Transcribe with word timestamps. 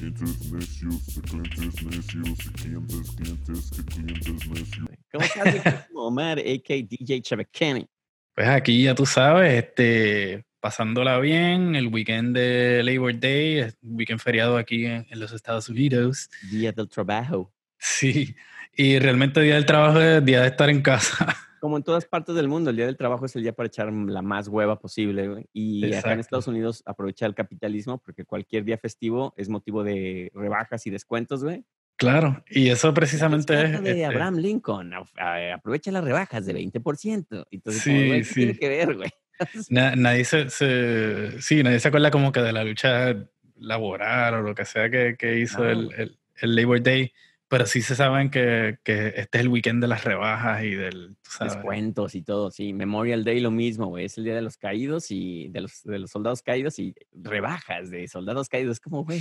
Clientes 0.00 0.50
necios, 0.50 1.14
de 1.14 1.20
clientes 1.20 1.84
necios, 1.84 2.38
de 2.38 2.52
clientes, 2.52 3.10
clientes, 3.16 3.70
de 3.70 3.84
clientes 3.84 4.48
necios. 4.48 4.88
¿Cómo 5.12 5.24
estás, 5.24 5.88
Omar, 5.94 6.38
a.k.a. 6.38 6.76
DJ 6.88 7.20
Chavacani? 7.20 7.86
Pues 8.34 8.48
aquí 8.48 8.84
ya 8.84 8.94
tú 8.94 9.04
sabes, 9.04 9.62
este, 9.62 10.46
pasándola 10.58 11.18
bien, 11.18 11.76
el 11.76 11.88
weekend 11.88 12.34
de 12.34 12.82
Labor 12.82 13.20
Day, 13.20 13.60
un 13.82 13.96
weekend 13.98 14.20
feriado 14.20 14.56
aquí 14.56 14.86
en, 14.86 15.06
en 15.10 15.20
los 15.20 15.32
Estados 15.32 15.68
Unidos. 15.68 16.30
Día 16.50 16.72
del 16.72 16.88
trabajo. 16.88 17.52
Sí, 17.76 18.34
y 18.74 18.98
realmente 18.98 19.42
día 19.42 19.56
del 19.56 19.66
trabajo 19.66 20.00
es 20.00 20.24
día 20.24 20.40
de 20.40 20.48
estar 20.48 20.70
en 20.70 20.80
casa. 20.80 21.36
Como 21.60 21.76
en 21.76 21.82
todas 21.82 22.06
partes 22.06 22.34
del 22.34 22.48
mundo, 22.48 22.70
el 22.70 22.76
día 22.76 22.86
del 22.86 22.96
trabajo 22.96 23.26
es 23.26 23.36
el 23.36 23.42
día 23.42 23.52
para 23.52 23.66
echar 23.66 23.92
la 23.92 24.22
más 24.22 24.48
hueva 24.48 24.78
posible. 24.78 25.46
Y 25.52 25.84
acá 25.84 25.86
en 25.86 25.94
Exacto. 25.94 26.20
Estados 26.20 26.48
Unidos 26.48 26.82
aprovecha 26.86 27.26
el 27.26 27.34
capitalismo 27.34 27.98
porque 28.02 28.24
cualquier 28.24 28.64
día 28.64 28.78
festivo 28.78 29.34
es 29.36 29.48
motivo 29.50 29.84
de 29.84 30.32
rebajas 30.34 30.86
y 30.86 30.90
descuentos, 30.90 31.44
güey. 31.44 31.64
Claro, 31.96 32.42
y 32.48 32.70
eso 32.70 32.94
precisamente 32.94 33.52
es... 33.62 33.82
De 33.82 33.90
este, 33.90 34.06
Abraham 34.06 34.36
Lincoln, 34.38 34.94
a- 34.94 35.52
aprovecha 35.54 35.90
las 35.92 36.02
rebajas 36.02 36.46
de 36.46 36.54
20%. 36.54 37.46
Entonces, 37.50 37.84
como, 37.84 37.98
Sí, 37.98 38.06
güey, 38.08 38.22
¿qué 38.22 38.32
tiene 38.34 38.52
sí. 38.54 38.58
que 38.58 38.68
ver, 38.70 38.96
güey? 38.96 39.10
na- 39.68 39.96
nadie 39.96 40.24
se, 40.24 40.48
se- 40.48 41.42
sí, 41.42 41.62
nadie 41.62 41.78
se 41.78 41.88
acuerda 41.88 42.10
como 42.10 42.32
que 42.32 42.40
de 42.40 42.52
la 42.54 42.64
lucha 42.64 43.14
laboral 43.58 44.34
o 44.34 44.40
lo 44.42 44.54
que 44.54 44.64
sea 44.64 44.88
que, 44.88 45.16
que 45.18 45.38
hizo 45.40 45.62
No, 45.62 45.70
el, 45.70 45.92
el- 45.96 46.18
el 46.40 46.56
Labor 46.56 46.82
Day, 46.82 47.12
pero 47.50 47.66
sí 47.66 47.82
se 47.82 47.96
saben 47.96 48.30
que, 48.30 48.78
que 48.84 49.08
este 49.16 49.38
es 49.38 49.40
el 49.42 49.48
weekend 49.48 49.82
de 49.82 49.88
las 49.88 50.04
rebajas 50.04 50.62
y 50.62 50.70
del, 50.70 51.16
Descuentos 51.40 52.14
y 52.14 52.22
todo, 52.22 52.50
sí. 52.52 52.72
Memorial 52.72 53.24
Day 53.24 53.40
lo 53.40 53.50
mismo, 53.50 53.86
güey. 53.86 54.04
Es 54.04 54.16
el 54.18 54.24
día 54.24 54.36
de 54.36 54.42
los 54.42 54.56
caídos 54.56 55.10
y 55.10 55.48
de 55.48 55.62
los, 55.62 55.82
de 55.82 55.98
los 55.98 56.10
soldados 56.10 56.42
caídos 56.42 56.78
y 56.78 56.94
rebajas 57.12 57.90
de 57.90 58.06
soldados 58.06 58.48
caídos. 58.48 58.76
Es 58.76 58.80
como, 58.80 59.04
güey. 59.04 59.20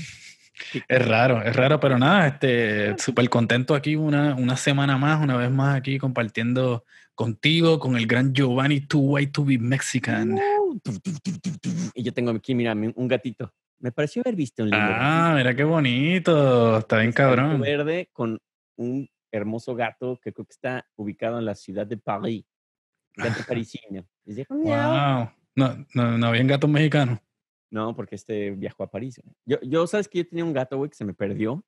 ¿qué- 0.72 0.84
Es 0.88 1.08
raro, 1.08 1.42
es 1.42 1.55
raro, 1.55 1.80
pero 1.80 1.98
nada, 1.98 2.28
este, 2.28 2.96
súper 3.00 3.28
contento 3.30 3.74
aquí 3.74 3.96
una, 3.96 4.36
una 4.36 4.55
semana 4.58 4.98
más, 4.98 5.20
una 5.21 5.36
vez 5.36 5.49
más 5.49 5.76
aquí 5.76 5.98
compartiendo 5.98 6.84
contigo, 7.16 7.80
con 7.80 7.98
el 7.98 8.05
gran 8.08 8.34
Giovanni 8.34 8.80
Too 8.82 8.99
White 8.99 9.32
to 9.34 9.43
be 9.43 9.58
Mexican. 9.58 10.34
Uh. 10.34 10.80
Y 11.93 12.04
yo 12.04 12.14
tengo 12.14 12.32
aquí, 12.32 12.54
mira, 12.55 12.76
mi- 12.76 12.93
un 12.96 13.08
gatito. 13.08 13.52
Me 13.80 13.91
pareció 13.91 14.22
haber 14.22 14.35
visto 14.35 14.63
un 14.63 14.70
lindo 14.70 14.85
Ah, 14.90 15.34
mira 15.38 15.55
qué 15.55 15.63
bonito, 15.63 16.77
está 16.80 16.99
bien 16.99 17.12
cabrón. 17.13 17.62
verde 17.62 18.10
con 18.12 18.40
un 18.77 19.10
hermoso 19.32 19.76
gato 19.76 20.20
que 20.21 20.34
creo 20.34 20.46
que 20.46 20.54
está 20.54 20.86
ubicado 20.96 21.40
en 21.40 21.46
la 21.46 21.55
ciudad 21.55 21.88
de 21.88 21.98
París. 21.98 22.46
Gato 23.16 23.41
parisino. 23.48 24.05
Y 24.26 24.30
dice. 24.34 24.46
Wow. 24.49 25.30
No, 25.55 25.86
no, 25.94 26.18
no 26.18 26.27
habían 26.27 26.48
gatos 26.48 26.70
mexicanos. 26.70 27.20
No, 27.71 27.96
porque 27.96 28.16
este 28.16 28.52
viajó 28.52 28.84
a 28.84 28.90
París. 28.91 29.20
güey. 29.24 29.36
Yo, 29.46 29.60
yo, 29.62 29.86
sabes 29.88 30.08
que 30.08 30.20
yo 30.20 30.27
tenía 30.27 30.43
un 30.46 30.54
gato, 30.54 30.77
güey, 30.77 30.90
que 30.90 30.96
se 30.96 31.05
me 31.05 31.14
perdió. 31.14 31.64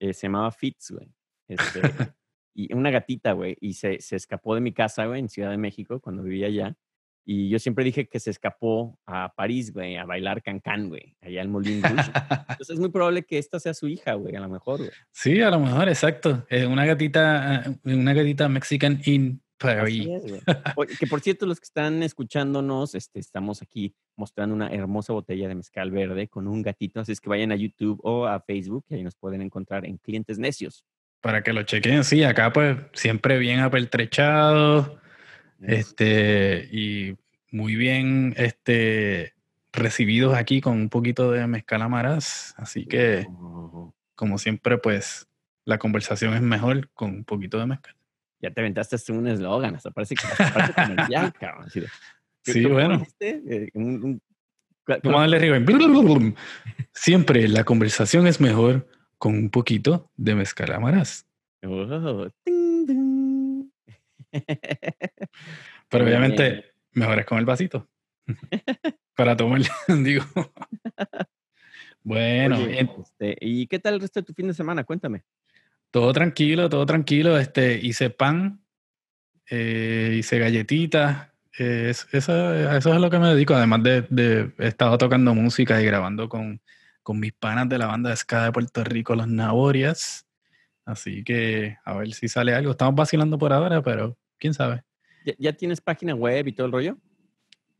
eh, 0.00 0.12
se 0.14 0.26
llamaba 0.26 0.50
Fitz, 0.50 0.90
güey. 0.90 1.12
Este, 1.48 1.80
y 2.54 2.72
una 2.74 2.90
gatita, 2.90 3.32
güey. 3.32 3.56
Y 3.60 3.74
se, 3.74 4.00
se 4.00 4.16
escapó 4.16 4.54
de 4.54 4.60
mi 4.60 4.72
casa, 4.72 5.06
güey, 5.06 5.20
en 5.20 5.28
Ciudad 5.28 5.50
de 5.50 5.58
México, 5.58 6.00
cuando 6.00 6.22
vivía 6.22 6.46
allá. 6.46 6.76
Y 7.24 7.48
yo 7.48 7.58
siempre 7.58 7.84
dije 7.84 8.06
que 8.06 8.20
se 8.20 8.30
escapó 8.30 8.98
a 9.06 9.32
París, 9.34 9.72
güey, 9.72 9.96
a 9.96 10.04
bailar 10.04 10.42
cancán, 10.42 10.88
güey, 10.88 11.16
allá 11.22 11.40
en 11.42 11.50
Moulin 11.50 11.82
Rouge. 11.82 12.10
Entonces 12.48 12.70
es 12.70 12.78
muy 12.78 12.90
probable 12.90 13.22
que 13.22 13.38
esta 13.38 13.58
sea 13.58 13.72
su 13.72 13.88
hija, 13.88 14.14
güey, 14.14 14.36
a 14.36 14.40
lo 14.40 14.48
mejor, 14.48 14.78
güey. 14.78 14.90
Sí, 15.10 15.40
a 15.40 15.50
lo 15.50 15.58
mejor, 15.58 15.88
exacto. 15.88 16.44
Es 16.50 16.66
una 16.66 16.84
gatita, 16.84 17.62
eh, 17.64 17.94
una 17.94 18.12
gatita 18.12 18.48
Mexican 18.48 19.00
in 19.06 19.40
Paris. 19.58 20.06
es, 20.06 20.42
que 20.98 21.06
por 21.06 21.20
cierto, 21.20 21.46
los 21.46 21.60
que 21.60 21.64
están 21.64 22.02
escuchándonos, 22.02 22.94
este, 22.94 23.20
estamos 23.20 23.62
aquí 23.62 23.94
mostrando 24.16 24.54
una 24.54 24.68
hermosa 24.68 25.12
botella 25.12 25.48
de 25.48 25.54
mezcal 25.54 25.90
verde 25.90 26.28
con 26.28 26.46
un 26.46 26.62
gatito. 26.62 27.00
Así 27.00 27.12
es 27.12 27.20
que 27.20 27.30
vayan 27.30 27.52
a 27.52 27.56
YouTube 27.56 28.00
o 28.02 28.26
a 28.26 28.40
Facebook 28.40 28.84
y 28.88 28.96
ahí 28.96 29.02
nos 29.02 29.16
pueden 29.16 29.40
encontrar 29.40 29.86
en 29.86 29.96
Clientes 29.96 30.38
Necios. 30.38 30.84
Para 31.20 31.42
que 31.42 31.54
lo 31.54 31.62
chequen, 31.62 32.04
sí, 32.04 32.22
acá 32.22 32.52
pues 32.52 32.76
siempre 32.92 33.38
bien 33.38 33.60
apertrechado, 33.60 35.00
este, 35.62 36.68
y 36.72 37.16
muy 37.50 37.76
bien, 37.76 38.34
este, 38.36 39.34
recibidos 39.72 40.34
aquí 40.36 40.60
con 40.60 40.74
un 40.74 40.88
poquito 40.88 41.30
de 41.30 41.46
mezcal 41.46 41.82
amaraz. 41.82 42.54
Así 42.56 42.86
que, 42.86 43.26
como 44.14 44.38
siempre, 44.38 44.78
pues 44.78 45.26
la 45.64 45.78
conversación 45.78 46.34
es 46.34 46.42
mejor 46.42 46.90
con 46.94 47.10
un 47.10 47.24
poquito 47.24 47.58
de 47.58 47.66
mezcal. 47.66 47.94
Ya 48.40 48.50
te 48.50 48.60
aventaste 48.60 48.96
hasta 48.96 49.12
un 49.12 49.26
eslogan, 49.26 49.74
hasta 49.76 49.90
parece 49.90 50.14
que 50.16 50.26
hasta 50.26 50.52
parece 50.52 50.72
comercial, 50.74 51.32
cabrón. 51.40 51.64
así 51.66 51.80
de- 51.80 51.86
¿qué- 52.44 52.52
Sí, 52.52 52.64
bueno. 52.66 53.02
Eh, 53.20 53.70
un- 53.74 54.04
un- 54.04 54.22
¿cuál- 54.84 55.00
Vamos 55.02 55.14
a 55.22 55.26
cuál- 55.26 55.30
darle 55.30 55.36
arriba. 55.38 56.34
Siempre 56.92 57.48
la 57.48 57.64
conversación 57.64 58.26
es 58.26 58.40
mejor 58.40 58.86
con 59.18 59.34
un 59.34 59.48
poquito 59.50 60.10
de 60.16 60.34
mezcal 60.34 60.72
amaraz. 60.72 61.24
Oh. 61.66 62.28
Pero 65.88 66.04
obviamente, 66.04 66.72
mejor 66.92 67.18
es 67.20 67.26
con 67.26 67.38
el 67.38 67.44
vasito. 67.44 67.88
Para 69.16 69.36
tomar, 69.36 69.60
digo. 70.02 70.24
Bueno, 72.02 72.56
Oye, 72.56 72.66
bien, 72.66 72.90
este, 73.00 73.36
¿y 73.40 73.66
qué 73.66 73.78
tal 73.78 73.94
el 73.94 74.00
resto 74.00 74.20
de 74.20 74.24
tu 74.26 74.34
fin 74.34 74.48
de 74.48 74.54
semana? 74.54 74.84
Cuéntame. 74.84 75.22
todo 75.90 76.12
tranquilo, 76.12 76.68
todo 76.68 76.84
tranquilo. 76.84 77.38
Este, 77.38 77.78
hice 77.78 78.10
pan, 78.10 78.60
eh, 79.48 80.16
hice 80.18 80.38
galletitas. 80.38 81.28
eh, 81.58 81.86
es- 81.90 82.06
eso, 82.12 82.52
es 82.76 82.84
lo 83.00 83.10
que 83.10 83.18
me 83.18 83.28
dedico. 83.28 83.54
Además 83.54 83.82
de, 83.84 84.02
de 84.10 84.52
he 84.58 84.66
estado 84.66 84.98
tocando 84.98 85.34
música 85.34 85.80
y 85.80 85.86
grabando 85.86 86.28
con, 86.28 86.60
con 87.02 87.20
mis 87.20 87.32
panas 87.32 87.68
de 87.68 87.78
la 87.78 87.86
banda 87.86 88.10
de 88.10 88.16
ska 88.16 88.44
de 88.44 88.52
Puerto 88.52 88.82
Rico, 88.84 89.14
los 89.14 89.28
Naborias. 89.28 90.26
Así 90.84 91.22
que 91.24 91.78
a 91.84 91.94
ver 91.96 92.12
si 92.12 92.28
sale 92.28 92.54
algo. 92.54 92.72
Estamos 92.72 92.96
vacilando 92.96 93.38
por 93.38 93.52
ahora, 93.52 93.80
pero 93.82 94.18
quién 94.44 94.52
sabe. 94.52 94.82
¿Ya, 95.24 95.32
ya 95.38 95.52
tienes 95.54 95.80
página 95.80 96.14
web 96.14 96.46
y 96.46 96.52
todo 96.52 96.66
el 96.66 96.72
rollo? 96.72 96.98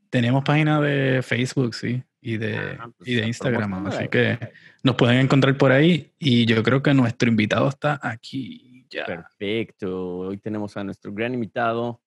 Tenemos 0.08 0.42
página 0.44 0.80
de 0.80 1.20
Facebook, 1.22 1.75
sí, 1.75 2.02
y 2.22 2.38
de, 2.38 2.56
Ah, 2.56 2.91
pues, 2.97 3.06
y 3.06 3.16
de 3.16 3.26
Instagram, 3.26 3.86
así 3.88 3.97
güey. 3.98 4.08
que 4.08 4.38
nos 4.82 4.94
pueden 4.97 5.19
encontrar 5.19 5.54
por 5.58 5.72
ahí 5.72 6.10
y 6.19 6.47
yo 6.47 6.62
creo 6.62 6.82
que 6.82 6.94
nuestro 6.94 7.28
invitado 7.28 7.69
está 7.69 8.00
aquí 8.03 8.86
ya. 8.88 9.04
Perfecto. 9.04 10.20
Hoy 10.20 10.38
tenemos 10.38 10.74
a 10.78 10.84
nuestro 10.84 11.12
gran 11.12 11.34
invitado, 11.34 12.00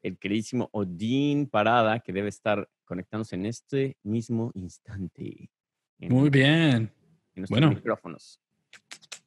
el 0.00 0.16
queridísimo 0.16 0.68
Odín 0.72 1.48
Parada, 1.48 1.98
que 1.98 2.12
debe 2.12 2.28
estar 2.28 2.68
conectándose 2.84 3.34
en 3.34 3.46
este 3.46 3.96
mismo 4.04 4.52
instante. 4.54 5.50
En, 5.98 6.12
Muy 6.12 6.30
bien. 6.30 6.52
en 6.54 6.92
nuestros 7.34 7.50
bueno. 7.50 7.70
micrófonos. 7.70 8.38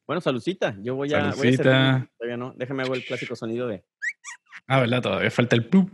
Bueno, 0.07 0.21
saludcita. 0.21 0.77
Yo 0.81 0.95
voy 0.95 1.13
a, 1.13 1.19
voy 1.19 1.29
a 1.29 1.31
servirme. 1.33 2.07
Todavía 2.17 2.38
no. 2.38 2.53
Déjame 2.55 2.83
hago 2.83 2.94
el 2.94 3.03
clásico 3.03 3.35
sonido 3.35 3.67
de. 3.67 3.83
Ah, 4.67 4.79
¿verdad? 4.79 5.01
Todavía 5.01 5.31
falta 5.31 5.55
el 5.55 5.67
plup. 5.67 5.89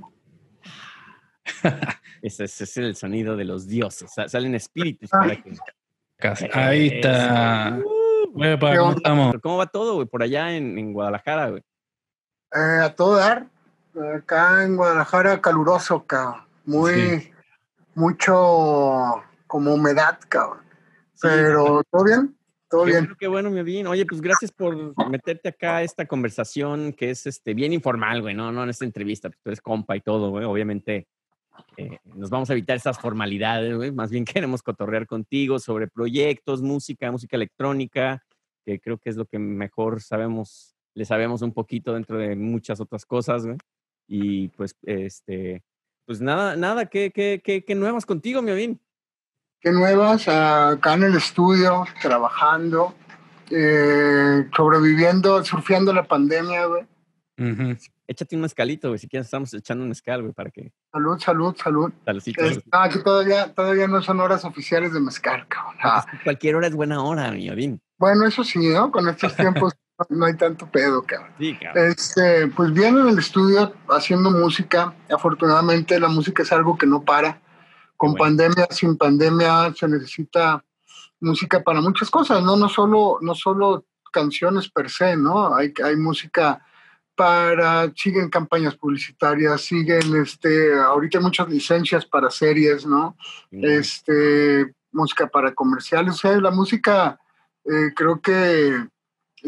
Ese, 2.21 2.43
ese 2.43 2.63
es 2.65 2.77
el 2.77 2.95
sonido 2.95 3.35
de 3.35 3.45
los 3.45 3.67
dioses. 3.67 4.11
Sa- 4.13 4.29
Salen 4.29 4.53
espíritus. 4.55 5.09
para 5.09 5.35
que- 5.41 5.57
Casi. 6.17 6.47
Ahí 6.53 6.87
está. 6.87 7.79
¿Qué 8.37 9.39
¿cómo 9.41 9.57
va 9.57 9.65
todo, 9.65 9.95
güey? 9.95 10.05
Por 10.07 10.21
allá 10.21 10.55
en, 10.55 10.77
en 10.77 10.93
Guadalajara, 10.93 11.49
güey. 11.49 11.63
Eh, 12.53 12.79
a 12.83 12.95
todo 12.95 13.15
dar. 13.15 13.47
Acá 14.15 14.63
en 14.63 14.75
Guadalajara, 14.77 15.41
caluroso, 15.41 16.05
cabrón. 16.05 16.45
Muy, 16.65 16.93
Sí. 17.21 17.31
mucho 17.95 19.23
como 19.47 19.73
humedad, 19.73 20.19
cabrón. 20.29 20.59
Sí, 21.15 21.27
Pero, 21.27 21.81
¿todo 21.91 22.03
bien? 22.03 22.37
Todo 22.71 22.85
Qué 22.85 22.91
bien. 22.91 23.03
bueno, 23.03 23.15
qué 23.19 23.27
bueno, 23.27 23.49
mi. 23.49 23.85
Oye, 23.85 24.05
pues 24.05 24.21
gracias 24.21 24.49
por 24.49 24.95
meterte 25.09 25.49
acá 25.49 25.77
a 25.77 25.83
esta 25.83 26.05
conversación 26.05 26.93
que 26.93 27.09
es 27.09 27.27
este, 27.27 27.53
bien 27.53 27.73
informal, 27.73 28.21
güey, 28.21 28.33
no, 28.33 28.49
no 28.53 28.63
en 28.63 28.69
esta 28.69 28.85
entrevista, 28.85 29.29
pues 29.29 29.41
tú 29.43 29.49
eres 29.49 29.61
compa 29.61 29.97
y 29.97 29.99
todo, 30.01 30.29
güey. 30.29 30.45
Obviamente 30.45 31.09
eh, 31.75 31.97
nos 32.05 32.29
vamos 32.29 32.49
a 32.49 32.53
evitar 32.53 32.77
esas 32.77 32.97
formalidades, 32.97 33.75
güey. 33.75 33.91
Más 33.91 34.09
bien 34.09 34.23
queremos 34.55 34.63
cotorrear 34.63 35.05
contigo 35.05 35.59
sobre 35.59 35.89
proyectos, 35.89 36.61
música, 36.61 37.11
música 37.11 37.35
electrónica, 37.35 38.23
que 38.65 38.79
creo 38.79 38.97
que 38.97 39.09
es 39.09 39.17
lo 39.17 39.25
que 39.25 39.37
mejor 39.37 40.01
sabemos, 40.01 40.73
le 40.93 41.03
sabemos 41.03 41.41
un 41.41 41.53
poquito 41.53 41.93
dentro 41.93 42.17
de 42.17 42.37
muchas 42.37 42.79
otras 42.79 43.05
cosas, 43.05 43.45
güey. 43.45 43.57
Y 44.07 44.47
pues, 44.49 44.75
este, 44.83 45.61
pues 46.05 46.21
nada, 46.21 46.55
nada, 46.55 46.85
¿qué, 46.85 47.11
qué, 47.11 47.41
qué, 47.43 47.65
qué 47.65 47.75
nuevas 47.75 48.05
contigo, 48.05 48.41
mi? 48.41 48.79
¿Qué 49.61 49.71
nuevas? 49.71 50.27
Acá 50.27 50.93
en 50.95 51.03
el 51.03 51.15
estudio, 51.15 51.85
trabajando, 52.01 52.95
eh, 53.51 54.47
sobreviviendo, 54.55 55.43
surfeando 55.43 55.93
la 55.93 56.03
pandemia, 56.03 56.65
güey. 56.65 56.83
Ujú. 57.37 57.77
Échate 58.07 58.35
un 58.35 58.41
mezcalito, 58.41 58.89
güey, 58.89 58.99
si 58.99 59.07
quieres 59.07 59.27
estamos 59.27 59.53
echando 59.53 59.83
un 59.83 59.89
mezcal, 59.89 60.21
güey, 60.21 60.33
para 60.33 60.49
que... 60.49 60.73
Salud, 60.91 61.17
salud, 61.19 61.55
salud. 61.55 61.91
Saludcita, 62.05 62.41
Eh, 62.41 62.47
saludcita. 62.49 62.83
ah, 62.83 62.89
todavía, 63.03 63.53
todavía 63.53 63.87
no 63.87 64.01
son 64.01 64.19
horas 64.19 64.43
oficiales 64.43 64.93
de 64.93 64.99
mezcal, 64.99 65.47
cabrón. 65.47 65.75
Ah, 65.81 66.03
Es 66.05 66.11
que 66.19 66.23
Cualquier 66.23 66.55
hora 66.55 66.67
es 66.67 66.75
buena 66.75 67.01
hora, 67.03 67.31
mi 67.31 67.49
Odín. 67.49 67.79
bueno, 67.97 68.25
eso 68.25 68.43
sí, 68.43 68.59
¿no? 68.67 68.91
Con 68.91 69.07
estos 69.07 69.35
tiempos 69.35 69.73
no 70.09 70.25
hay 70.25 70.35
tanto 70.35 70.65
pedo, 70.69 71.03
cabrón. 71.03 71.31
Sí, 71.39 71.55
cabrón. 71.61 71.85
Este, 71.87 72.47
pues 72.47 72.73
bien 72.73 72.97
en 72.97 73.07
el 73.09 73.19
estudio 73.19 73.73
haciendo 73.89 74.31
música. 74.31 74.93
Afortunadamente 75.13 75.99
la 75.99 76.09
música 76.09 76.41
es 76.43 76.51
algo 76.51 76.77
que 76.77 76.87
no 76.87 77.03
para. 77.03 77.39
Con 78.01 78.13
bueno. 78.13 78.23
pandemia, 78.23 78.67
sin 78.71 78.97
pandemia, 78.97 79.75
se 79.75 79.87
necesita 79.87 80.65
música 81.19 81.61
para 81.61 81.81
muchas 81.81 82.09
cosas, 82.09 82.41
¿no? 82.41 82.55
No 82.57 82.67
solo, 82.67 83.19
no 83.21 83.35
solo 83.35 83.85
canciones 84.11 84.71
per 84.71 84.89
se, 84.89 85.15
¿no? 85.15 85.55
Hay, 85.55 85.71
hay 85.85 85.95
música 85.97 86.65
para, 87.15 87.93
siguen 87.95 88.31
campañas 88.31 88.75
publicitarias, 88.75 89.61
siguen, 89.61 90.15
este, 90.15 90.73
ahorita 90.73 91.19
hay 91.19 91.23
muchas 91.23 91.47
licencias 91.47 92.03
para 92.03 92.31
series, 92.31 92.87
¿no? 92.87 93.15
Este, 93.51 94.73
música 94.91 95.27
para 95.27 95.53
comerciales, 95.53 96.15
o 96.15 96.17
sea, 96.17 96.41
la 96.41 96.49
música 96.49 97.19
eh, 97.65 97.93
creo 97.95 98.19
que 98.19 98.83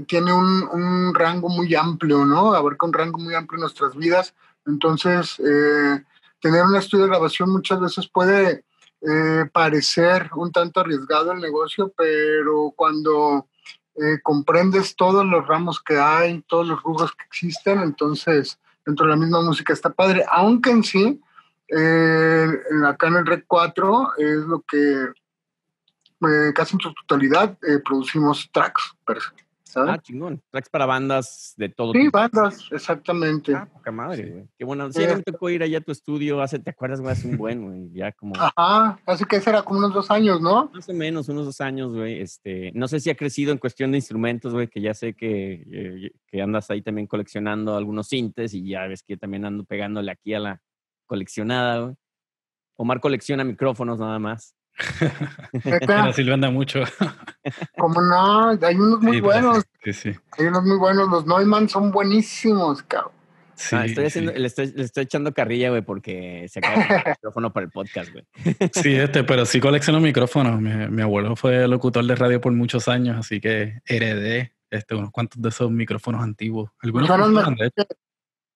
tiene 0.05 0.31
un, 0.31 0.69
un, 0.71 1.15
rango 1.15 1.49
muy 1.49 1.73
amplio, 1.73 2.23
¿no? 2.23 2.53
Abarca 2.53 2.85
un 2.85 2.93
rango 2.93 3.17
muy 3.17 3.33
amplio 3.33 3.57
en 3.57 3.61
nuestras 3.61 3.95
vidas, 3.95 4.35
entonces 4.67 5.39
eh, 5.39 6.03
tener 6.43 6.61
un 6.63 6.75
estudio 6.75 7.05
de 7.05 7.11
grabación 7.11 7.49
muchas 7.49 7.79
veces 7.79 8.09
puede 8.09 8.65
eh, 9.01 9.45
parecer 9.53 10.29
un 10.35 10.51
tanto 10.51 10.81
arriesgado 10.81 11.31
el 11.31 11.39
negocio, 11.39 11.93
pero 11.95 12.73
cuando 12.75 13.47
eh, 13.95 14.19
comprendes 14.21 14.93
todos 14.97 15.25
los 15.25 15.47
ramos 15.47 15.81
que 15.81 15.97
hay, 15.97 16.41
todos 16.41 16.67
los 16.67 16.83
rubros 16.83 17.13
que 17.13 17.23
existen, 17.23 17.79
entonces 17.79 18.59
dentro 18.85 19.05
de 19.05 19.11
la 19.11 19.17
misma 19.17 19.41
música 19.41 19.71
está 19.71 19.89
padre, 19.89 20.25
aunque 20.29 20.71
en 20.71 20.83
sí, 20.83 21.21
eh, 21.69 22.47
acá 22.85 23.07
en 23.07 23.15
el 23.15 23.25
Red 23.25 23.45
4 23.47 24.17
es 24.17 24.39
lo 24.39 24.61
que 24.67 25.07
casi 26.53 26.75
en 26.75 26.79
su 26.81 26.93
totalidad 26.93 27.57
producimos 27.83 28.49
tracks. 28.51 28.93
Ah, 29.75 29.97
chingón. 30.01 30.41
Tracks 30.49 30.69
para 30.69 30.85
bandas 30.85 31.53
de 31.57 31.69
todo 31.69 31.93
Sí, 31.93 31.99
tipo. 31.99 32.11
bandas, 32.17 32.67
exactamente. 32.71 33.53
Ah, 33.55 33.67
poca 33.71 33.91
madre, 33.91 34.29
güey. 34.31 34.45
Qué 34.57 34.65
bueno. 34.65 34.91
Sí, 34.91 35.01
me 35.01 35.21
tocó 35.21 35.49
ir 35.49 35.63
allá 35.63 35.79
a 35.79 35.81
tu 35.81 35.91
estudio 35.91 36.41
hace, 36.41 36.59
¿te 36.59 36.69
acuerdas, 36.69 37.01
güey? 37.01 37.11
Hace 37.13 37.27
un 37.27 37.37
buen, 37.37 37.63
güey. 37.65 37.89
Ya 37.93 38.11
como. 38.11 38.33
Ajá, 38.37 38.99
así 39.05 39.25
que 39.25 39.39
será 39.41 39.61
como 39.63 39.79
unos 39.79 39.93
dos 39.93 40.11
años, 40.11 40.41
¿no? 40.41 40.69
Más 40.73 40.87
o 40.89 40.93
menos, 40.93 41.29
unos 41.29 41.45
dos 41.45 41.61
años, 41.61 41.93
güey. 41.93 42.21
Este, 42.21 42.71
no 42.73 42.87
sé 42.87 42.99
si 42.99 43.09
ha 43.09 43.15
crecido 43.15 43.51
en 43.51 43.57
cuestión 43.57 43.91
de 43.91 43.97
instrumentos, 43.97 44.53
güey, 44.53 44.67
que 44.67 44.81
ya 44.81 44.93
sé 44.93 45.13
que, 45.13 45.63
eh, 45.71 46.11
que 46.27 46.41
andas 46.41 46.69
ahí 46.69 46.81
también 46.81 47.07
coleccionando 47.07 47.75
algunos 47.75 48.07
sintes 48.07 48.53
y 48.53 48.67
ya 48.67 48.87
ves 48.87 49.03
que 49.03 49.17
también 49.17 49.45
ando 49.45 49.63
pegándole 49.63 50.11
aquí 50.11 50.33
a 50.33 50.39
la 50.39 50.61
coleccionada, 51.05 51.79
güey. 51.81 51.95
Omar 52.75 52.99
colecciona 52.99 53.43
micrófonos 53.43 53.99
nada 53.99 54.17
más. 54.19 54.55
Pero 55.63 56.13
sí 56.13 56.23
lo 56.23 56.33
anda 56.33 56.49
mucho. 56.49 56.83
Como 57.77 58.01
no, 58.01 58.49
hay 58.49 58.75
unos 58.75 59.01
muy 59.01 59.17
Sí, 59.17 59.21
pues, 59.21 59.41
buenos. 59.41 59.63
Sí, 59.83 59.93
sí. 59.93 60.11
Hay 60.37 60.45
unos 60.45 60.63
muy 60.63 60.77
buenos. 60.77 61.09
Los 61.09 61.25
Neumann 61.25 61.69
son 61.69 61.91
buenísimos, 61.91 62.83
cabrón. 62.83 63.11
Sí, 63.55 63.75
Ah, 63.75 63.85
estoy 63.85 64.05
haciendo, 64.05 64.31
sí. 64.33 64.39
le, 64.39 64.47
estoy, 64.47 64.71
le 64.71 64.83
estoy 64.83 65.03
echando 65.03 65.31
carrilla, 65.33 65.69
güey, 65.69 65.83
porque 65.83 66.47
se 66.49 66.59
acaba 66.59 66.81
el 66.83 67.03
micrófono 67.15 67.53
para 67.53 67.65
el 67.65 67.71
podcast, 67.71 68.11
güey. 68.11 68.25
Sí, 68.73 68.95
este, 68.95 69.23
pero 69.23 69.45
sí 69.45 69.59
colecciono 69.59 69.99
micrófonos. 69.99 70.59
Mi, 70.59 70.71
mi 70.89 71.01
abuelo 71.03 71.35
fue 71.35 71.67
locutor 71.67 72.03
de 72.05 72.15
radio 72.15 72.41
por 72.41 72.51
muchos 72.51 72.87
años, 72.87 73.17
así 73.17 73.39
que 73.39 73.79
heredé 73.85 74.53
este, 74.71 74.95
unos 74.95 75.11
cuantos 75.11 75.39
de 75.41 75.49
esos 75.49 75.69
micrófonos 75.69 76.23
antiguos. 76.23 76.71
Algunos 76.81 77.07
Son. 77.07 77.57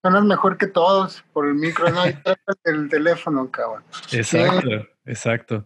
Son 0.03 0.27
mejor 0.27 0.57
que 0.57 0.67
todos 0.67 1.23
por 1.33 1.47
el 1.47 1.55
micro, 1.55 1.89
no 1.89 2.01
hay 2.01 2.17
el 2.63 2.89
teléfono, 2.89 3.49
cabrón. 3.51 3.83
Exacto, 4.11 4.87
exacto. 5.07 5.63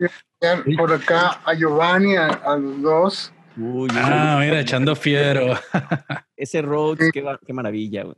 Por 0.78 0.94
acá 0.94 1.42
a 1.46 1.54
Giovanni, 1.54 2.16
a, 2.16 2.28
a 2.28 2.58
los 2.58 2.82
dos. 2.82 3.34
Uy, 3.58 3.90
Ah, 3.94 4.38
mira, 4.40 4.60
echando 4.62 4.96
fiero. 4.96 5.54
Ese 6.38 6.62
Rhodes, 6.62 7.12
Sí. 7.14 7.22
qué, 7.46 7.54
maravilla, 7.54 8.04
güey. 8.04 8.16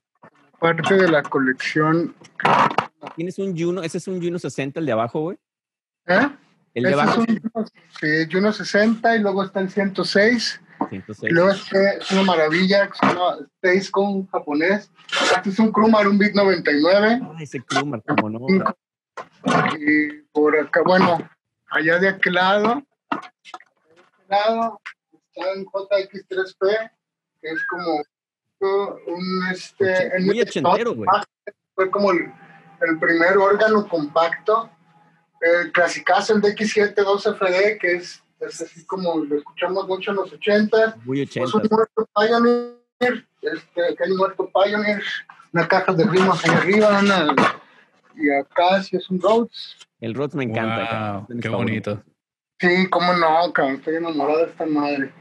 Parte 0.59 0.95
de 0.95 1.09
la 1.09 1.23
colección. 1.23 2.15
Tienes 3.15 3.37
un 3.39 3.57
Juno, 3.57 3.81
ese 3.83 3.97
es 3.97 4.07
un 4.07 4.21
Juno 4.21 4.39
60, 4.39 4.79
el 4.79 4.85
de 4.85 4.91
abajo, 4.93 5.21
güey. 5.21 5.37
¿Eh? 6.07 6.29
El 6.73 6.83
de 6.83 6.89
Ese 6.91 7.01
abajo, 7.01 7.23
es 7.23 7.27
un 7.53 7.65
sí, 7.99 8.07
Juno 8.31 8.53
60 8.53 9.15
y 9.17 9.19
luego 9.19 9.43
está 9.43 9.59
el 9.59 9.69
106. 9.69 10.61
106. 10.89 11.31
Y 11.31 11.33
luego 11.33 11.49
este 11.51 11.97
es 11.99 12.11
una 12.11 12.23
maravilla 12.23 12.87
que 12.87 12.97
se 12.97 13.05
llama 13.07 13.37
Space 13.61 13.91
Con 13.91 14.27
japonés. 14.27 14.91
Este 15.35 15.49
es 15.49 15.59
un 15.59 15.71
Krumar, 15.71 16.07
un 16.07 16.17
Bit 16.17 16.33
99. 16.35 17.19
Ah, 17.21 17.35
ese 17.41 17.59
Krumar, 17.61 18.01
como 18.03 18.29
no. 18.29 18.39
Y 19.79 20.21
por 20.31 20.57
acá, 20.57 20.81
bueno, 20.85 21.17
allá 21.69 21.99
de 21.99 22.09
aquel 22.09 22.33
lado, 22.33 22.83
de 23.11 23.17
aquel 23.17 24.27
lado 24.29 24.81
está 25.11 25.51
en 25.53 25.65
JX3P, 25.65 26.91
que 27.41 27.49
es 27.49 27.65
como 27.69 28.03
un 29.07 29.47
este. 29.51 30.11
Muy 30.21 30.39
en- 30.39 30.47
ochentero, 30.47 30.95
güey. 30.95 31.09
Fue 31.75 31.89
como 31.91 32.11
el, 32.11 32.31
el 32.81 32.99
primer 32.99 33.37
órgano 33.37 33.87
compacto. 33.87 34.69
El 35.41 35.71
clasicazo, 35.73 36.35
el 36.35 36.41
DX7 36.41 36.95
2FD, 36.95 37.77
que 37.77 37.95
es, 37.97 38.23
es 38.39 38.61
así 38.61 38.85
como 38.85 39.17
lo 39.25 39.35
escuchamos 39.37 39.85
mucho 39.89 40.11
en 40.11 40.17
los 40.17 40.31
80 40.31 40.95
Muy 41.03 41.23
es 41.23 41.35
80. 41.37 41.57
un 41.57 41.67
muerto 41.69 42.09
Pioneer, 42.15 43.27
este, 43.41 43.95
que 43.97 44.03
hay 44.05 44.11
un 44.11 44.17
muerto 44.17 44.49
Pioneer, 44.53 45.03
una 45.51 45.67
caja 45.67 45.91
de 45.91 46.05
ritmos 46.05 46.41
ahí 46.45 46.51
arriba, 46.55 46.97
una, 46.97 47.35
y 48.15 48.29
acá 48.31 48.81
sí 48.83 48.95
es 48.97 49.09
un 49.09 49.19
Rhodes. 49.21 49.77
El 49.99 50.13
Rhodes 50.13 50.35
me 50.35 50.43
encanta. 50.43 50.87
cabrón, 50.89 51.25
Wow, 51.29 51.39
qué 51.41 51.49
bonito. 51.49 52.03
Sí, 52.59 52.87
cómo 52.89 53.13
no, 53.13 53.51
cabrón, 53.53 53.75
estoy 53.75 53.95
enamorado 53.95 54.39
de 54.45 54.51
esta 54.51 54.65
madre. 54.65 55.11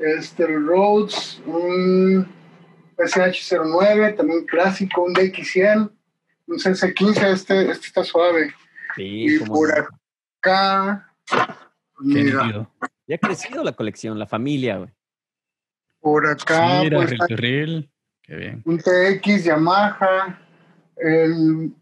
Este, 0.00 0.44
el 0.44 0.66
Rhodes, 0.66 1.40
un 1.46 2.26
SH09, 2.96 4.16
también 4.16 4.44
clásico, 4.46 5.02
un 5.04 5.14
DX100, 5.14 5.90
un 6.48 6.56
CC15, 6.58 7.32
este, 7.32 7.70
este 7.70 7.86
está 7.86 8.04
suave. 8.04 8.52
Sí, 8.96 9.26
Y 9.36 9.38
por 9.40 9.68
no. 9.78 9.86
acá, 10.40 11.12
Qué 11.30 11.44
mira. 12.02 12.68
Ya 13.06 13.14
ha 13.14 13.18
crecido 13.18 13.62
la 13.64 13.72
colección, 13.72 14.18
la 14.18 14.26
familia, 14.26 14.78
güey. 14.78 14.90
por 16.00 16.26
acá, 16.26 16.80
Mira, 16.82 16.98
pues. 16.98 17.12
Qué 18.22 18.36
bien. 18.36 18.62
un 18.66 18.78
TX 18.78 19.44
Yamaha, 19.44 20.38
el, 20.96 21.72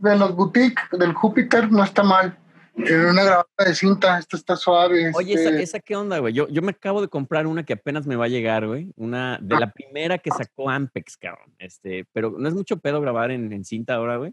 de 0.00 0.16
los 0.16 0.34
boutiques 0.34 0.84
del 0.98 1.12
Júpiter 1.12 1.70
no 1.70 1.84
está 1.84 2.02
mal. 2.02 2.36
En 2.76 3.00
una 3.06 3.22
grabadora 3.24 3.64
de 3.66 3.74
cinta, 3.74 4.18
esta 4.18 4.36
está 4.36 4.56
suave. 4.56 5.10
Oye, 5.14 5.34
este, 5.34 5.48
¿esa, 5.50 5.60
¿esa 5.60 5.80
qué 5.80 5.96
onda, 5.96 6.18
güey? 6.18 6.32
Yo, 6.32 6.48
yo 6.48 6.62
me 6.62 6.70
acabo 6.70 7.00
de 7.02 7.08
comprar 7.08 7.46
una 7.46 7.64
que 7.64 7.74
apenas 7.74 8.06
me 8.06 8.16
va 8.16 8.24
a 8.24 8.28
llegar, 8.28 8.66
güey. 8.66 8.92
Una 8.96 9.38
de 9.42 9.58
la 9.58 9.70
primera 9.70 10.16
que 10.18 10.30
sacó 10.30 10.70
Ampex, 10.70 11.16
cabrón. 11.16 11.52
Este, 11.58 12.06
pero 12.12 12.34
no 12.38 12.48
es 12.48 12.54
mucho 12.54 12.78
pedo 12.78 13.00
grabar 13.00 13.30
en, 13.32 13.52
en 13.52 13.64
cinta 13.64 13.94
ahora, 13.94 14.16
güey. 14.16 14.32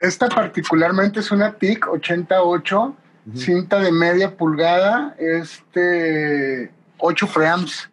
esta 0.00 0.28
particularmente 0.28 1.20
es 1.20 1.30
una 1.30 1.52
TIC 1.54 1.86
88, 1.88 2.96
Ujú. 3.28 3.36
cinta 3.38 3.78
de 3.80 3.92
media 3.92 4.36
pulgada, 4.36 5.14
este 5.18 6.70
8 6.98 7.26
frames. 7.26 7.88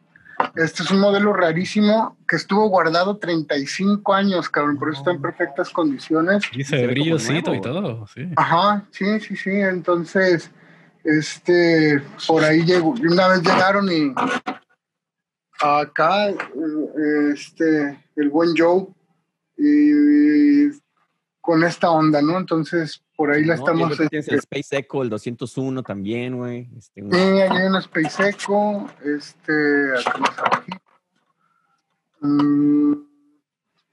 Este 0.56 0.84
es 0.84 0.92
un 0.92 1.00
modelo 1.00 1.34
rarísimo 1.34 2.18
que 2.28 2.36
estuvo 2.36 2.68
guardado 2.70 3.18
35 3.18 4.14
años, 4.14 4.50
cabrón, 4.50 4.78
por 4.78 4.90
eso 4.90 5.00
está 5.00 5.12
en 5.12 5.22
perfectas 5.22 5.70
condiciones. 5.70 6.44
Y 6.54 6.64
se 6.64 6.86
brillosito 6.88 7.54
y 7.54 7.62
todo, 7.62 8.06
sí. 8.08 8.30
Ajá, 8.36 8.86
sí, 8.92 9.20
sí, 9.20 9.36
sí. 9.36 9.52
Entonces, 9.52 10.52
este, 11.04 12.02
por 12.28 12.44
ahí 12.44 12.64
llegó, 12.64 12.96
y 12.98 13.08
una 13.08 13.28
vez 13.28 13.42
llegaron 13.42 13.92
y 13.92 14.14
acá, 15.60 16.30
este, 17.34 18.00
el 18.16 18.30
buen 18.30 18.56
Joe, 18.58 18.88
y 19.58 20.70
con 21.44 21.62
esta 21.66 21.92
onda, 21.92 22.22
¿no? 22.22 22.38
Entonces, 22.38 23.04
por 23.18 23.30
ahí 23.30 23.44
la 23.44 23.56
No, 23.58 23.60
estamos. 23.60 23.90
luego 23.90 24.08
tienes 24.10 24.30
el 24.30 24.36
este, 24.36 24.58
Space 24.60 24.78
Echo, 24.78 25.02
el 25.04 25.10
201 25.10 25.84
también, 25.84 26.38
güey. 26.38 26.70
Este, 26.78 27.02
sí, 27.02 27.18
hay 27.18 27.66
un 27.68 27.76
Space 27.76 28.30
Echo, 28.30 28.88
este, 29.04 29.92
acá 30.00 30.18
más 30.20 30.40
abajito. 30.40 30.80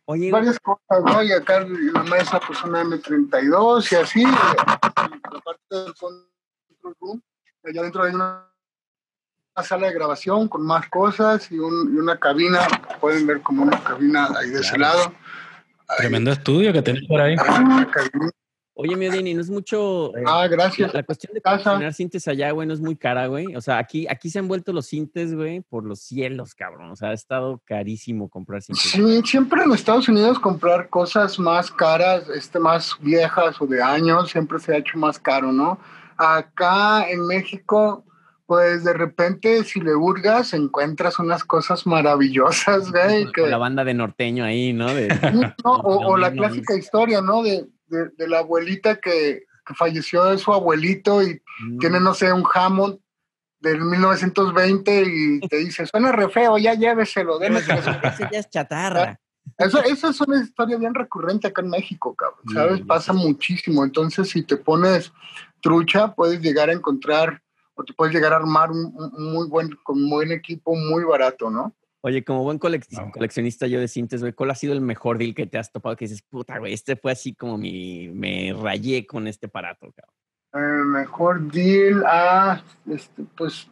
Oye, 0.05 0.31
güey, 0.31 0.31
varias 0.31 0.59
cosas, 0.61 1.03
¿no? 1.05 1.23
Y 1.25 1.33
acá 1.33 1.59
en 1.63 1.93
la 1.93 2.03
mesa, 2.05 2.41
pues 2.47 2.63
una 2.63 2.83
M32 2.85 3.93
y 3.93 3.97
así. 3.97 4.23
La 4.25 5.41
parte 5.45 5.61
del 5.71 5.95
control 5.95 6.97
room, 7.01 7.23
allá 7.65 7.81
adentro 7.81 8.03
hay 8.05 8.15
una, 8.15 8.47
una 9.57 9.65
sala 9.67 9.89
de 9.89 9.95
grabación 9.95 10.47
con 10.49 10.63
más 10.65 10.89
cosas 10.89 11.51
y, 11.51 11.59
un- 11.59 11.95
y 11.95 11.99
una 11.99 12.17
cabina. 12.19 12.61
Pueden 13.01 13.27
ver 13.27 13.41
como 13.43 13.63
una 13.65 13.83
cabina 13.83 14.29
ahí 14.39 14.51
de 14.51 14.61
ese 14.61 14.79
lado. 14.79 15.13
Tremendo 15.99 16.31
estudio 16.33 16.73
que 16.73 16.83
tienes 16.83 17.05
por 17.07 17.21
ahí. 17.21 17.37
cabina. 17.37 17.87
oye, 18.75 18.97
mi 18.97 19.09
Odini, 19.09 19.35
no 19.35 19.41
es 19.43 19.51
mucho. 19.51 20.17
eh, 20.17 20.23
Ah, 20.27 20.47
gracias. 20.49 20.95
la 20.95 21.03
cuestión 21.03 21.35
de 21.35 21.41
Casa. 21.41 21.63
coleccionar 21.65 21.93
cintes 21.93 22.27
allá, 22.29 22.51
güey, 22.53 22.67
no 22.67 22.73
es 22.75 22.81
muy 22.81 22.97
cara, 22.97 23.27
güey. 23.27 23.55
O 23.55 23.61
sea, 23.61 23.79
aquí, 23.79 24.07
aquí 24.09 24.31
se 24.31 24.39
han 24.39 24.49
vuelto 24.49 24.73
los 24.73 24.87
cintes, 24.87 25.35
güey, 25.35 25.61
por 25.61 25.85
los 25.85 26.01
cielos, 26.01 26.55
cabrón. 26.55 26.91
O 26.91 26.97
sea, 26.97 27.11
ha 27.11 27.13
estado 27.13 27.61
carísimo 27.65 28.29
comprar 28.29 28.63
cintes. 28.63 28.85
Sí, 28.91 29.21
siempre 29.25 29.63
en 29.63 29.73
Estados 29.73 30.09
Unidos 30.09 30.39
comprar 30.39 30.89
cosas 30.89 31.39
más 31.39 31.71
caras, 31.71 32.29
este, 32.31 32.59
más 32.59 32.97
viejas 33.01 33.61
o 33.61 33.67
de 33.67 33.83
años, 33.83 34.31
siempre 34.31 34.59
se 34.59 34.73
ha 34.75 34.79
hecho 34.79 34.97
más 34.99 35.19
caro, 35.19 35.53
¿no? 35.53 35.79
Acá 36.17 37.09
en 37.11 37.27
México, 37.27 38.05
pues 38.51 38.83
de 38.83 38.93
repente 38.95 39.63
si 39.63 39.81
le 39.81 39.95
hurgas 39.95 40.55
encuentras 40.55 41.21
unas 41.21 41.45
cosas 41.45 41.87
maravillosas, 41.87 42.91
güey. 42.91 43.31
Que- 43.31 43.47
la 43.47 43.59
banda 43.59 43.85
de 43.85 43.95
norteño 43.95 44.43
ahí, 44.45 44.73
¿no? 44.73 44.93
De- 44.93 45.07
No, 45.33 45.55
o, 45.85 46.09
o 46.09 46.17
la 46.17 46.33
clásica 46.33 46.75
historia, 46.75 47.21
¿no? 47.23 47.45
De, 47.45 47.69
de, 47.87 48.09
de 48.19 48.27
la 48.29 48.41
abuelita 48.41 48.97
que, 48.97 49.45
que 49.65 49.75
falleció 49.75 50.25
de 50.25 50.39
su 50.39 50.53
abuelito 50.53 51.23
y 51.23 51.41
tiene, 51.79 52.01
no 52.01 52.13
sé, 52.13 52.33
un 52.33 52.43
Hammond 52.53 52.99
del 53.61 53.83
1920 53.83 55.05
y 55.07 55.41
te 55.47 55.57
dice, 55.59 55.87
suena 55.87 56.11
re 56.11 56.29
feo, 56.29 56.59
ya 56.59 56.75
lléveselo, 56.75 57.39
démeselo. 57.39 57.79
Ese 58.03 58.29
ya 58.33 58.39
es 58.41 58.51
chatarra. 58.51 59.21
Eso, 59.59 59.81
esa 59.85 60.09
es 60.11 60.21
una 60.23 60.43
historia 60.43 60.77
bien 60.77 60.93
recurrente 60.95 61.47
acá 61.47 61.63
en 61.63 61.71
México, 61.71 62.17
cabrón, 62.17 62.41
¿sabes? 62.53 62.81
Pasa 62.81 63.13
muchísimo. 63.13 63.85
Entonces, 63.85 64.29
si 64.29 64.43
te 64.43 64.57
pones 64.57 65.13
trucha, 65.61 66.15
puedes 66.17 66.41
llegar 66.41 66.69
a 66.69 66.73
encontrar 66.73 67.41
te 67.85 67.93
puedes 67.95 68.15
llegar 68.15 68.33
a 68.33 68.37
armar 68.37 68.71
un, 68.71 68.93
muy 69.19 69.47
buen, 69.49 69.71
con 69.83 70.09
buen 70.09 70.33
equipo 70.33 70.75
muy 70.75 71.05
barato, 71.05 71.51
¿no? 71.51 71.75
Oye, 72.03 72.25
como 72.25 72.43
buen 72.45 72.59
colec- 72.59 73.11
coleccionista 73.13 73.67
yo 73.67 73.79
de 73.79 73.87
cintas, 73.89 74.21
güey, 74.23 74.33
¿cuál 74.33 74.51
ha 74.51 74.55
sido 74.55 74.73
el 74.73 74.81
mejor 74.81 75.19
deal 75.19 75.35
que 75.35 75.47
te 75.47 75.59
has 75.59 75.71
topado? 75.71 75.97
Que 75.97 76.07
dices, 76.07 76.23
puta, 76.23 76.59
güey, 76.59 76.73
este 76.73 76.97
fue 76.97 77.13
así 77.13 77.35
como 77.35 77.59
mi, 77.59 78.09
me 78.09 78.55
rayé 78.59 79.07
con 79.07 79.27
este 79.27 79.47
aparato, 79.47 79.93
cabrón. 79.93 80.15
Eh, 80.55 80.85
mejor 80.85 81.53
deal, 81.53 82.03
ah, 82.07 82.63
este, 82.91 83.23
pues 83.37 83.69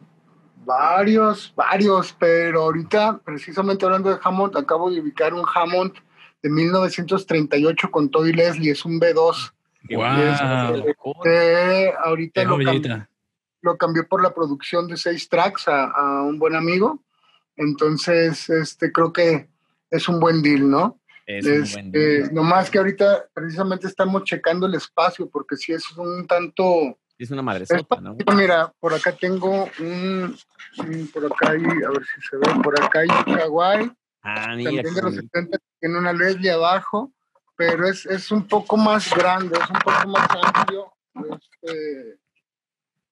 varios, 0.63 1.51
varios, 1.55 2.13
pero 2.19 2.61
ahorita, 2.63 3.19
precisamente 3.25 3.85
hablando 3.85 4.09
de 4.11 4.19
Hammond, 4.23 4.55
acabo 4.57 4.91
de 4.91 4.99
ubicar 5.01 5.33
un 5.33 5.43
Hammond 5.55 5.93
de 6.43 6.49
1938 6.49 7.89
con 7.91 8.09
Toy 8.09 8.31
Leslie, 8.33 8.71
es 8.71 8.85
un 8.85 8.99
B2. 8.99 9.53
Qué 9.87 9.95
Wow. 9.95 10.05
bueno, 10.05 10.85
mejor. 10.85 11.15
Eh, 11.27 11.91
ahorita 12.03 12.41
Qué 12.41 12.47
lo, 12.47 12.57
cam- 12.57 12.65
joyita. 12.65 13.08
Lo 13.61 13.77
cambié 13.77 14.03
por 14.03 14.21
la 14.21 14.33
producción 14.33 14.87
de 14.87 14.97
seis 14.97 15.27
tracks 15.29 15.67
a, 15.67 15.85
a 15.85 16.23
un 16.23 16.39
buen 16.39 16.55
amigo. 16.55 17.03
Entonces, 17.55 18.49
este, 18.49 18.91
creo 18.91 19.11
que 19.11 19.49
es 19.89 20.07
un 20.07 20.19
buen 20.19 20.41
deal, 20.41 20.69
¿no? 20.69 20.99
Es 21.25 21.45
un 21.45 21.51
buen 21.51 21.63
Este, 21.63 21.89
deal. 22.21 22.33
nomás 22.33 22.69
que 22.69 22.77
ahorita 22.77 23.25
precisamente 23.33 23.87
estamos 23.87 24.23
checando 24.23 24.65
el 24.65 24.75
espacio, 24.75 25.29
porque 25.29 25.57
si 25.57 25.73
es 25.73 25.89
un 25.97 26.25
tanto... 26.25 26.97
Es 27.17 27.29
una 27.31 27.41
madresota, 27.41 27.99
¿no? 27.99 28.15
Mira, 28.33 28.73
por 28.79 28.93
acá 28.93 29.11
tengo 29.11 29.69
un, 29.79 30.37
por 31.13 31.25
acá 31.25 31.51
hay, 31.51 31.61
a 31.63 31.89
ver 31.89 32.05
si 32.15 32.21
se 32.29 32.37
ve, 32.37 32.63
por 32.63 32.81
acá 32.81 32.99
hay 32.99 33.07
Kawaii, 33.35 33.91
Ah, 34.21 34.53
mira. 34.55 34.71
también 34.83 34.95
de 34.95 35.01
los 35.01 35.13
qué- 35.15 35.21
70, 35.21 35.57
tiene 35.81 35.97
una 35.97 36.13
Leslie 36.13 36.51
abajo, 36.51 37.11
pero 37.57 37.87
es, 37.89 38.05
es 38.05 38.31
un 38.31 38.47
poco 38.47 38.77
más 38.77 39.13
grande, 39.13 39.57
es 39.61 39.69
un 39.69 39.79
poco 39.79 40.07
más 40.07 40.27
amplio, 40.43 40.93
este, 41.61 42.19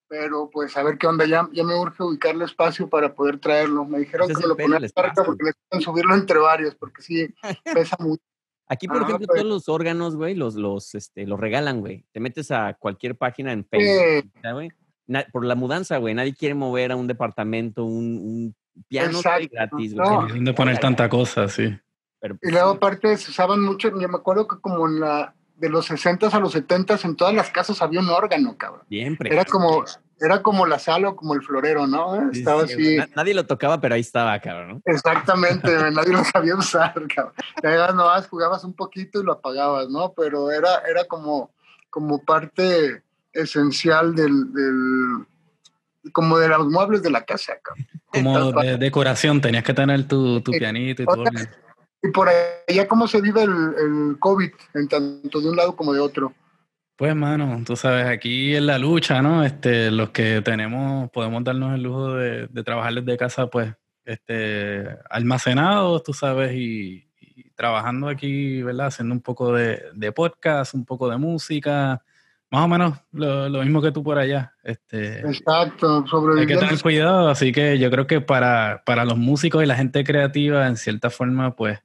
pero 0.08 0.50
pues 0.52 0.76
a 0.78 0.84
ver 0.84 0.98
qué 0.98 1.08
onda, 1.08 1.26
ya, 1.26 1.48
ya 1.52 1.64
me 1.64 1.76
urge 1.76 2.04
ubicarle 2.04 2.46
espacio 2.46 2.90
para 2.90 3.14
poder 3.14 3.40
traerlo. 3.40 3.86
Me 3.86 4.00
dijeron 4.00 4.30
Ese 4.32 4.36
que 4.40 4.44
me 4.46 4.48
lo 4.50 4.56
pedo 4.56 4.66
ponía 4.68 4.80
del 4.80 4.90
cerca 4.90 5.08
espacio. 5.10 5.26
porque 5.26 5.44
necesitan 5.46 5.82
subirlo 5.82 6.16
entre 6.16 6.40
varios, 6.40 6.76
porque 6.76 7.02
sí, 7.02 7.28
pesa 7.74 7.96
mucho. 8.00 8.22
Aquí, 8.70 8.88
por 8.88 8.98
Ah, 8.98 9.04
ejemplo, 9.06 9.28
pues. 9.28 9.40
todos 9.42 9.50
los 9.54 9.70
órganos, 9.70 10.16
güey, 10.18 10.36
los, 10.36 10.56
los, 10.56 10.94
este, 10.96 11.26
los 11.26 11.40
regalan, 11.40 11.80
güey. 11.80 12.06
Te 12.12 12.20
metes 12.20 12.52
a 12.52 12.74
cualquier 12.74 13.16
página 13.18 13.54
en 13.54 13.66
Facebook, 13.66 14.30
Sí. 14.34 14.42
¿ya, 14.44 14.52
güey. 14.52 14.72
Na- 15.08 15.26
por 15.32 15.46
la 15.46 15.56
mudanza, 15.56 15.98
güey. 15.98 16.14
Nadie 16.14 16.36
quiere 16.36 16.54
mover 16.54 16.92
a 16.92 16.98
un 16.98 17.08
departamento, 17.08 17.86
un, 17.86 18.18
un 18.18 18.56
piano 18.90 19.22
güey, 19.24 19.48
gratis, 19.48 19.96
güey. 19.96 20.42
No. 20.42 20.54
Poner 20.54 20.80
tanta 20.80 21.08
cosa, 21.08 21.48
sí. 21.48 21.78
Pero, 22.20 22.36
Y 22.36 22.38
pues, 22.40 22.52
luego 22.54 22.72
aparte 22.72 23.16
se 23.16 23.32
usaban 23.32 23.62
mucho, 23.62 23.90
yo 23.90 24.10
me 24.10 24.18
acuerdo 24.18 24.48
que 24.48 24.60
como 24.60 24.86
en 24.88 25.00
la, 25.00 25.34
de 25.58 25.70
los 25.70 25.86
60 25.88 26.28
a 26.28 26.40
los 26.40 26.52
70 26.54 27.00
en 27.04 27.16
todas 27.16 27.34
las 27.34 27.50
casas 27.50 27.82
había 27.82 28.00
un 28.00 28.10
órgano, 28.10 28.56
cabrón. 28.58 28.84
siempre. 28.90 29.34
Era 29.34 29.44
como, 29.44 29.84
era 30.20 30.42
como 30.44 30.66
la 30.68 30.78
sala 30.80 31.10
o 31.10 31.16
como 31.16 31.34
el 31.34 31.42
florero, 31.42 31.88
¿no? 31.88 32.32
Sí, 32.32 32.40
Estaba 32.40 32.68
sí, 32.68 32.74
así. 32.74 32.96
Na- 32.98 33.10
Nadie 33.16 33.34
lo 33.34 33.46
tocaba, 33.46 33.82
pero 33.82 33.96
ahí 33.96 34.02
estaba, 34.02 34.40
cabrón, 34.40 34.68
¿no? 34.70 34.82
Exactamente, 34.86 35.70
nadie 35.92 36.14
lo 36.14 36.24
sabía 36.24 36.56
usar, 36.56 36.94
cabrón. 37.14 37.34
Ya 37.64 37.88
nomás 37.92 38.28
jugabas 38.28 38.64
un 38.64 38.74
poquito 38.74 39.20
y 39.20 39.24
lo 39.24 39.34
apagabas, 39.34 39.90
¿no? 39.90 40.14
Pero 40.14 40.52
era, 40.52 40.70
era 40.90 41.06
como, 41.06 41.52
como 41.90 42.24
parte 42.24 43.02
esencial 43.34 44.14
del, 44.16 44.54
del, 44.54 45.26
como 46.12 46.38
de 46.38 46.48
los 46.50 46.68
muebles 46.68 47.02
de 47.02 47.10
la 47.10 47.24
casa, 47.26 47.54
cabrón. 47.64 47.88
Como 48.12 48.52
de 48.62 48.78
decoración, 48.78 49.42
tenías 49.42 49.64
que 49.64 49.74
tener 49.74 50.08
tu, 50.08 50.40
tu 50.42 50.52
Sí. 50.54 50.60
pianito 50.60 51.04
y 51.04 51.06
todo. 51.06 51.24
Y 52.08 52.12
por 52.12 52.30
allá, 52.30 52.88
¿cómo 52.88 53.06
se 53.06 53.20
vive 53.20 53.44
el, 53.44 53.52
el 53.52 54.20
COVID, 54.20 54.52
en 54.76 54.88
tanto 54.88 55.42
de 55.42 55.50
un 55.50 55.58
lado 55.58 55.76
como 55.76 55.94
de 55.94 56.00
otro? 56.00 56.34
Pues, 56.96 57.14
mano, 57.14 57.62
tú 57.66 57.76
sabes, 57.76 58.06
aquí 58.06 58.56
en 58.56 58.66
la 58.66 58.78
lucha, 58.80 59.22
¿no? 59.22 59.44
Este, 59.44 59.92
los 59.92 60.12
que 60.12 60.42
tenemos, 60.42 61.12
podemos 61.12 61.44
darnos 61.44 61.76
el 61.76 61.84
lujo 61.84 62.14
de, 62.14 62.48
de 62.48 62.64
trabajar 62.64 62.94
desde 62.94 63.18
casa, 63.18 63.48
pues, 63.48 63.74
este, 64.06 64.88
almacenados, 65.10 66.02
tú 66.04 66.14
sabes, 66.14 66.54
y, 66.54 67.10
y 67.20 67.50
trabajando 67.52 68.08
aquí, 68.08 68.64
¿verdad? 68.64 68.88
Haciendo 68.88 69.14
un 69.14 69.22
poco 69.22 69.52
de, 69.52 69.84
de 69.94 70.12
podcast, 70.14 70.74
un 70.74 70.86
poco 70.86 71.10
de 71.10 71.18
música, 71.18 72.02
más 72.50 72.64
o 72.64 72.68
menos 72.70 72.98
lo, 73.12 73.50
lo 73.50 73.62
mismo 73.64 73.82
que 73.82 73.92
tú 73.92 74.02
por 74.02 74.18
allá. 74.18 74.54
Este, 74.64 75.20
Exacto, 75.20 76.06
hay 76.38 76.48
que 76.48 76.56
tener 76.56 76.82
cuidado, 76.82 77.28
así 77.28 77.52
que 77.52 77.78
yo 77.78 77.92
creo 77.92 78.08
que 78.08 78.22
para, 78.22 78.82
para 78.86 79.04
los 79.04 79.18
músicos 79.18 79.62
y 79.62 79.68
la 79.68 79.76
gente 79.76 80.06
creativa, 80.06 80.68
en 80.68 80.78
cierta 80.78 81.10
forma, 81.10 81.54
pues, 81.54 81.80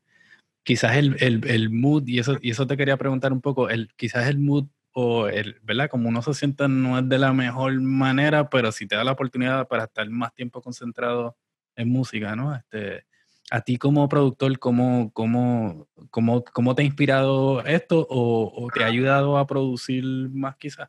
quizás 0.63 0.97
el, 0.97 1.17
el, 1.21 1.47
el 1.47 1.71
mood, 1.71 2.07
y 2.07 2.19
eso, 2.19 2.39
y 2.41 2.51
eso 2.51 2.67
te 2.67 2.77
quería 2.77 2.97
preguntar 2.97 3.33
un 3.33 3.41
poco, 3.41 3.69
el, 3.69 3.89
quizás 3.97 4.29
el 4.29 4.39
mood 4.39 4.67
o 4.93 5.27
el, 5.27 5.59
¿verdad? 5.63 5.89
Como 5.89 6.09
uno 6.09 6.23
se 6.23 6.35
sienta 6.35 6.69
no 6.69 6.99
es 6.99 7.09
de 7.09 7.19
la 7.19 7.33
mejor 7.33 7.81
manera, 7.81 8.51
pero 8.51 8.71
si 8.73 8.87
te 8.87 8.97
da 8.97 9.05
la 9.05 9.13
oportunidad 9.13 9.67
para 9.69 9.85
estar 9.85 10.09
más 10.11 10.35
tiempo 10.35 10.61
concentrado 10.61 11.37
en 11.77 11.89
música, 11.89 12.37
¿no? 12.37 12.55
Este, 12.55 13.07
a 13.51 13.61
ti 13.61 13.77
como 13.77 14.09
productor, 14.09 14.59
¿cómo, 14.59 15.11
cómo, 15.13 15.89
cómo, 16.11 16.45
cómo 16.45 16.75
te 16.75 16.83
ha 16.83 16.85
inspirado 16.85 17.65
esto 17.65 18.07
o, 18.09 18.53
o 18.55 18.69
te 18.71 18.85
ha 18.85 18.87
ayudado 18.87 19.39
a 19.39 19.47
producir 19.47 20.05
más 20.31 20.57
quizás? 20.57 20.89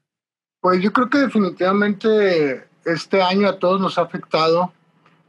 Pues 0.62 0.82
yo 0.82 0.94
creo 0.94 1.10
que 1.10 1.18
definitivamente 1.18 2.66
este 2.86 3.22
año 3.22 3.50
a 3.50 3.60
todos 3.60 3.82
nos 3.82 3.98
ha 3.98 4.04
afectado, 4.04 4.72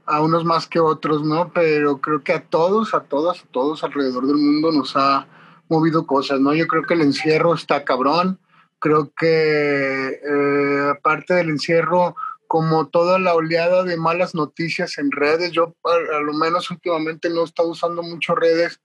a 0.07 0.21
unos 0.21 0.45
más 0.45 0.67
que 0.67 0.81
otros, 0.81 1.25
¿no? 1.25 1.53
Pero 1.53 2.01
creo 2.01 2.23
que 2.23 2.33
a 2.33 2.45
todos, 2.45 2.95
a 2.95 3.01
todas, 3.01 3.43
a 3.43 3.47
todos 3.51 3.85
alrededor 3.85 4.27
del 4.27 4.37
mundo 4.37 4.73
nos 4.73 4.97
ha 4.97 5.27
movido 5.69 6.07
cosas, 6.07 6.41
¿no? 6.41 6.55
Yo 6.55 6.67
creo 6.67 6.83
que 6.83 6.95
el 6.95 7.03
encierro 7.03 7.55
está 7.55 7.85
cabrón, 7.85 8.39
creo 8.79 9.13
que 9.17 10.09
eh, 10.09 10.91
aparte 10.91 11.35
del 11.35 11.51
encierro, 11.51 12.17
como 12.47 12.89
toda 12.89 13.19
la 13.19 13.35
oleada 13.35 13.83
de 13.83 13.97
malas 13.97 14.35
noticias 14.35 14.99
en 14.99 15.11
redes, 15.11 15.53
yo 15.53 15.75
a, 15.85 16.17
a 16.19 16.21
lo 16.21 16.35
menos 16.35 16.71
últimamente 16.71 17.31
no 17.31 17.41
he 17.41 17.45
estado 17.45 17.71
usando 17.71 18.03
mucho 18.03 18.35
redes 18.35 18.81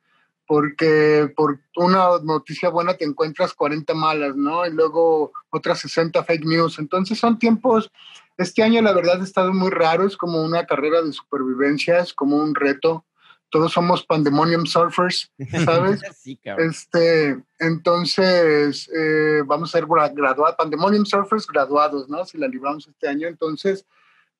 porque 0.49 1.31
por 1.35 1.59
una 1.75 2.17
noticia 2.23 2.69
buena 2.69 2.95
te 2.95 3.05
encuentras 3.05 3.53
40 3.53 3.93
malas, 3.93 4.35
¿no? 4.35 4.65
Y 4.65 4.71
luego 4.71 5.31
otras 5.51 5.77
60 5.81 6.23
fake 6.23 6.43
news. 6.43 6.79
Entonces 6.79 7.19
son 7.19 7.37
tiempos, 7.37 7.91
este 8.39 8.63
año 8.63 8.81
la 8.81 8.93
verdad 8.93 9.21
ha 9.21 9.23
estado 9.23 9.53
muy 9.53 9.69
raro, 9.69 10.05
es 10.07 10.17
como 10.17 10.41
una 10.41 10.65
carrera 10.65 11.01
de 11.01 11.13
supervivencia, 11.13 11.99
es 11.99 12.13
como 12.13 12.37
un 12.37 12.55
reto. 12.55 13.05
Todos 13.51 13.71
somos 13.73 14.05
pandemonium 14.05 14.65
surfers, 14.67 15.31
¿sabes? 15.65 16.01
sí, 16.21 16.37
cabrón. 16.37 16.69
Este, 16.69 17.43
entonces, 17.57 18.87
eh, 18.95 19.41
vamos 19.45 19.69
a 19.69 19.79
ser 19.79 19.87
gra- 19.87 20.13
graduados, 20.13 20.55
Pandemonium 20.55 21.05
Surfers 21.05 21.47
graduados, 21.47 22.07
¿no? 22.09 22.23
Si 22.25 22.37
la 22.37 22.47
libramos 22.47 22.87
este 22.87 23.07
año. 23.07 23.27
Entonces, 23.27 23.85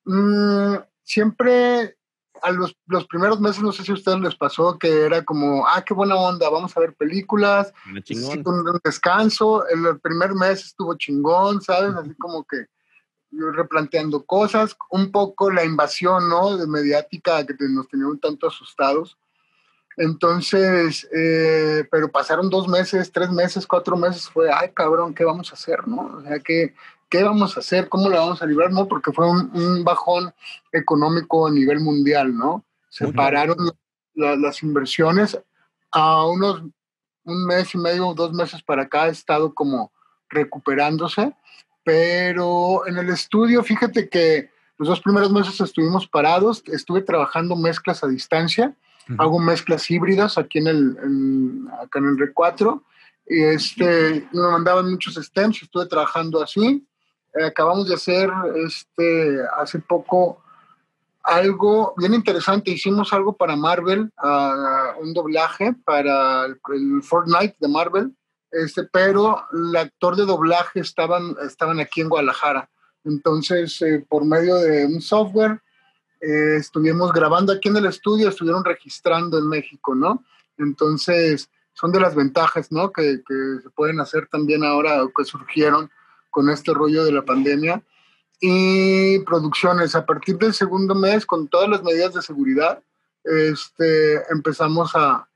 mm, 0.04 0.76
siempre 1.02 1.96
a 2.42 2.52
los, 2.52 2.76
los 2.86 3.06
primeros 3.06 3.40
meses, 3.40 3.62
no 3.62 3.72
sé 3.72 3.82
si 3.82 3.90
a 3.90 3.94
ustedes 3.94 4.20
les 4.20 4.36
pasó, 4.36 4.78
que 4.78 5.02
era 5.06 5.24
como, 5.24 5.66
ah, 5.66 5.82
qué 5.84 5.92
buena 5.92 6.14
onda, 6.16 6.48
vamos 6.48 6.74
a 6.76 6.80
ver 6.80 6.94
películas, 6.94 7.72
necesito 7.92 8.50
un, 8.50 8.60
un 8.68 8.80
descanso. 8.82 9.66
El, 9.68 9.84
el 9.86 10.00
primer 10.00 10.34
mes 10.34 10.64
estuvo 10.66 10.94
chingón, 10.96 11.60
¿sabes? 11.60 11.94
Así 11.96 12.14
como 12.14 12.44
que 12.44 12.66
replanteando 13.32 14.24
cosas, 14.24 14.76
un 14.90 15.10
poco 15.12 15.50
la 15.50 15.64
invasión, 15.64 16.28
¿no? 16.28 16.56
De 16.56 16.66
mediática 16.66 17.44
que 17.46 17.54
nos 17.70 17.88
tenía 17.88 18.06
un 18.06 18.18
tanto 18.18 18.46
asustados. 18.48 19.16
Entonces, 19.96 21.08
eh, 21.12 21.84
pero 21.90 22.10
pasaron 22.10 22.48
dos 22.48 22.68
meses, 22.68 23.12
tres 23.12 23.30
meses, 23.30 23.66
cuatro 23.66 23.96
meses, 23.96 24.28
fue, 24.30 24.50
ay 24.52 24.70
cabrón, 24.72 25.14
¿qué 25.14 25.24
vamos 25.24 25.50
a 25.50 25.54
hacer? 25.54 25.86
¿No? 25.86 26.16
O 26.16 26.22
sea, 26.22 26.38
¿qué, 26.38 26.74
qué 27.08 27.22
vamos 27.22 27.56
a 27.56 27.60
hacer? 27.60 27.88
¿Cómo 27.88 28.08
la 28.08 28.20
vamos 28.20 28.40
a 28.40 28.46
librar? 28.46 28.72
No, 28.72 28.88
porque 28.88 29.12
fue 29.12 29.28
un, 29.28 29.50
un 29.52 29.84
bajón 29.84 30.32
económico 30.72 31.46
a 31.46 31.50
nivel 31.50 31.80
mundial, 31.80 32.34
¿no? 32.36 32.64
Se 32.88 33.12
pararon 33.12 33.56
la- 34.14 34.36
las 34.36 34.62
inversiones 34.62 35.38
a 35.92 36.24
unos 36.26 36.62
un 37.24 37.44
mes 37.46 37.74
y 37.74 37.78
medio, 37.78 38.14
dos 38.14 38.32
meses 38.32 38.62
para 38.62 38.82
acá 38.84 39.02
ha 39.04 39.08
estado 39.08 39.52
como 39.54 39.92
recuperándose, 40.30 41.34
pero 41.84 42.86
en 42.86 42.98
el 42.98 43.08
estudio, 43.10 43.62
fíjate 43.62 44.08
que 44.08 44.50
los 44.78 44.88
dos 44.88 45.00
primeros 45.00 45.30
meses 45.32 45.60
estuvimos 45.60 46.06
parados, 46.06 46.62
estuve 46.66 47.02
trabajando 47.02 47.56
mezclas 47.56 48.02
a 48.04 48.08
distancia, 48.08 48.74
Ujú. 49.08 49.22
hago 49.22 49.38
mezclas 49.38 49.90
híbridas 49.90 50.38
aquí 50.38 50.58
en 50.58 50.66
el, 50.68 50.96
en- 51.02 51.68
acá 51.82 51.98
en 51.98 52.06
el 52.06 52.16
R4, 52.34 52.82
y 53.28 53.42
este, 53.42 54.26
me 54.32 54.42
mandaban 54.42 54.90
muchos 54.90 55.14
stems, 55.14 55.62
estuve 55.62 55.86
trabajando 55.86 56.42
así, 56.42 56.86
Eh, 57.32 57.44
acabamos 57.44 57.86
de 57.88 57.94
hacer 57.94 58.28
este, 58.66 59.38
hace 59.56 59.78
poco 59.78 60.42
algo 61.22 61.94
bien 61.96 62.12
interesante. 62.14 62.72
Hicimos 62.72 63.12
algo 63.12 63.36
para 63.36 63.54
Marvel, 63.54 64.10
ah, 64.16 64.94
un 65.00 65.14
doblaje 65.14 65.74
para 65.84 66.46
el, 66.46 66.58
el 66.74 67.02
Fortnite 67.04 67.54
de 67.60 67.68
Marvel, 67.68 68.16
este, 68.50 68.84
pero 68.84 69.44
el 69.52 69.76
actor 69.76 70.16
de 70.16 70.26
doblaje 70.26 70.80
estaban, 70.80 71.36
estaban 71.46 71.80
aquí 71.80 72.00
en 72.00 72.08
Guadalajara. 72.08 72.68
Entonces, 73.04 73.80
eh, 73.82 74.04
por 74.08 74.24
medio 74.24 74.56
de 74.56 74.86
un 74.86 75.00
software, 75.00 75.60
eh, 76.20 76.56
estuvimos 76.56 77.12
grabando 77.12 77.52
aquí 77.52 77.68
en 77.68 77.76
el 77.76 77.86
estudio, 77.86 78.28
estuvieron 78.28 78.64
registrando 78.64 79.38
en 79.38 79.48
México, 79.48 79.94
¿no? 79.94 80.24
Entonces, 80.58 81.48
son 81.72 81.92
de 81.92 82.00
las 82.00 82.14
ventajas, 82.14 82.70
¿no? 82.70 82.92
Que, 82.92 83.22
que 83.26 83.34
se 83.62 83.70
pueden 83.70 84.00
hacer 84.00 84.26
también 84.26 84.64
ahora, 84.64 85.00
que 85.16 85.24
surgieron 85.24 85.90
con 86.28 86.50
este 86.50 86.74
rollo 86.74 87.04
de 87.04 87.12
la 87.12 87.24
pandemia. 87.24 87.82
Y 88.40 89.18
producciones, 89.20 89.94
a 89.94 90.04
partir 90.04 90.36
del 90.38 90.54
segundo 90.54 90.94
mes, 90.94 91.24
con 91.24 91.48
todas 91.48 91.68
las 91.68 91.82
medidas 91.82 92.14
de 92.14 92.22
seguridad, 92.22 92.82
este, 93.24 94.16
empezamos 94.30 94.92
a, 94.94 95.28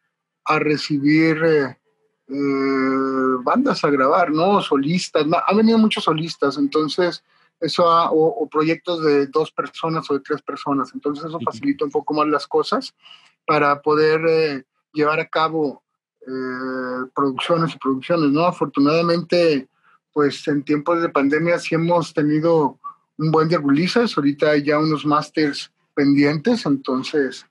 a 0.44 0.58
recibir 0.58 1.42
eh, 1.44 1.78
eh, 2.28 3.36
bandas 3.42 3.84
a 3.84 3.90
grabar, 3.90 4.30
¿no? 4.30 4.60
Solistas, 4.62 5.26
ha 5.46 5.54
venido 5.54 5.78
muchos 5.78 6.04
solistas, 6.04 6.56
entonces 6.58 7.22
eso 7.60 7.90
ha, 7.90 8.10
o, 8.10 8.26
o, 8.26 8.48
proyectos 8.48 9.02
de 9.04 9.26
dos 9.26 9.50
personas 9.50 10.10
o 10.10 10.14
de 10.14 10.20
tres 10.20 10.42
personas, 10.42 10.90
entonces 10.94 11.24
eso 11.24 11.38
facilita 11.44 11.84
un 11.84 11.90
poco 11.90 12.14
más 12.14 12.26
las 12.26 12.46
cosas 12.46 12.94
para 13.46 13.80
poder 13.82 14.20
eh, 14.26 14.64
llevar 14.92 15.20
a 15.20 15.28
cabo 15.28 15.82
eh, 16.26 17.06
producciones 17.14 17.74
y 17.74 17.78
producciones, 17.78 18.30
¿no? 18.30 18.46
Afortunadamente, 18.46 19.68
pues 20.12 20.46
en 20.48 20.64
tiempos 20.64 21.02
de 21.02 21.10
pandemia 21.10 21.58
sí 21.58 21.74
hemos 21.74 22.14
tenido 22.14 22.78
un 23.18 23.30
buen 23.30 23.48
de 23.48 23.58
releases, 23.58 24.16
ahorita 24.16 24.50
hay 24.50 24.62
ya 24.62 24.78
unos 24.78 25.04
masters 25.04 25.70
pendientes, 25.94 26.64
entonces 26.64 27.46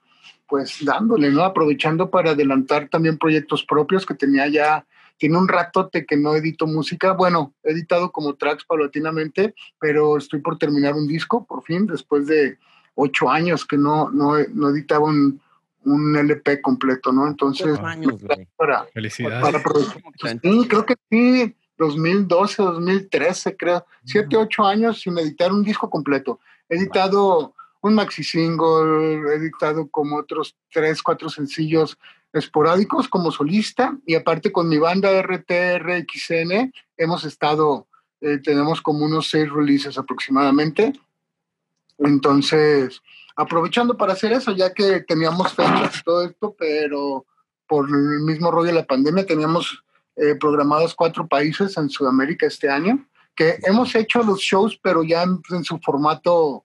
pues 0.48 0.84
dándole, 0.84 1.30
¿no? 1.30 1.44
Aprovechando 1.44 2.10
para 2.10 2.32
adelantar 2.32 2.88
también 2.88 3.18
proyectos 3.18 3.64
propios 3.64 4.04
que 4.04 4.14
tenía 4.14 4.48
ya, 4.48 4.86
tiene 5.16 5.38
un 5.38 5.48
ratote 5.48 6.06
que 6.06 6.16
no 6.16 6.34
edito 6.34 6.66
música, 6.66 7.12
bueno, 7.12 7.54
he 7.62 7.72
editado 7.72 8.10
como 8.10 8.34
tracks 8.34 8.64
paulatinamente, 8.64 9.54
pero 9.78 10.16
estoy 10.16 10.40
por 10.40 10.58
terminar 10.58 10.94
un 10.94 11.06
disco, 11.06 11.44
por 11.44 11.62
fin, 11.62 11.86
después 11.86 12.26
de 12.26 12.58
ocho 12.94 13.30
años 13.30 13.64
que 13.64 13.76
no, 13.76 14.10
no, 14.10 14.34
no 14.52 14.68
editaba 14.70 15.06
un, 15.06 15.40
un 15.84 16.16
LP 16.16 16.60
completo, 16.60 17.12
¿no? 17.12 17.26
Entonces, 17.26 17.78
años, 17.80 18.14
para, 18.56 18.84
Felicidades. 18.92 19.42
para 19.42 19.62
producir. 19.62 20.02
Sí, 20.42 20.68
creo 20.68 20.86
que 20.86 20.94
sí, 21.10 21.54
2012, 21.78 22.62
2013, 22.62 23.56
creo, 23.56 23.84
siete, 24.04 24.36
ocho 24.36 24.64
años 24.64 25.00
sin 25.00 25.18
editar 25.18 25.52
un 25.52 25.62
disco 25.62 25.90
completo. 25.90 26.40
He 26.68 26.76
editado 26.76 27.53
un 27.84 27.94
maxi 27.94 28.24
single, 28.24 29.30
he 29.30 29.36
editado 29.36 29.88
como 29.90 30.16
otros 30.16 30.56
tres, 30.72 31.02
cuatro 31.02 31.28
sencillos 31.28 31.98
esporádicos 32.32 33.08
como 33.08 33.30
solista 33.30 33.98
y 34.06 34.14
aparte 34.14 34.50
con 34.50 34.70
mi 34.70 34.78
banda 34.78 35.10
RTRXN 35.20 36.72
hemos 36.96 37.24
estado, 37.24 37.86
eh, 38.22 38.38
tenemos 38.38 38.80
como 38.80 39.04
unos 39.04 39.28
seis 39.28 39.50
releases 39.50 39.98
aproximadamente. 39.98 40.94
Entonces, 41.98 43.02
aprovechando 43.36 43.98
para 43.98 44.14
hacer 44.14 44.32
eso, 44.32 44.52
ya 44.52 44.72
que 44.72 45.00
teníamos 45.00 45.52
fechas 45.52 45.98
y 45.98 46.02
todo 46.02 46.24
esto, 46.24 46.56
pero 46.58 47.26
por 47.68 47.86
el 47.90 48.20
mismo 48.20 48.50
rollo 48.50 48.68
de 48.68 48.80
la 48.80 48.86
pandemia 48.86 49.26
teníamos 49.26 49.84
eh, 50.16 50.36
programados 50.36 50.94
cuatro 50.94 51.28
países 51.28 51.76
en 51.76 51.90
Sudamérica 51.90 52.46
este 52.46 52.70
año, 52.70 53.06
que 53.36 53.58
hemos 53.64 53.94
hecho 53.94 54.22
los 54.22 54.40
shows, 54.40 54.78
pero 54.82 55.02
ya 55.02 55.22
en, 55.22 55.42
en 55.50 55.64
su 55.64 55.78
formato 55.80 56.64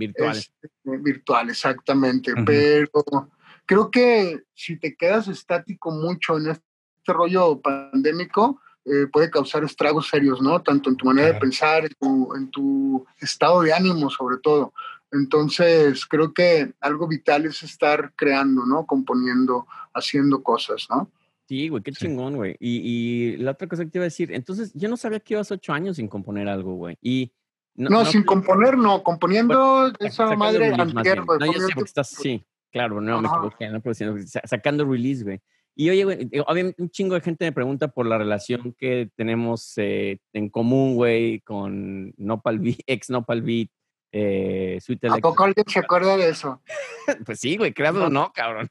virtual. 0.00 0.36
Eh, 0.36 0.98
virtual, 1.00 1.50
exactamente. 1.50 2.32
Uh 2.32 2.36
-huh. 2.36 2.44
Pero 2.44 3.30
creo 3.66 3.90
que 3.90 4.42
si 4.54 4.76
te 4.78 4.96
quedas 4.96 5.28
estático 5.28 5.90
mucho 5.90 6.38
en 6.38 6.48
este 6.50 6.64
rollo 7.06 7.60
pandémico, 7.60 8.60
eh, 8.84 9.06
puede 9.12 9.30
causar 9.30 9.62
estragos 9.62 10.08
serios, 10.08 10.40
¿no? 10.40 10.62
Tanto 10.62 10.90
en 10.90 10.96
tu 10.96 11.04
manera 11.06 11.28
claro. 11.28 11.34
de 11.34 11.40
pensar, 11.40 11.84
en 11.84 11.94
tu, 12.00 12.34
en 12.34 12.50
tu, 12.50 13.06
estado 13.20 13.62
de 13.62 13.72
ánimo, 13.72 14.10
sobre 14.10 14.38
todo. 14.38 14.72
Entonces, 15.12 16.06
creo 16.06 16.32
que 16.32 16.72
algo 16.80 17.06
vital 17.06 17.44
es 17.44 17.62
estar 17.62 18.12
creando, 18.16 18.64
¿no? 18.64 18.86
Componiendo, 18.86 19.66
haciendo 19.92 20.42
cosas, 20.42 20.86
¿no? 20.88 21.10
Sí, 21.46 21.68
güey, 21.68 21.82
qué 21.82 21.92
chingón, 21.92 22.36
güey. 22.36 22.56
Y, 22.60 22.80
y, 22.84 23.36
la 23.38 23.50
otra 23.50 23.68
cosa 23.68 23.84
que 23.84 23.90
te 23.90 23.98
iba 23.98 24.04
a 24.04 24.12
decir, 24.12 24.32
entonces, 24.32 24.72
yo 24.72 24.88
no 24.88 24.96
sabía 24.96 25.20
que 25.20 25.34
ibas 25.34 25.50
ocho 25.50 25.72
años 25.72 25.96
sin 25.96 26.06
componer 26.06 26.48
algo, 26.48 26.74
güey. 26.74 26.96
Y 27.02 27.32
no, 27.80 27.88
no, 27.88 27.98
no, 28.00 28.04
sin 28.04 28.22
componer, 28.24 28.76
no, 28.76 29.02
componiendo 29.02 29.58
bueno, 29.58 29.94
esa 30.00 30.36
madre 30.36 30.74
antier. 30.74 31.24
No, 31.24 31.46
yo 31.46 31.60
sé 31.60 31.68
porque 31.74 31.88
estás, 31.88 32.10
sí, 32.10 32.44
claro, 32.70 33.00
no, 33.00 33.18
Ajá. 33.18 33.22
me 33.22 33.48
equivoqué, 33.48 33.68
no, 33.70 33.94
sino, 33.94 34.16
sacando 34.44 34.84
release, 34.84 35.24
güey. 35.24 35.40
Y 35.74 35.88
oye, 35.88 36.04
güey, 36.04 36.30
obviamente 36.46 36.82
un 36.82 36.90
chingo 36.90 37.14
de 37.14 37.22
gente 37.22 37.46
me 37.46 37.52
pregunta 37.52 37.88
por 37.88 38.04
la 38.04 38.18
relación 38.18 38.74
que 38.76 39.08
tenemos 39.16 39.72
eh, 39.78 40.18
en 40.34 40.50
común, 40.50 40.94
güey, 40.94 41.40
con 41.40 42.12
Nopal 42.18 42.58
Beat, 42.58 42.80
ex 42.86 43.08
Nopal 43.08 43.40
Beat, 43.40 43.70
eh, 44.12 44.78
Sweet 44.82 45.06
¿A 45.06 45.16
poco 45.16 45.44
alguien 45.44 45.64
se 45.66 45.78
acuerda 45.78 46.18
de 46.18 46.28
eso? 46.28 46.60
pues 47.24 47.40
sí, 47.40 47.56
güey, 47.56 47.72
créanlo 47.72 48.08
o 48.08 48.10
no, 48.10 48.30
cabrón. 48.34 48.68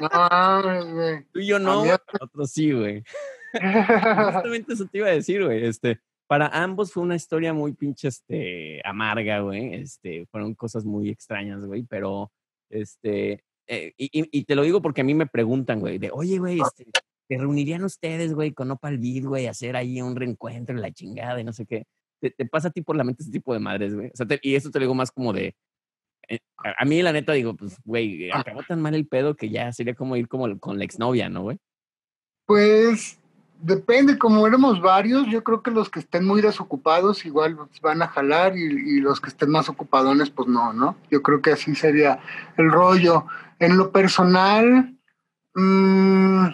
no, 0.00 0.94
güey. 0.94 1.24
Tú 1.32 1.40
y 1.40 1.48
yo 1.48 1.58
no, 1.58 1.84
nosotros 1.84 2.48
sí, 2.48 2.70
güey. 2.70 3.02
Justamente 3.52 4.74
eso 4.74 4.86
te 4.86 4.98
iba 4.98 5.08
a 5.08 5.12
decir, 5.12 5.44
güey, 5.44 5.66
este 5.66 6.00
para 6.26 6.48
ambos 6.48 6.92
fue 6.92 7.02
una 7.02 7.16
historia 7.16 7.52
muy 7.52 7.72
pinche 7.72 8.08
este, 8.08 8.80
amarga, 8.84 9.40
güey. 9.40 9.74
Este, 9.74 10.26
fueron 10.26 10.54
cosas 10.54 10.84
muy 10.84 11.10
extrañas, 11.10 11.64
güey, 11.64 11.82
pero 11.82 12.32
este, 12.70 13.44
eh, 13.66 13.92
y, 13.96 14.10
y, 14.12 14.44
te 14.44 14.54
lo 14.54 14.62
digo 14.62 14.82
porque 14.82 15.02
a 15.02 15.04
mí 15.04 15.14
me 15.14 15.26
preguntan, 15.26 15.80
güey, 15.80 15.98
de, 15.98 16.10
oye, 16.10 16.38
güey, 16.38 16.60
este, 16.60 16.86
¿te 17.28 17.38
reunirían 17.38 17.84
ustedes, 17.84 18.34
güey, 18.34 18.52
con 18.52 18.70
Opal 18.70 18.98
Beat, 18.98 19.24
güey, 19.24 19.46
hacer 19.46 19.76
ahí 19.76 20.00
un 20.00 20.16
reencuentro 20.16 20.74
en 20.74 20.82
la 20.82 20.92
chingada 20.92 21.40
y 21.40 21.44
no 21.44 21.52
sé 21.52 21.66
qué? 21.66 21.84
¿Te, 22.20 22.30
te 22.30 22.46
pasa 22.46 22.68
a 22.68 22.70
ti 22.70 22.82
por 22.82 22.96
la 22.96 23.04
mente 23.04 23.22
ese 23.22 23.32
tipo 23.32 23.52
de 23.52 23.60
madres, 23.60 23.94
güey? 23.94 24.08
O 24.08 24.16
sea, 24.16 24.26
te, 24.26 24.38
y 24.42 24.54
eso 24.54 24.70
te 24.70 24.78
lo 24.78 24.84
digo 24.84 24.94
más 24.94 25.10
como 25.10 25.32
de, 25.32 25.54
eh, 26.28 26.38
a, 26.58 26.82
a, 26.82 26.84
mí 26.84 27.02
la 27.02 27.12
neta 27.12 27.32
digo, 27.32 27.54
pues, 27.54 27.76
güey, 27.84 28.30
acabó 28.30 28.62
tan 28.62 28.80
mal 28.80 28.94
el 28.94 29.06
pedo 29.06 29.36
que 29.36 29.50
ya 29.50 29.72
sería 29.72 29.94
como 29.94 30.16
ir 30.16 30.28
como 30.28 30.58
con 30.58 30.78
la 30.78 30.84
exnovia, 30.84 31.28
¿no, 31.28 31.42
güey? 31.42 31.58
Pues 32.46 33.21
Depende, 33.64 34.18
como 34.18 34.44
éramos 34.44 34.80
varios, 34.80 35.28
yo 35.28 35.44
creo 35.44 35.62
que 35.62 35.70
los 35.70 35.88
que 35.88 36.00
estén 36.00 36.24
muy 36.26 36.42
desocupados 36.42 37.24
igual 37.24 37.56
van 37.80 38.02
a 38.02 38.08
jalar 38.08 38.56
y, 38.56 38.64
y, 38.64 39.00
los 39.00 39.20
que 39.20 39.28
estén 39.28 39.50
más 39.50 39.68
ocupadones, 39.68 40.30
pues 40.30 40.48
no, 40.48 40.72
¿no? 40.72 40.96
Yo 41.12 41.22
creo 41.22 41.40
que 41.40 41.52
así 41.52 41.72
sería 41.76 42.18
el 42.56 42.72
rollo. 42.72 43.26
En 43.60 43.76
lo 43.76 43.92
personal, 43.92 44.96
mmm, 45.54 46.46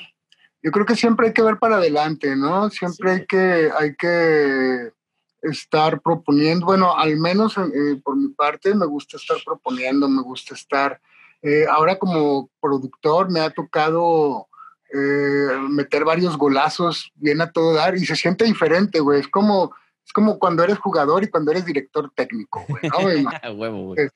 yo 0.62 0.70
creo 0.70 0.84
que 0.84 0.96
siempre 0.96 1.28
hay 1.28 1.32
que 1.32 1.40
ver 1.40 1.58
para 1.58 1.76
adelante, 1.76 2.36
¿no? 2.36 2.68
Siempre 2.68 3.14
sí. 3.14 3.20
hay, 3.20 3.26
que, 3.26 3.70
hay 3.78 3.94
que 3.96 4.92
estar 5.40 6.02
proponiendo, 6.02 6.66
bueno, 6.66 6.94
al 6.94 7.16
menos 7.16 7.56
eh, 7.56 8.00
por 8.04 8.16
mi 8.16 8.28
parte 8.28 8.74
me 8.74 8.84
gusta 8.84 9.16
estar 9.16 9.38
proponiendo, 9.42 10.10
me 10.10 10.20
gusta 10.20 10.54
estar, 10.54 11.00
eh, 11.40 11.64
ahora 11.70 11.98
como 11.98 12.50
productor 12.60 13.30
me 13.30 13.40
ha 13.40 13.48
tocado 13.48 14.48
eh, 14.92 15.58
meter 15.68 16.04
varios 16.04 16.36
golazos 16.36 17.12
bien 17.16 17.40
a 17.40 17.50
todo 17.50 17.74
dar 17.74 17.96
y 17.96 18.06
se 18.06 18.16
siente 18.16 18.44
diferente, 18.44 19.00
güey. 19.00 19.20
Es 19.20 19.28
como, 19.28 19.74
es 20.04 20.12
como 20.12 20.38
cuando 20.38 20.64
eres 20.64 20.78
jugador 20.78 21.24
y 21.24 21.28
cuando 21.28 21.50
eres 21.50 21.64
director 21.64 22.10
técnico, 22.14 22.64
güey. 22.68 22.82
¿no, 22.88 23.00
güey? 23.00 23.24
Huevo, 23.56 23.84
güey. 23.86 24.08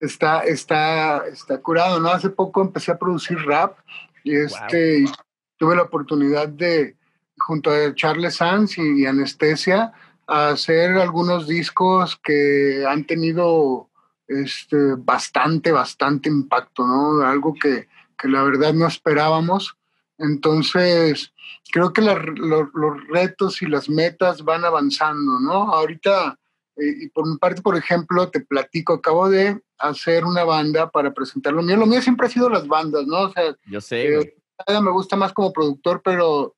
Está, 0.00 0.40
está, 0.40 1.26
está 1.26 1.58
curado, 1.58 1.98
¿no? 1.98 2.10
Hace 2.10 2.30
poco 2.30 2.60
empecé 2.62 2.92
a 2.92 2.98
producir 2.98 3.38
rap 3.46 3.78
y 4.22 4.36
este, 4.36 5.02
wow. 5.04 5.12
tuve 5.56 5.76
la 5.76 5.82
oportunidad 5.82 6.48
de, 6.48 6.96
junto 7.38 7.70
a 7.70 7.94
Charles 7.94 8.36
Sanz 8.36 8.78
y, 8.78 9.02
y 9.02 9.06
Anestesia, 9.06 9.92
hacer 10.26 10.96
algunos 10.98 11.46
discos 11.46 12.18
que 12.22 12.84
han 12.88 13.04
tenido 13.04 13.88
este, 14.26 14.94
bastante, 14.96 15.72
bastante 15.72 16.28
impacto, 16.28 16.86
¿no? 16.86 17.26
Algo 17.26 17.54
que, 17.54 17.88
que 18.18 18.28
la 18.28 18.42
verdad 18.42 18.72
no 18.72 18.86
esperábamos. 18.86 19.76
Entonces, 20.18 21.32
creo 21.70 21.92
que 21.92 22.02
la, 22.02 22.14
lo, 22.14 22.70
los 22.72 23.08
retos 23.08 23.62
y 23.62 23.66
las 23.66 23.88
metas 23.88 24.42
van 24.42 24.64
avanzando, 24.64 25.40
¿no? 25.40 25.72
Ahorita, 25.72 26.38
eh, 26.76 26.94
y 27.02 27.08
por 27.08 27.28
mi 27.28 27.36
parte, 27.36 27.62
por 27.62 27.76
ejemplo, 27.76 28.28
te 28.30 28.40
platico, 28.40 28.94
acabo 28.94 29.28
de 29.28 29.60
hacer 29.78 30.24
una 30.24 30.44
banda 30.44 30.90
para 30.90 31.12
presentar 31.12 31.52
lo 31.52 31.62
mío. 31.62 31.76
Lo 31.76 31.86
mío 31.86 32.00
siempre 32.00 32.26
ha 32.26 32.30
sido 32.30 32.48
las 32.48 32.66
bandas, 32.66 33.06
¿no? 33.06 33.22
O 33.22 33.32
sea, 33.32 33.56
yo 33.66 33.80
sé. 33.80 34.18
Eh, 34.66 34.80
me 34.80 34.90
gusta 34.90 35.16
más 35.16 35.32
como 35.32 35.52
productor, 35.52 36.00
pero 36.02 36.54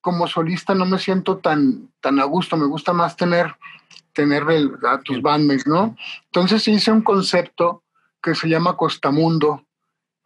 como 0.00 0.28
solista 0.28 0.74
no 0.74 0.86
me 0.86 0.98
siento 0.98 1.38
tan, 1.38 1.90
tan 2.00 2.20
a 2.20 2.24
gusto. 2.24 2.56
Me 2.56 2.66
gusta 2.66 2.92
más 2.92 3.16
tener, 3.16 3.54
tener 4.12 4.48
el, 4.50 4.72
a 4.86 5.00
tus 5.00 5.20
bandmates, 5.20 5.66
¿no? 5.66 5.96
Entonces 6.26 6.66
hice 6.68 6.92
un 6.92 7.02
concepto 7.02 7.82
que 8.22 8.34
se 8.34 8.48
llama 8.48 8.76
Costamundo, 8.76 9.66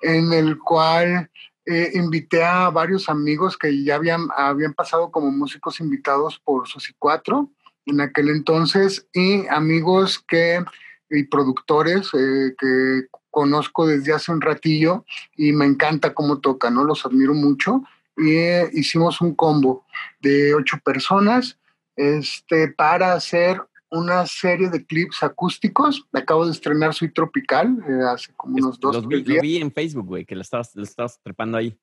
en 0.01 0.33
el 0.33 0.59
cual 0.59 1.31
eh, 1.71 1.91
invité 1.95 2.43
a 2.43 2.71
varios 2.71 3.09
amigos 3.11 3.59
que 3.59 3.85
ya 3.85 3.97
habían, 3.97 4.29
habían 4.35 4.73
pasado 4.73 5.11
como 5.11 5.31
músicos 5.31 5.81
invitados 5.81 6.41
por 6.43 6.67
Susi 6.67 6.95
4 6.99 7.51
en 7.87 8.01
aquel 8.01 8.31
entonces 8.31 9.07
y 9.13 9.47
amigos 9.49 10.19
que 10.27 10.65
y 11.11 11.25
productores 11.25 12.09
eh, 12.15 12.55
que 12.59 13.07
conozco 13.31 13.87
desde 13.87 14.13
hace 14.13 14.33
un 14.33 14.41
ratillo 14.41 15.05
y 15.37 15.53
me 15.53 15.67
encanta 15.67 16.15
cómo 16.15 16.41
tocan, 16.41 16.75
¿no? 16.75 16.85
Los 16.85 17.05
admiro 17.05 17.35
mucho 17.35 17.83
y 18.17 18.35
eh, 18.35 18.71
hicimos 18.73 19.21
un 19.21 19.35
combo 19.35 19.85
de 20.21 20.55
ocho 20.55 20.79
personas 20.85 21.59
este, 21.97 22.69
para 22.69 23.13
hacer 23.13 23.61
una 23.91 24.27
serie 24.27 24.69
de 24.69 24.85
clips 24.85 25.23
acústicos. 25.23 26.07
Acabo 26.13 26.47
de 26.47 26.53
estrenar 26.53 26.95
Soy 26.95 27.13
Tropical 27.13 27.79
eh, 27.89 28.05
hace 28.13 28.33
como 28.35 28.57
unos 28.57 28.79
dos 28.79 28.97
Los 28.97 29.07
vi, 29.07 29.17
tres 29.17 29.27
lo 29.27 29.33
días. 29.33 29.43
vi 29.43 29.57
en 29.59 29.73
Facebook, 29.73 30.07
güey, 30.07 30.25
que 30.25 30.35
lo 30.35 30.43
estabas, 30.43 30.75
lo 30.75 30.83
estabas 30.83 31.21
trepando 31.23 31.59
ahí. 31.59 31.79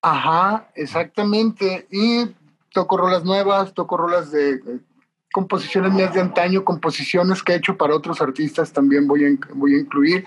Ajá, 0.00 0.70
exactamente. 0.74 1.86
Y 1.90 2.26
toco 2.72 2.96
rolas 2.96 3.24
nuevas, 3.24 3.72
toco 3.74 3.96
rolas 3.96 4.30
de 4.32 4.54
eh, 4.54 4.80
composiciones 5.32 5.92
mías 5.92 6.14
de 6.14 6.20
antaño, 6.20 6.64
composiciones 6.64 7.42
que 7.42 7.52
he 7.52 7.56
hecho 7.56 7.76
para 7.76 7.94
otros 7.96 8.20
artistas 8.20 8.72
también 8.72 9.06
voy 9.06 9.24
a, 9.24 9.54
voy 9.54 9.74
a 9.74 9.78
incluir. 9.80 10.24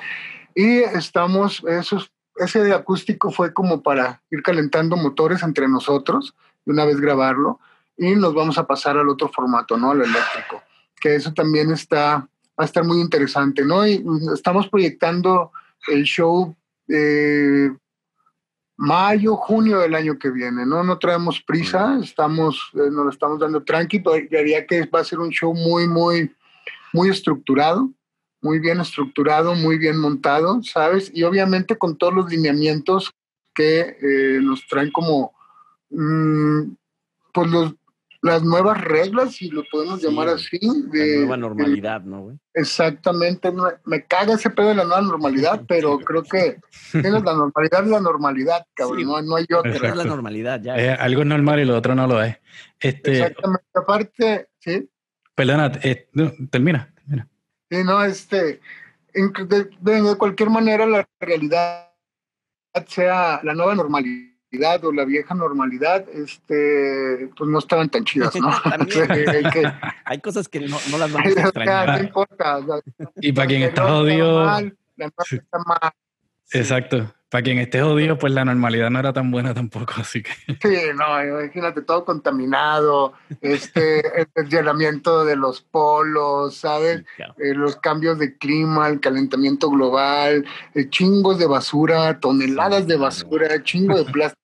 Y 0.53 0.79
estamos, 0.79 1.63
esos, 1.67 2.11
ese 2.37 2.63
de 2.63 2.73
acústico 2.73 3.31
fue 3.31 3.53
como 3.53 3.81
para 3.81 4.21
ir 4.31 4.41
calentando 4.41 4.95
motores 4.95 5.43
entre 5.43 5.67
nosotros, 5.67 6.33
de 6.65 6.71
una 6.73 6.85
vez 6.85 6.99
grabarlo, 6.99 7.59
y 7.97 8.15
nos 8.15 8.33
vamos 8.33 8.57
a 8.57 8.65
pasar 8.65 8.97
al 8.97 9.09
otro 9.09 9.29
formato, 9.29 9.77
¿no? 9.77 9.91
Al 9.91 10.01
eléctrico. 10.01 10.61
Que 11.05 11.13
eso 11.13 11.31
también 11.35 11.69
está, 11.69 12.17
va 12.17 12.63
a 12.63 12.65
estar 12.65 12.83
muy 12.83 12.99
interesante, 12.99 13.63
¿no? 13.63 13.87
Y 13.87 14.03
estamos 14.33 14.67
proyectando 14.69 15.51
el 15.87 16.01
show 16.01 16.55
eh, 16.87 17.69
mayo, 18.75 19.35
junio 19.35 19.81
del 19.81 19.93
año 19.93 20.17
que 20.17 20.31
viene, 20.31 20.65
¿no? 20.65 20.83
No 20.83 20.97
traemos 20.97 21.43
prisa, 21.43 21.99
estamos, 22.01 22.71
eh, 22.73 22.89
nos 22.89 23.05
lo 23.05 23.09
estamos 23.11 23.39
dando 23.39 23.61
tranqui, 23.61 23.99
pero 23.99 24.15
diría 24.15 24.65
que 24.65 24.87
va 24.87 25.01
a 25.01 25.03
ser 25.03 25.19
un 25.19 25.29
show 25.29 25.53
muy, 25.53 25.87
muy, 25.87 26.35
muy 26.91 27.09
estructurado, 27.09 27.87
muy 28.41 28.57
bien 28.57 28.79
estructurado, 28.79 29.53
muy 29.53 29.77
bien 29.77 29.99
montado, 29.99 30.63
¿sabes? 30.63 31.11
Y 31.13 31.21
obviamente 31.21 31.77
con 31.77 31.99
todos 31.99 32.15
los 32.15 32.31
lineamientos 32.31 33.11
que 33.53 33.95
eh, 34.01 34.39
nos 34.41 34.65
traen 34.67 34.89
como, 34.91 35.35
mm, 35.91 36.61
pues 37.31 37.51
los, 37.51 37.75
las 38.25 38.43
nuevas 38.43 38.81
reglas, 38.81 39.33
si 39.35 39.49
lo 39.49 39.63
podemos 39.71 39.99
Sí, 40.01 40.07
llamar 40.07 40.29
así. 40.29 40.59
La 40.61 40.89
de- 40.91 41.17
nueva 41.17 41.35
de- 41.35 41.41
normalidad, 41.41 42.01
¿no, 42.01 42.21
güey? 42.23 42.37
Exactamente, 42.53 43.51
me 43.85 44.05
caga 44.05 44.33
ese 44.33 44.49
pedo 44.49 44.69
de 44.69 44.75
la 44.75 44.83
nueva 44.83 45.01
normalidad, 45.01 45.61
pero 45.67 45.99
creo 45.99 46.23
que 46.23 46.57
tienes 46.91 47.23
la 47.23 47.33
normalidad 47.33 47.83
es 47.83 47.87
la 47.89 47.99
normalidad, 47.99 48.65
cabrón, 48.73 48.97
Sí. 48.99 49.05
no, 49.05 49.21
no 49.21 49.35
hay 49.35 49.45
otra. 49.55 49.71
Es 49.73 49.81
la 49.81 49.87
Exacto. 49.89 50.05
normalidad, 50.07 50.61
ya. 50.61 50.75
Eh, 50.77 50.89
algo 50.91 51.21
es 51.21 51.27
normal 51.27 51.59
y 51.59 51.65
lo 51.65 51.77
otro 51.77 51.93
no 51.95 52.07
lo 52.07 52.21
es. 52.23 52.37
Este, 52.79 53.11
Exactamente, 53.19 53.65
aparte, 53.73 54.47
sí, 54.59 54.89
perdona, 55.35 55.71
eh, 55.83 56.09
no, 56.13 56.31
termina, 56.49 56.93
termina. 56.95 57.27
sí, 57.69 57.83
no, 57.83 58.03
este, 58.03 58.59
de, 59.13 59.69
de- 59.81 60.01
de 60.01 60.15
cualquier 60.17 60.49
manera 60.49 60.85
la 60.85 61.07
realidad 61.19 61.89
sea 62.87 63.39
la 63.43 63.53
nueva 63.53 63.75
normalidad 63.75 64.34
o 64.83 64.91
la 64.91 65.05
vieja 65.05 65.33
normalidad, 65.35 66.05
este, 66.09 67.29
pues 67.37 67.49
no 67.49 67.59
estaban 67.59 67.89
tan 67.89 68.03
chidas, 68.05 68.35
¿no? 68.35 68.49
Hay 68.65 68.85
que- 69.51 69.71
Hay 70.05 70.19
cosas 70.21 70.47
que 70.47 70.61
no, 70.61 70.77
no 70.91 70.97
las 70.97 71.11
vamos 71.13 71.27
a 71.27 71.29
o 71.29 71.33
sea, 71.33 71.43
extrañar. 71.45 71.97
no 72.01 72.07
importa, 72.07 72.57
o 72.57 72.65
sea, 72.65 73.09
Y 73.21 73.31
para 73.33 73.47
quien 73.47 73.61
la 73.61 73.67
está 73.67 73.87
jodido, 73.87 74.45
mal, 74.45 74.77
la 74.97 75.05
está 75.07 75.23
exacto, 76.51 77.11
para 77.29 77.43
quien 77.43 77.57
esté 77.57 77.81
jodido, 77.81 78.17
pues 78.17 78.31
la 78.31 78.45
normalidad 78.45 78.89
no 78.91 78.99
era 78.99 79.11
tan 79.11 79.31
buena 79.31 79.53
tampoco, 79.53 79.93
así 79.97 80.21
que 80.23 80.31
Sí, 80.61 80.77
no, 80.95 81.23
imagínate 81.41 81.81
todo 81.81 82.05
contaminado, 82.05 83.13
este, 83.41 84.21
el 84.21 84.27
deshielamiento 84.35 85.25
de 85.25 85.35
los 85.35 85.61
polos, 85.61 86.55
¿sabes? 86.55 87.03
Sí. 87.17 87.23
Eh, 87.39 87.53
los 87.55 87.75
cambios 87.77 88.19
de 88.19 88.37
clima, 88.37 88.87
el 88.89 88.99
calentamiento 88.99 89.69
global, 89.69 90.45
eh, 90.75 90.89
chingos 90.89 91.39
de 91.39 91.47
basura, 91.47 92.19
toneladas 92.19 92.83
Sí, 92.83 92.89
de 92.89 92.97
basura, 92.97 93.63
chingo 93.63 93.97
de 93.97 94.05
plástico, 94.11 94.41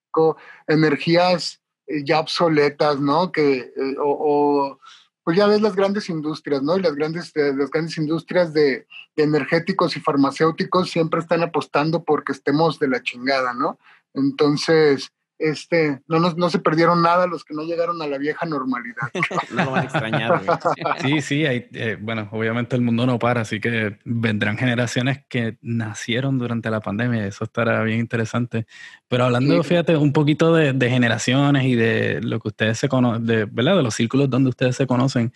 energías 0.68 1.62
eh, 1.88 2.04
ya 2.04 2.20
obsoletas, 2.20 3.00
¿no? 3.00 3.32
Que, 3.32 3.60
eh, 3.60 3.96
o, 4.00 4.80
pues 5.24 5.38
ya 5.38 5.48
ves 5.48 5.62
las 5.62 5.76
grandes 5.76 6.10
industrias, 6.10 6.62
¿no? 6.64 6.78
Y 6.78 6.82
las 6.82 6.96
grandes, 6.96 7.32
eh, 7.36 7.54
las 7.56 7.70
grandes 7.70 7.98
industrias 7.98 8.54
de, 8.54 8.88
de 9.16 9.24
energéticos 9.24 9.96
y 9.96 10.00
farmacéuticos 10.00 10.90
siempre 10.90 11.20
están 11.20 11.44
apostando 11.44 12.04
porque 12.04 12.32
estemos 12.32 12.80
de 12.80 12.88
la 12.88 13.02
chingada, 13.04 13.54
¿no? 13.54 13.78
Entonces, 14.14 15.12
este, 15.42 16.02
no, 16.08 16.20
nos, 16.20 16.38
no 16.38 16.50
se 16.50 16.60
perdieron 16.60 17.02
nada 17.02 17.28
los 17.28 17.44
que 17.44 17.54
no 17.54 17.64
llegaron 17.64 18.02
a 18.02 18.08
la 18.08 18.18
vieja 18.18 18.46
normalidad. 18.46 19.10
No 19.52 19.66
lo 19.66 19.72
van 19.72 19.82
a 19.82 19.84
extrañar, 19.86 20.44
güey. 20.46 20.58
sí, 21.02 21.22
sí, 21.22 21.46
hay, 21.46 21.68
eh, 21.74 21.98
bueno, 22.00 22.30
obviamente 22.32 22.76
el 22.76 22.82
mundo 22.82 23.06
no 23.06 23.20
para, 23.20 23.42
así 23.42 23.60
que 23.60 23.98
vendrán 24.06 24.58
generaciones 24.58 25.24
que 25.28 25.58
nacieron 25.62 26.38
durante 26.38 26.70
la 26.70 26.80
pandemia, 26.80 27.26
eso 27.26 27.44
estará 27.44 27.84
bien 27.84 28.00
interesante. 28.00 28.66
Pero 29.08 29.26
hablando, 29.26 29.62
Sí. 29.64 29.70
fíjate, 29.70 29.98
un 29.98 30.14
poquito 30.14 30.54
de, 30.54 30.72
de 30.74 30.90
generaciones 30.90 31.66
y 31.66 31.76
de 31.76 32.22
lo 32.22 32.40
que 32.40 32.48
ustedes 32.50 32.78
se 32.80 32.88
conocen, 32.88 33.26
de, 33.26 33.46
¿verdad? 33.46 33.76
De 33.78 33.84
los 33.84 33.94
círculos 33.96 34.30
donde 34.30 34.50
ustedes 34.50 34.76
se 34.76 34.88
conocen. 34.88 35.34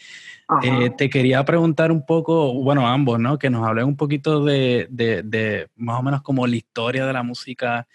Eh, 0.63 0.91
te 0.98 1.10
quería 1.10 1.44
preguntar 1.44 1.91
un 1.91 2.06
poco, 2.06 2.54
bueno, 2.54 2.88
ambos, 2.88 3.20
¿no? 3.20 3.38
Que 3.39 3.50
nos 3.50 3.68
hablen 3.68 3.86
un 3.88 3.98
poquito 3.98 4.46
de, 4.46 4.88
de, 4.89 5.24
de 5.24 5.68
más 5.76 6.00
o 6.00 6.04
menos 6.04 6.22
como 6.22 6.46
la 6.48 6.56
historia 6.56 7.06
de 7.06 7.13
la 7.13 7.24
música 7.24 7.88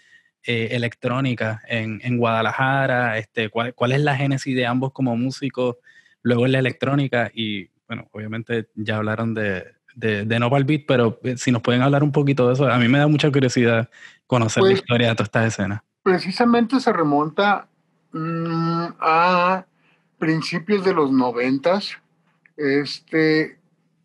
eh, 0.45 0.69
electrónica 0.71 1.61
en, 1.67 1.99
en 2.03 2.17
Guadalajara, 2.17 3.17
este, 3.17 3.49
cuál, 3.49 3.73
cuál 3.73 3.91
es 3.91 4.01
la 4.01 4.15
génesis 4.15 4.55
de 4.55 4.65
ambos 4.65 4.91
como 4.93 5.15
músicos, 5.15 5.75
luego 6.23 6.45
en 6.45 6.51
la 6.53 6.59
electrónica 6.59 7.31
y, 7.33 7.69
bueno, 7.87 8.07
obviamente 8.11 8.67
ya 8.75 8.97
hablaron 8.97 9.33
de, 9.33 9.65
de, 9.95 10.25
de 10.25 10.39
Nopal 10.39 10.63
Beat, 10.63 10.83
pero 10.87 11.19
eh, 11.23 11.35
si 11.37 11.51
nos 11.51 11.61
pueden 11.61 11.81
hablar 11.81 12.03
un 12.03 12.11
poquito 12.11 12.47
de 12.47 12.53
eso, 12.53 12.67
a 12.69 12.77
mí 12.77 12.87
me 12.87 12.97
da 12.99 13.07
mucha 13.07 13.31
curiosidad 13.31 13.89
conocer 14.27 14.63
la 14.63 14.69
Pues- 14.69 14.79
historia 14.79 15.09
de 15.09 15.15
todas 15.15 15.27
estas 15.27 15.47
escenas. 15.47 15.81
precisamente 16.03 16.79
se 16.79 16.91
remonta 16.93 17.67
mm, 18.13 18.85
a 18.99 19.65
principios 20.17 20.83
de 20.85 20.93
los 20.93 21.11
noventas, 21.11 21.91
este, 22.57 23.57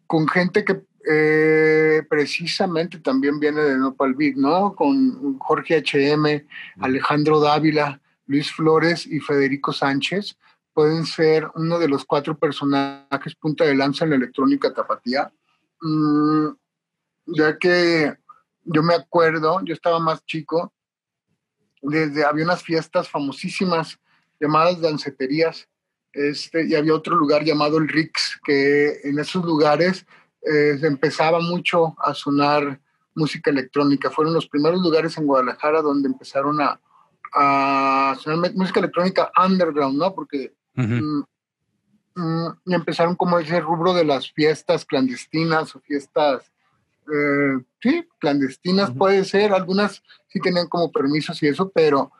con 0.06 0.26
gente 0.28 0.64
que 0.64 0.80
eh, 1.08 2.02
precisamente 2.08 2.98
también 2.98 3.38
viene 3.38 3.62
de 3.62 3.78
Nopal 3.78 4.14
Beat, 4.14 4.34
¿no? 4.34 4.74
Con 4.74 5.38
Jorge 5.38 5.76
H.M., 5.76 6.44
Alejandro 6.80 7.38
Dávila, 7.38 8.00
Luis 8.26 8.50
Flores 8.50 9.06
y 9.06 9.20
Federico 9.20 9.72
Sánchez. 9.72 10.36
Pueden 10.72 11.06
ser 11.06 11.48
uno 11.54 11.78
de 11.78 11.88
los 11.88 12.04
cuatro 12.04 12.36
personajes 12.36 13.36
punta 13.36 13.64
de 13.64 13.76
lanza 13.76 14.04
en 14.04 14.10
la 14.10 14.16
electrónica 14.16 14.74
tapatía. 14.74 15.32
Mm, 15.80 16.48
ya 17.26 17.56
que 17.56 18.12
yo 18.64 18.82
me 18.82 18.94
acuerdo, 18.94 19.60
yo 19.64 19.74
estaba 19.74 20.00
más 20.00 20.24
chico, 20.26 20.72
desde 21.82 22.24
había 22.24 22.44
unas 22.44 22.64
fiestas 22.64 23.08
famosísimas 23.08 24.00
llamadas 24.40 24.80
danceterías, 24.80 25.68
este, 26.12 26.66
y 26.66 26.74
había 26.74 26.94
otro 26.94 27.14
lugar 27.14 27.44
llamado 27.44 27.78
el 27.78 27.88
Rix, 27.88 28.40
que 28.44 29.00
en 29.04 29.20
esos 29.20 29.44
lugares 29.44 30.04
eh, 30.46 30.78
empezaba 30.82 31.40
mucho 31.40 31.96
a 31.98 32.14
sonar 32.14 32.80
música 33.14 33.50
electrónica. 33.50 34.10
Fueron 34.10 34.34
los 34.34 34.48
primeros 34.48 34.80
lugares 34.80 35.16
en 35.18 35.26
Guadalajara 35.26 35.82
donde 35.82 36.08
empezaron 36.08 36.60
a, 36.60 36.80
a 37.34 38.16
sonar 38.20 38.54
música 38.54 38.80
electrónica 38.80 39.32
underground, 39.44 39.98
¿no? 39.98 40.14
Porque 40.14 40.54
mm, 40.74 41.22
mm, 42.14 42.48
empezaron 42.66 43.16
como 43.16 43.38
ese 43.38 43.60
rubro 43.60 43.92
de 43.92 44.04
las 44.04 44.30
fiestas 44.30 44.84
clandestinas 44.84 45.74
o 45.74 45.80
fiestas, 45.80 46.52
eh, 47.12 47.58
sí, 47.80 48.06
clandestinas 48.20 48.92
puede 48.92 49.24
ser, 49.24 49.52
algunas 49.52 50.02
sí 50.28 50.40
tenían 50.40 50.68
como 50.68 50.92
permisos 50.92 51.42
y 51.42 51.48
eso, 51.48 51.70
pero 51.74 52.12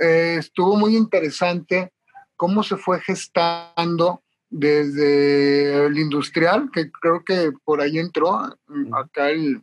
eh, 0.00 0.36
estuvo 0.38 0.76
muy 0.76 0.96
interesante 0.96 1.92
cómo 2.36 2.62
se 2.62 2.76
fue 2.76 3.00
gestando 3.00 4.23
desde 4.56 5.84
el 5.86 5.98
industrial, 5.98 6.70
que 6.72 6.88
creo 6.92 7.24
que 7.24 7.50
por 7.64 7.80
ahí 7.80 7.98
entró, 7.98 8.38
acá 8.92 9.30
el, 9.30 9.60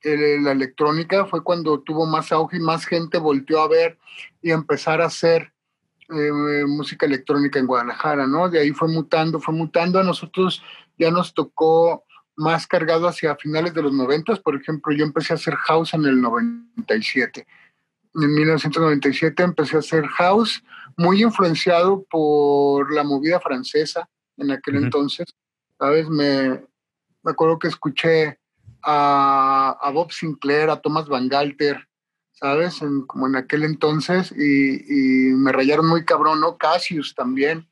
el- 0.00 0.42
la 0.42 0.50
electrónica 0.50 1.24
fue 1.24 1.44
cuando 1.44 1.80
tuvo 1.80 2.04
más 2.04 2.32
auge 2.32 2.56
y 2.56 2.60
más 2.60 2.84
gente 2.84 3.18
volteó 3.18 3.60
a 3.60 3.68
ver 3.68 3.96
y 4.42 4.50
empezar 4.50 5.00
a 5.00 5.06
hacer 5.06 5.52
eh, 6.08 6.64
música 6.66 7.06
electrónica 7.06 7.60
en 7.60 7.66
Guadalajara, 7.68 8.26
¿no? 8.26 8.48
De 8.50 8.58
ahí 8.58 8.72
fue 8.72 8.88
mutando, 8.88 9.38
fue 9.38 9.54
mutando. 9.54 10.00
A 10.00 10.02
nosotros 10.02 10.60
ya 10.98 11.12
nos 11.12 11.32
tocó 11.32 12.02
más 12.34 12.66
cargado 12.66 13.06
hacia 13.06 13.36
finales 13.36 13.72
de 13.72 13.82
los 13.82 13.92
noventas. 13.92 14.40
Por 14.40 14.56
ejemplo, 14.56 14.92
yo 14.92 15.04
empecé 15.04 15.32
a 15.32 15.36
hacer 15.36 15.54
house 15.54 15.94
en 15.94 16.06
el 16.06 16.20
97. 16.20 17.46
En 18.14 18.34
1997 18.34 19.44
empecé 19.44 19.76
a 19.76 19.78
hacer 19.78 20.06
house, 20.08 20.64
muy 20.96 21.22
influenciado 21.22 22.04
por 22.10 22.92
la 22.92 23.04
movida 23.04 23.38
francesa 23.38 24.08
en 24.36 24.50
aquel 24.50 24.76
entonces. 24.76 25.26
¿Sabes? 25.78 26.08
Me, 26.08 26.62
me 27.22 27.30
acuerdo 27.30 27.58
que 27.58 27.68
escuché 27.68 28.38
a, 28.82 29.76
a 29.80 29.90
Bob 29.90 30.12
Sinclair, 30.12 30.70
a 30.70 30.80
Thomas 30.80 31.08
Van 31.08 31.28
Galter, 31.28 31.88
¿sabes? 32.32 32.80
En- 32.82 33.06
como 33.06 33.26
en 33.26 33.36
aquel 33.36 33.64
entonces, 33.64 34.32
y, 34.36 35.28
y 35.30 35.32
me 35.32 35.52
rayaron 35.52 35.86
muy 35.86 36.04
cabrón, 36.04 36.40
¿no? 36.40 36.56
Cassius 36.58 37.14
también, 37.14 37.68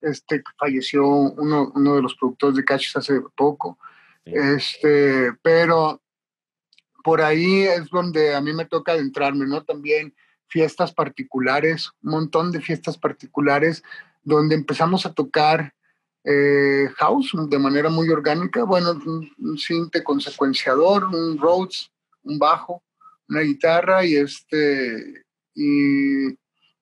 este, 0.00 0.42
falleció 0.58 1.06
uno, 1.06 1.72
uno 1.74 1.94
de 1.96 2.02
los 2.02 2.14
productores 2.14 2.56
de 2.56 2.64
Cassius 2.64 2.96
hace 2.96 3.20
poco, 3.36 3.78
Sí. 4.24 4.32
este, 4.34 5.32
pero 5.42 6.00
por 7.02 7.22
ahí 7.22 7.62
es 7.62 7.88
donde 7.90 8.36
a 8.36 8.40
mí 8.40 8.52
me 8.52 8.66
toca 8.66 8.92
adentrarme, 8.92 9.46
¿no? 9.46 9.64
También 9.64 10.14
fiestas 10.46 10.92
particulares, 10.92 11.90
un 12.02 12.12
montón 12.12 12.52
de 12.52 12.60
fiestas 12.60 12.96
particulares, 12.96 13.82
donde 14.22 14.54
empezamos 14.54 15.06
a 15.06 15.12
tocar 15.12 15.74
eh, 16.24 16.88
house 16.96 17.32
de 17.48 17.58
manera 17.58 17.88
muy 17.90 18.08
orgánica. 18.08 18.64
Bueno, 18.64 18.92
un, 18.92 19.30
un 19.38 19.58
cinte 19.58 20.02
con 20.04 20.20
secuenciador, 20.20 21.04
un 21.04 21.38
Rhodes, 21.38 21.90
un 22.22 22.38
bajo, 22.38 22.82
una 23.28 23.40
guitarra 23.40 24.04
y 24.04 24.16
este 24.16 25.24
y 25.54 26.26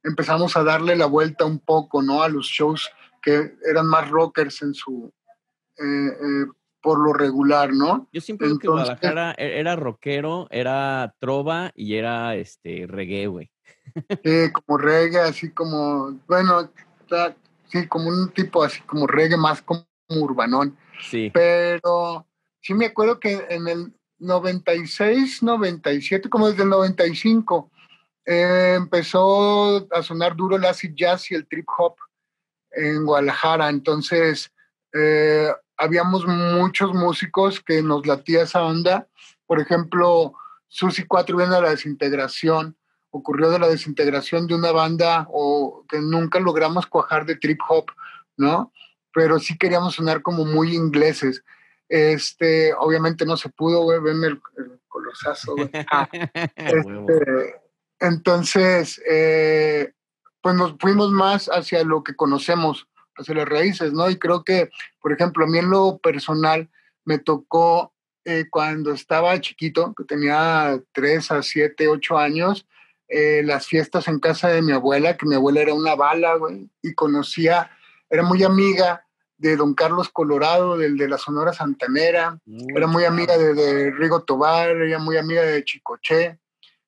empezamos 0.03 0.57
a 0.57 0.63
darle 0.65 0.97
la 0.97 1.07
vuelta 1.07 1.45
un 1.45 1.59
poco, 1.59 2.03
¿no? 2.03 2.23
A 2.23 2.29
los 2.29 2.47
shows 2.47 2.91
que 3.23 3.55
eran 3.69 3.87
más 3.87 4.09
rockers 4.11 4.63
en 4.63 4.75
su 4.75 5.13
eh, 5.79 5.83
eh, 5.85 6.47
por 6.83 6.99
lo 6.99 7.13
regular, 7.13 7.73
¿no? 7.73 8.09
Yo 8.13 8.21
siempre 8.23 8.47
digo 8.47 8.59
que 8.59 8.67
Entonces- 8.67 8.97
Guadalajara 9.01 9.35
e- 9.37 9.59
era 9.61 9.77
rockero, 9.77 10.47
era 10.51 11.15
trova 11.19 11.73
y 11.75 11.95
era 11.97 12.35
este 12.37 12.87
reggae, 12.87 13.27
güey. 13.27 13.51
Eh, 14.23 14.51
como 14.53 14.79
reggae, 14.79 15.21
así 15.21 15.51
como, 15.51 16.19
bueno, 16.27 16.71
sí, 17.71 17.87
como 17.87 18.09
un 18.09 18.31
tipo 18.31 18.63
así 18.63 18.81
como 18.83 19.07
reggae 19.07 19.37
más 19.37 19.63
como 19.63 19.87
urbanón. 20.09 20.77
Sí. 21.03 21.31
Pero 21.33 22.27
sí 22.61 22.75
me 22.75 22.87
acuerdo 22.87 23.21
que 23.21 23.47
en 23.49 23.69
el 23.69 23.93
96, 24.19 25.43
97, 25.43 26.29
como 26.29 26.49
desde 26.49 26.63
el 26.63 26.69
95, 26.69 27.71
eh, 28.27 28.75
empezó 28.77 29.89
a 29.93 30.03
sonar 30.03 30.37
duro 30.37 30.57
el 30.57 30.65
acid 30.65 30.93
jazz 30.95 31.31
y 31.31 31.35
el 31.35 31.47
trip 31.47 31.67
hop 31.79 31.97
en 32.73 33.05
Guadalajara. 33.05 33.69
Entonces, 33.69 34.53
eh, 34.93 35.49
habíamos 35.77 36.27
muchos 36.27 36.93
músicos 36.93 37.61
que 37.61 37.83
nos 37.83 38.07
latía 38.07 38.43
esa 38.43 38.63
onda. 38.63 39.09
Por 39.47 39.61
ejemplo, 39.61 40.35
Susi 40.69 41.05
4 41.05 41.37
viene 41.37 41.55
de 41.55 41.63
la 41.63 41.71
desintegración. 41.71 42.77
Ocurrió 43.11 43.51
de 43.51 43.59
la 43.59 43.69
desintegración 43.69 44.47
de 44.47 44.55
una 44.55 44.73
banda 44.73 45.27
o 45.31 45.85
que 45.89 46.01
nunca 46.01 46.41
logramos 46.41 46.87
cuajar 46.87 47.27
de 47.27 47.37
trip 47.37 47.61
hop, 47.69 47.87
¿no? 48.37 48.73
Pero 49.13 49.39
sí 49.39 49.59
queríamos 49.59 49.95
sonar 49.95 50.23
como 50.23 50.45
muy 50.45 50.75
ingleses. 50.75 51.43
Este, 51.89 52.73
obviamente 52.75 53.27
no 53.27 53.37
se 53.37 53.49
pudo, 53.49 53.83
güey, 53.83 54.01
venme 54.01 54.29
el, 54.29 54.41
el 54.59 54.81
colosazo, 54.89 55.57
güey. 55.57 55.71
Ah, 55.91 56.09
este, 56.57 57.61
entonces, 58.01 59.01
eh, 59.09 59.93
pues 60.41 60.55
nos 60.55 60.77
fuimos 60.79 61.11
más 61.11 61.49
hacia 61.49 61.85
lo 61.85 62.03
que 62.03 62.17
conocemos, 62.17 62.89
hacia 63.17 63.35
las 63.35 63.49
raíces, 63.49 63.93
¿no? 63.93 64.09
Y 64.09 64.19
creo 64.19 64.43
que, 64.43 64.71
por 65.01 65.13
ejemplo, 65.13 65.45
a 65.45 65.49
mí 65.49 65.59
en 65.59 65.71
lo 65.71 65.99
personal 65.99 66.71
me 67.05 67.19
tocó 67.19 67.93
eh, 68.25 68.47
cuando 68.51 68.93
estaba 68.93 69.41
chiquito, 69.41 69.95
que 69.95 70.05
tenía 70.05 70.81
3 70.93 71.31
a 71.33 71.43
7, 71.43 71.89
8 71.89 72.19
años, 72.19 72.67
eh, 73.13 73.43
las 73.45 73.67
fiestas 73.67 74.07
en 74.07 74.21
casa 74.21 74.49
de 74.49 74.63
mi 74.63 74.71
abuela, 74.71 75.17
que 75.17 75.27
mi 75.27 75.35
abuela 75.35 75.61
era 75.61 75.75
una 75.75 75.97
bala, 75.97 76.37
güey, 76.37 76.71
y 76.81 76.95
conocía, 76.95 77.69
era 78.09 78.23
muy 78.23 78.45
amiga 78.45 79.05
de 79.37 79.57
don 79.57 79.75
Carlos 79.75 80.11
Colorado, 80.11 80.79
del 80.79 80.97
de 80.97 81.09
la 81.09 81.19
Sonora 81.19 81.53
Santanera, 81.53 82.39
era 82.47 82.87
muy 82.87 83.05
amiga 83.05 83.37
de, 83.37 83.55
de 83.55 83.91
Rigo 83.91 84.23
Tobar, 84.23 84.71
era 84.71 85.01
muy 85.01 85.17
amiga 85.17 85.43
de 85.43 85.65
Chicoche. 85.65 86.39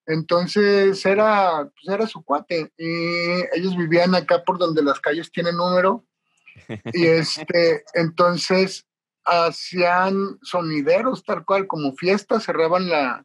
Entonces 0.06 1.04
era, 1.04 1.64
pues 1.64 1.94
era 1.94 2.06
su 2.06 2.22
cuate. 2.22 2.72
Y 2.76 3.56
ellos 3.56 3.76
vivían 3.76 4.14
acá 4.14 4.44
por 4.44 4.58
donde 4.58 4.82
las 4.82 5.00
calles 5.00 5.32
tienen 5.32 5.56
número. 5.56 6.04
Y 6.92 7.06
este, 7.06 7.84
entonces 7.94 8.86
hacían 9.24 10.38
sonideros 10.42 11.24
tal 11.24 11.44
cual, 11.44 11.66
como 11.66 11.94
fiestas, 11.94 12.44
cerraban 12.44 12.88
la, 12.88 13.24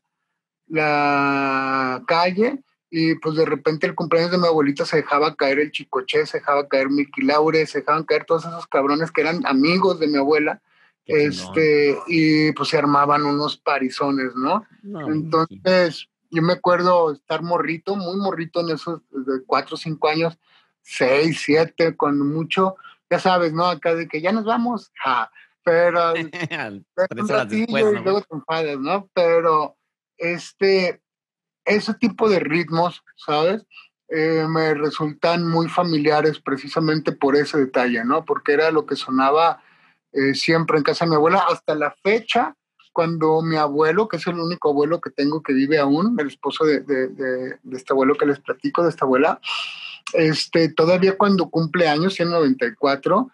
la 0.68 2.02
calle 2.08 2.64
y 2.90 3.16
pues 3.16 3.36
de 3.36 3.46
repente 3.46 3.86
el 3.86 3.96
cumpleaños 3.96 4.32
de 4.32 4.38
mi 4.38 4.48
abuelita 4.48 4.86
se 4.86 4.98
dejaba 4.98 5.36
caer 5.36 5.60
el 5.60 5.72
chicoche, 5.72 6.26
se 6.26 6.40
dejaba 6.40 6.68
caer 6.68 6.90
Mickey 6.90 7.26
Laure, 7.26 7.66
se 7.66 7.80
dejaban 7.80 8.06
caer 8.06 8.26
todos 8.26 8.46
esos 8.46 8.68
cabrones 8.68 9.12
que 9.12 9.22
eran 9.22 9.46
amigos 9.46 10.00
de 10.00 10.08
mi 10.08 10.18
abuela 10.18 10.62
Qué 11.06 11.26
este, 11.26 11.98
y 12.08 12.52
pues 12.52 12.70
se 12.70 12.78
armaban 12.78 13.24
unos 13.24 13.58
parizones, 13.58 14.36
¿no? 14.36 14.66
No, 14.84 15.10
Entonces, 15.10 16.10
yo 16.30 16.42
me 16.42 16.54
acuerdo 16.54 17.14
estar 17.14 17.42
morrito, 17.42 17.96
muy 17.96 18.18
morrito 18.18 18.60
en 18.60 18.72
esos 18.76 19.02
de 19.10 19.44
cuatro 19.46 19.76
o 19.76 19.78
cinco 19.78 20.10
años, 20.10 20.38
seis, 20.82 21.42
siete, 21.46 21.96
cuando 21.96 22.26
mucho, 22.26 22.76
ya 23.10 23.20
sabes, 23.20 23.54
¿no? 23.54 23.66
Acá 23.66 23.96
de 23.96 24.08
que 24.08 24.22
ya 24.22 24.34
nos 24.34 24.44
vamos, 24.44 24.92
ja, 25.02 25.32
pero 25.64 26.14
un 26.14 27.28
ratillo 27.28 27.66
después, 27.66 27.84
y 27.84 27.96
¿no? 27.96 28.02
luego 28.02 28.22
te 28.22 28.36
enfadas, 28.36 28.80
¿no? 28.80 29.10
Pero 29.14 29.78
este, 30.18 31.02
ese 31.68 31.94
tipo 31.94 32.30
de 32.30 32.40
ritmos, 32.40 33.04
¿sabes? 33.16 33.64
Eh, 34.10 34.46
me 34.48 34.74
resultan 34.74 35.46
muy 35.48 35.68
familiares 35.68 36.40
precisamente 36.40 37.12
por 37.12 37.36
ese 37.36 37.58
detalle, 37.60 38.04
¿no? 38.06 38.24
Porque 38.26 38.54
era 38.54 38.72
lo 38.72 38.86
que 38.86 38.96
sonaba 38.96 39.62
eh, 40.14 40.34
siempre 40.34 40.78
en 40.78 40.84
casa 40.84 41.06
de 41.06 41.10
mi 41.10 41.16
abuela 41.18 41.46
hasta 41.50 41.76
la 41.76 41.94
fecha, 42.04 42.56
cuando 42.94 43.42
mi 43.44 43.58
abuelo, 43.58 44.08
que 44.08 44.18
es 44.18 44.26
el 44.26 44.40
único 44.40 44.70
abuelo 44.70 45.00
que 45.02 45.12
tengo 45.12 45.44
que 45.44 45.54
vive 45.54 45.78
aún, 45.78 46.16
el 46.20 46.28
esposo 46.28 46.66
de, 46.66 46.80
de- 46.80 47.10
de- 47.10 47.60
este 47.74 47.94
abuelo 47.94 48.16
que 48.16 48.26
les 48.26 48.40
platico, 48.40 48.82
de 48.82 48.90
esta 48.90 49.06
abuela, 49.06 49.40
este, 50.14 50.70
todavía 50.70 51.18
cuando 51.18 51.50
cumple 51.50 51.88
años, 51.88 52.16
194, 52.16 53.30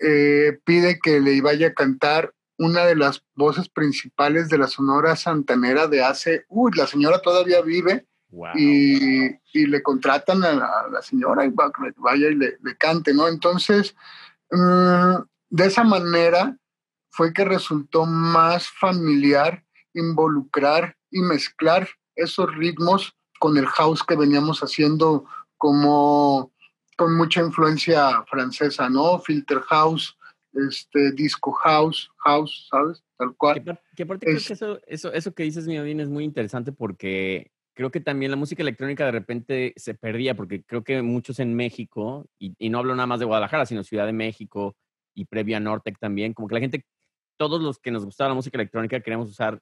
eh, 0.00 0.58
pide 0.64 0.98
que 1.00 1.20
le 1.20 1.40
vaya 1.42 1.68
a 1.68 1.74
cantar 1.74 2.32
una 2.58 2.84
de 2.86 2.96
las 2.96 3.22
voces 3.34 3.68
principales 3.68 4.48
de 4.48 4.58
la 4.58 4.66
Sonora 4.68 5.16
Santanera 5.16 5.86
de 5.88 6.02
hace, 6.04 6.44
uy, 6.48 6.72
la 6.76 6.86
señora 6.86 7.20
todavía 7.20 7.60
vive 7.62 8.06
Wow. 8.30 8.50
y, 8.56 9.26
y 9.52 9.66
le 9.66 9.80
contratan 9.80 10.42
a 10.42 10.52
la, 10.54 10.66
a 10.66 10.88
la 10.90 11.02
señora 11.02 11.44
y 11.44 11.50
va- 11.50 11.70
que 11.70 11.92
vaya 11.98 12.28
y 12.28 12.34
le, 12.34 12.58
le 12.64 12.76
cante, 12.76 13.14
¿no? 13.14 13.28
Entonces, 13.28 13.94
mm, 14.50 15.14
de 15.50 15.66
esa 15.66 15.84
manera 15.84 16.56
fue 17.10 17.32
que 17.32 17.44
resultó 17.44 18.06
más 18.06 18.68
familiar 18.68 19.64
involucrar 19.92 20.96
y 21.12 21.20
mezclar 21.20 21.88
esos 22.16 22.52
ritmos 22.56 23.14
con 23.38 23.56
el 23.56 23.66
house 23.66 24.02
que 24.02 24.16
veníamos 24.16 24.60
haciendo 24.64 25.24
como 25.56 26.52
con 26.96 27.16
mucha 27.16 27.40
influencia 27.40 28.24
francesa, 28.28 28.88
¿no? 28.88 29.20
Filter 29.20 29.60
house, 29.62 30.16
este, 30.54 31.12
disco 31.12 31.52
house, 31.52 32.10
house, 32.18 32.68
¿sabes? 32.70 33.02
Tal 33.16 33.34
cual. 33.36 33.62
que 33.96 34.02
aparte 34.02 34.26
creo 34.26 34.38
que 34.38 34.52
eso, 34.52 34.80
eso, 34.86 35.12
eso 35.12 35.34
que 35.34 35.42
dices, 35.42 35.66
mi 35.66 35.76
es 35.76 36.08
muy 36.08 36.24
interesante 36.24 36.72
porque 36.72 37.50
creo 37.74 37.90
que 37.90 38.00
también 38.00 38.30
la 38.30 38.36
música 38.36 38.62
electrónica 38.62 39.04
de 39.04 39.12
repente 39.12 39.72
se 39.76 39.94
perdía, 39.94 40.34
porque 40.34 40.62
creo 40.62 40.84
que 40.84 41.02
muchos 41.02 41.40
en 41.40 41.54
México, 41.54 42.26
y, 42.38 42.54
y 42.58 42.70
no 42.70 42.78
hablo 42.78 42.94
nada 42.94 43.06
más 43.06 43.18
de 43.18 43.26
Guadalajara, 43.26 43.66
sino 43.66 43.84
Ciudad 43.84 44.06
de 44.06 44.12
México 44.12 44.76
y 45.14 45.26
previa 45.26 45.60
Nortec 45.60 45.98
también, 45.98 46.32
como 46.34 46.48
que 46.48 46.54
la 46.54 46.60
gente, 46.60 46.86
todos 47.36 47.60
los 47.60 47.78
que 47.78 47.90
nos 47.90 48.04
gustaba 48.04 48.28
la 48.28 48.34
música 48.34 48.56
electrónica 48.56 49.00
queríamos 49.00 49.28
usar 49.28 49.60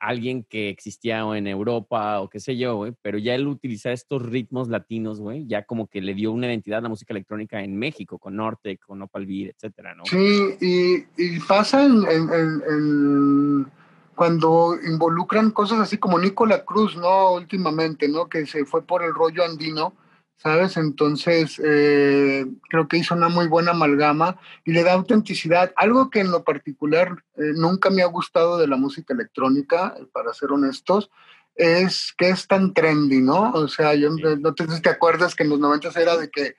alguien 0.00 0.44
que 0.44 0.70
existía 0.70 1.20
en 1.36 1.46
Europa 1.46 2.20
o 2.20 2.28
qué 2.30 2.40
sé 2.40 2.56
yo, 2.56 2.74
güey, 2.76 2.92
pero 3.02 3.18
ya 3.18 3.34
el 3.34 3.46
utilizar 3.46 3.92
estos 3.92 4.22
ritmos 4.22 4.68
latinos, 4.68 5.20
güey, 5.20 5.46
ya 5.46 5.64
como 5.64 5.86
que 5.86 6.00
le 6.00 6.14
dio 6.14 6.32
una 6.32 6.46
identidad 6.46 6.78
a 6.78 6.82
la 6.82 6.88
música 6.88 7.12
electrónica 7.12 7.62
en 7.62 7.76
México, 7.76 8.18
con 8.18 8.34
Nortec, 8.36 8.80
con 8.80 9.02
Opal 9.02 9.26
Beat, 9.26 9.54
etcétera, 9.54 9.94
¿no? 9.94 10.04
Sí, 10.06 10.56
y, 10.60 11.04
y 11.22 11.38
pasa 11.40 11.84
en- 11.84 13.66
cuando 14.14 14.76
involucran 14.86 15.50
cosas 15.50 15.80
así 15.80 15.96
como 15.96 16.18
Nicola 16.18 16.64
Cruz, 16.64 16.96
¿no? 16.96 17.32
Últimamente, 17.32 18.06
¿no? 18.08 18.28
Que 18.28 18.44
se 18.44 18.66
fue 18.66 18.82
por 18.82 19.02
el 19.02 19.14
rollo 19.14 19.44
andino, 19.44 19.94
¿sabes? 20.42 20.76
Entonces, 20.76 21.60
eh, 21.62 22.46
creo 22.68 22.88
que 22.88 22.96
hizo 22.96 23.14
una 23.14 23.28
muy 23.28 23.46
buena 23.46 23.72
amalgama 23.72 24.38
y 24.64 24.72
le 24.72 24.82
da 24.82 24.94
autenticidad. 24.94 25.72
Algo 25.76 26.08
que 26.08 26.20
en 26.20 26.30
lo 26.30 26.44
particular 26.44 27.24
eh, 27.36 27.52
nunca 27.54 27.90
me 27.90 28.02
ha 28.02 28.06
gustado 28.06 28.58
de 28.58 28.66
la 28.66 28.76
música 28.76 29.12
electrónica, 29.12 29.94
eh, 29.98 30.06
para 30.12 30.32
ser 30.32 30.52
honestos, 30.52 31.10
es 31.54 32.14
que 32.16 32.30
es 32.30 32.46
tan 32.46 32.72
trendy, 32.72 33.20
¿no? 33.20 33.52
O 33.52 33.68
sea, 33.68 33.94
yo 33.94 34.08
no 34.10 34.54
te, 34.54 34.66
te 34.66 34.88
acuerdas 34.88 35.34
que 35.34 35.42
en 35.42 35.50
los 35.50 35.58
90 35.58 35.90
era 36.00 36.16
de 36.16 36.30
que 36.30 36.56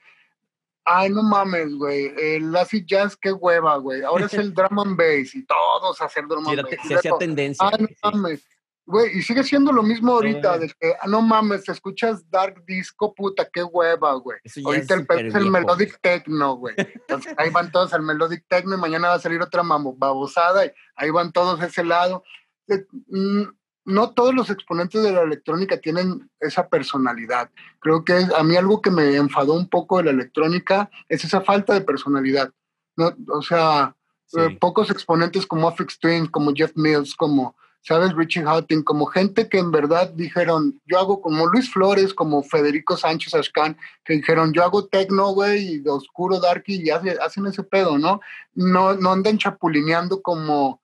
Ay, 0.84 1.10
no 1.10 1.22
mames, 1.22 1.74
güey. 1.76 2.12
El 2.16 2.54
acid 2.56 2.84
jazz, 2.84 3.16
qué 3.16 3.32
hueva, 3.32 3.76
güey. 3.76 4.02
Ahora 4.02 4.26
es 4.26 4.34
el 4.34 4.52
drum 4.54 4.80
and 4.80 4.96
bass 4.96 5.34
y 5.34 5.44
todos 5.44 6.00
hacer 6.00 6.26
drum 6.26 6.46
and 6.48 6.62
bass. 6.62 6.88
se 6.88 6.94
hacía 6.96 7.12
tendencia. 7.18 7.68
Ay, 7.70 7.86
no 8.02 8.10
mames. 8.10 8.44
Güey, 8.84 9.18
y 9.18 9.22
sigue 9.22 9.44
siendo 9.44 9.70
lo 9.72 9.82
mismo 9.84 10.12
ahorita, 10.12 10.40
Todavía. 10.40 10.66
de 10.66 10.74
que, 10.80 10.94
ah, 11.00 11.06
no 11.06 11.22
mames, 11.22 11.68
escuchas 11.68 12.28
dark 12.30 12.64
disco, 12.66 13.14
puta, 13.14 13.48
qué 13.52 13.62
hueva, 13.62 14.12
güey. 14.14 14.38
Ahorita 14.64 14.94
el 14.94 15.06
es 15.28 15.34
el 15.36 15.50
melodic 15.50 16.00
techno, 16.00 16.56
güey. 16.56 16.74
Entonces 16.76 17.32
ahí 17.38 17.50
van 17.50 17.70
todos 17.70 17.92
al 17.94 18.02
melodic 18.02 18.44
techno 18.48 18.74
y 18.74 18.78
mañana 18.80 19.08
va 19.08 19.14
a 19.14 19.20
salir 19.20 19.40
otra 19.40 19.62
babosada 19.64 20.66
y 20.66 20.72
ahí 20.96 21.10
van 21.10 21.30
todos 21.32 21.60
a 21.60 21.66
ese 21.66 21.84
lado. 21.84 22.24
Eh, 22.68 22.84
No 23.84 24.10
todos 24.14 24.32
los 24.32 24.48
exponentes 24.48 25.02
de 25.02 25.10
la 25.12 25.22
electrónica 25.22 25.76
tienen 25.80 26.30
esa 26.38 26.68
personalidad. 26.68 27.50
Creo 27.80 28.04
que 28.04 28.16
es- 28.16 28.32
a 28.32 28.44
mí 28.44 28.54
algo 28.56 28.80
que 28.80 28.92
me 28.92 29.16
enfadó 29.16 29.54
un 29.54 29.68
poco 29.68 29.98
de 29.98 30.04
la 30.04 30.10
electrónica 30.12 30.88
es 31.08 31.24
esa 31.24 31.40
falta 31.40 31.74
de 31.74 31.80
personalidad. 31.80 32.50
¿no? 32.96 33.12
O 33.28 33.42
sea, 33.42 33.96
Sí. 34.26 34.38
eh, 34.40 34.56
pocos 34.60 34.90
exponentes 34.90 35.46
como 35.46 35.66
Afex 35.66 35.98
Twin, 35.98 36.26
como 36.26 36.52
Jeff 36.54 36.72
Mills, 36.76 37.14
como 37.16 37.56
¿sabes? 37.82 38.14
Richie 38.14 38.44
Houghton, 38.44 38.82
como 38.82 39.06
gente 39.06 39.48
que 39.48 39.58
en 39.58 39.70
verdad 39.70 40.10
dijeron, 40.14 40.80
yo 40.86 40.98
hago 40.98 41.20
como 41.20 41.46
Luis 41.46 41.70
Flores, 41.70 42.14
como 42.14 42.42
Federico 42.42 42.96
Sánchez 42.96 43.34
Ashkan, 43.34 43.76
que 44.04 44.14
dijeron, 44.14 44.52
yo 44.52 44.62
hago 44.62 44.86
techno, 44.86 45.32
güey, 45.32 45.76
y 45.84 45.88
oscuro, 45.88 46.38
dark, 46.40 46.62
y 46.66 46.90
hace- 46.90 47.18
hacen 47.20 47.46
ese 47.46 47.62
pedo, 47.64 47.98
¿no? 47.98 48.20
No, 48.54 48.94
no 48.94 49.12
andan 49.12 49.36
chapulineando 49.38 50.22
como 50.22 50.80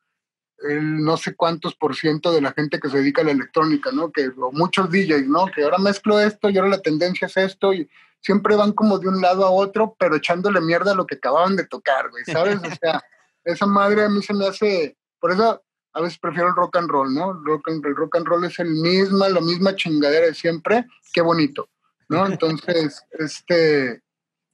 el 0.68 1.04
no 1.04 1.16
sé 1.16 1.36
cuántos 1.36 1.76
por 1.76 1.94
ciento 1.94 2.32
de 2.32 2.40
la 2.40 2.52
gente 2.52 2.80
que 2.80 2.88
se 2.90 2.98
dedica 2.98 3.22
a 3.22 3.26
la 3.26 3.30
electrónica, 3.30 3.92
¿no? 3.92 4.10
Que, 4.10 4.28
o 4.36 4.50
muchos 4.50 4.90
DJs, 4.90 5.28
¿no? 5.28 5.46
Que 5.46 5.62
ahora 5.62 5.78
mezclo 5.78 6.18
esto 6.18 6.50
y 6.50 6.58
ahora 6.58 6.70
la 6.70 6.82
tendencia 6.82 7.26
es 7.26 7.36
esto, 7.36 7.72
y 7.72 7.88
siempre 8.20 8.56
van 8.56 8.72
como 8.72 8.98
de 8.98 9.06
un 9.08 9.20
lado 9.20 9.46
a 9.46 9.50
otro, 9.52 9.94
pero 10.00 10.16
echándole 10.16 10.60
mierda 10.60 10.90
a 10.90 10.94
lo 10.96 11.06
que 11.06 11.14
acababan 11.14 11.54
de 11.54 11.64
tocar, 11.64 12.10
güey, 12.10 12.24
¿sabes? 12.24 12.56
O 12.58 12.74
sea, 12.80 13.00
esa 13.44 13.66
madre 13.66 14.02
a 14.02 14.08
mí 14.08 14.20
se 14.20 14.34
me 14.34 14.48
hace, 14.48 14.96
por 15.20 15.30
eso 15.30 15.62
a 15.98 16.02
veces 16.02 16.18
prefiero 16.18 16.48
el 16.48 16.54
rock 16.54 16.76
and 16.76 16.88
roll, 16.88 17.12
¿no? 17.12 17.32
El 17.32 17.44
rock 17.44 17.68
and, 17.68 17.84
el 17.84 17.96
rock 17.96 18.16
and 18.16 18.26
roll 18.26 18.44
es 18.44 18.58
el 18.60 18.70
misma, 18.70 19.28
la 19.28 19.40
misma 19.40 19.74
chingadera 19.74 20.26
de 20.26 20.34
siempre, 20.34 20.86
qué 21.12 21.20
bonito, 21.20 21.68
¿no? 22.08 22.24
Entonces, 22.40 23.04
este, 23.10 24.02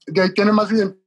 de 0.07 0.20
ahí 0.22 0.33
tiene 0.33 0.52
más 0.52 0.72
identidad, 0.72 1.00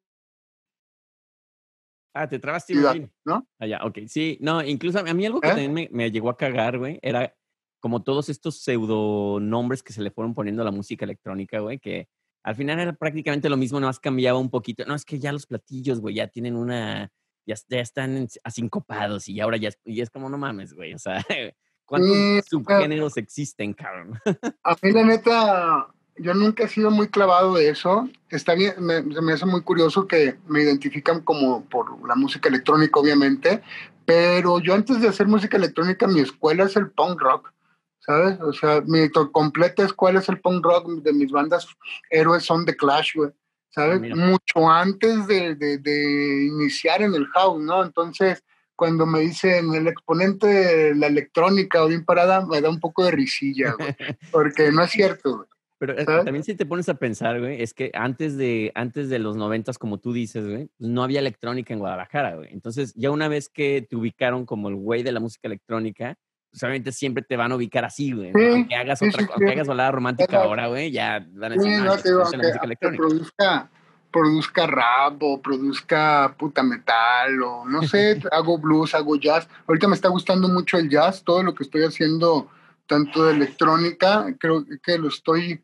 Ah, 2.13 2.28
te 2.28 2.39
trabaste, 2.39 2.73
Martín. 2.73 3.12
¿no? 3.26 3.47
Ah, 3.60 3.67
ya, 3.67 3.80
ok. 3.84 4.00
Sí, 4.08 4.39
no, 4.41 4.63
incluso 4.63 4.97
a 4.97 5.13
mí 5.13 5.26
algo 5.28 5.39
que 5.39 5.50
¿Eh? 5.50 5.52
también 5.52 5.71
me, 5.71 5.88
me 5.91 6.10
llegó 6.10 6.32
a 6.32 6.38
cagar, 6.38 6.80
güey, 6.80 6.97
era 7.04 7.36
como 7.80 8.02
todos 8.02 8.30
estos 8.30 8.60
pseudonombres 8.63 9.84
que 9.84 9.93
se 9.93 10.02
le 10.02 10.10
fueron 10.10 10.34
poniendo 10.34 10.63
a 10.63 10.65
la 10.65 10.71
música 10.71 11.06
electrónica, 11.06 11.60
güey, 11.60 11.78
que 11.78 12.08
al 12.43 12.56
final 12.56 12.80
era 12.80 12.93
prácticamente 12.93 13.50
lo 13.50 13.58
mismo, 13.58 13.80
nada 13.80 13.89
más 13.89 14.00
cambiaba 14.00 14.39
un 14.39 14.50
poquito. 14.50 14.84
No, 14.86 14.95
es 14.95 15.06
que 15.06 15.19
ya 15.19 15.32
los 15.32 15.45
platillos, 15.45 16.00
güey, 16.00 16.15
ya 16.15 16.28
tienen 16.28 16.56
una, 16.56 17.12
ya, 17.47 17.55
ya 17.69 17.79
están 17.79 18.27
asincopados 18.43 19.29
y 19.29 19.39
ahora 19.39 19.57
ya 19.57 19.69
es, 19.69 19.79
y 19.86 20.01
es 20.01 20.10
como, 20.10 20.29
no 20.29 20.38
mames, 20.38 20.73
güey, 20.73 20.93
o 20.93 20.99
sea, 20.99 21.25
¿cuántos 21.86 22.12
Sí, 22.12 22.41
subgéneros 22.49 23.17
existen, 23.17 23.73
cabrón? 23.73 24.19
A 24.63 24.75
mí 24.81 24.91
la 24.91 25.03
neta, 25.05 25.88
yo 26.17 26.33
nunca 26.33 26.65
he 26.65 26.67
sido 26.67 26.91
muy 26.91 27.07
clavado 27.07 27.55
de 27.55 27.69
eso. 27.69 28.10
Está 28.29 28.53
bien, 28.53 28.73
me, 28.79 29.01
se 29.01 29.21
me 29.21 29.33
hace 29.33 29.45
muy 29.45 29.62
curioso 29.62 30.07
que 30.07 30.38
me 30.47 30.62
identifican 30.62 31.21
como 31.21 31.63
por 31.65 32.05
la 32.07 32.15
música 32.15 32.49
electrónica, 32.49 32.99
obviamente, 32.99 33.63
pero 34.05 34.60
yo 34.60 34.73
antes 34.73 35.01
de 35.01 35.07
hacer 35.07 35.27
música 35.27 35.57
electrónica, 35.57 36.05
mi 36.07 36.19
escuela 36.19 36.65
es 36.65 36.75
el 36.75 36.91
punk 36.91 37.21
rock, 37.21 37.53
¿sabes? 37.99 38.39
O 38.41 38.51
sea, 38.51 38.81
mi 38.81 39.10
completa 39.10 39.86
escuela 39.86 40.19
es 40.19 40.27
el 40.27 40.41
punk 40.41 40.65
rock, 40.65 40.89
de 41.01 41.13
mis 41.13 41.31
bandas 41.31 41.67
héroes 42.10 42.43
son 42.43 42.65
The 42.65 42.75
Clash, 42.75 43.15
güey, 43.15 43.31
¿sabes? 43.69 43.99
mira. 43.99 44.15
Mucho 44.15 44.69
antes 44.69 45.27
de, 45.27 45.56
de- 45.56 45.77
de 45.77 46.45
iniciar 46.45 47.01
en 47.01 47.13
el 47.15 47.25
house, 47.27 47.62
¿no? 47.63 47.84
Entonces, 47.84 48.43
cuando 48.75 49.06
me 49.06 49.21
dicen 49.21 49.73
el 49.73 49.88
exponente 49.88 50.47
de 50.47 50.95
la 50.95 51.08
electrónica 51.08 51.84
o 51.84 51.88
bien 51.88 52.06
parada, 52.06 52.45
me 52.45 52.62
da 52.62 52.69
un 52.69 52.80
poco 52.80 53.03
de 53.06 53.12
risilla, 53.12 53.73
güey, 53.77 53.95
porque 54.32 54.71
no 54.71 54.84
es 54.84 54.91
cierto, 54.91 55.38
güey. 55.38 55.47
Pero 55.80 55.93
eh, 55.93 56.06
¿sabes? 56.06 56.25
también 56.25 56.43
si 56.43 56.56
te 56.56 56.65
pones 56.65 56.89
a 56.89 56.95
pensar, 56.95 57.39
güey, 57.39 57.62
es 57.62 57.73
que 57.75 57.91
antes 57.93 58.36
de, 58.36 58.71
antes 58.73 59.10
de 59.10 59.19
los 59.19 59.36
noventas, 59.38 59.77
como 59.77 59.99
tú 59.99 60.12
dices, 60.12 60.43
güey, 60.47 60.69
pues, 60.77 60.89
no 60.89 61.03
había 61.03 61.19
electrónica 61.19 61.71
en 61.73 61.80
Guadalajara, 61.80 62.36
güey. 62.36 62.49
Entonces, 62.51 62.93
ya 62.95 63.12
una 63.12 63.27
vez 63.27 63.47
que 63.47 63.86
te 63.88 63.95
ubicaron 63.95 64.45
como 64.47 64.69
el 64.69 64.75
güey 64.75 65.03
de 65.03 65.12
la 65.12 65.19
música 65.19 65.47
electrónica, 65.47 66.17
obviamente 66.63 66.91
siempre 66.91 67.24
te 67.24 67.38
van 67.38 67.52
a 67.52 67.56
ubicar 67.56 67.86
así, 67.86 68.12
güey. 68.12 68.32
Sí, 68.34 68.50
Aunque 68.54 68.76
hagas 68.76 69.00
sí, 69.00 69.08
otra, 69.08 69.24
sí, 69.24 69.30
aunque 69.34 69.52
hagas 69.52 69.67
balada 69.67 69.91
romántica 69.91 70.41
ahora, 70.41 70.67
güey, 70.67 70.91
ya 70.91 71.26
van 71.34 71.52
a 71.52 71.56
decir, 71.56 71.72
no, 71.80 71.86
no, 71.86 71.98
te 71.98 72.10
digo, 72.10 72.20
la 72.20 72.26
música 72.38 72.65
electrónica. 72.65 73.04
produzca, 73.04 73.70
produzca 74.12 74.67
rap 74.67 75.22
o 75.22 75.41
produzca 75.41 76.36
puta 76.38 76.63
metal 76.63 77.41
o 77.43 77.65
no 77.65 77.84
sé, 77.84 78.22
hago 78.32 78.58
blues, 78.58 78.96
hago 78.96 79.15
jazz. 79.17 79.48
Ahorita 79.67 79.88
me 79.88 79.96
está 79.96 80.10
gustando 80.10 80.48
mucho 80.48 80.78
el 80.78 80.89
jazz, 80.89 81.24
todo 81.24 81.43
lo 81.43 81.54
que 81.54 81.63
estoy 81.63 81.84
haciendo, 81.84 82.50
tanto 82.86 83.26
de 83.26 83.34
electrónica, 83.34 84.26
creo 84.39 84.65
que 84.82 84.98
lo 84.98 85.10
estoy 85.10 85.63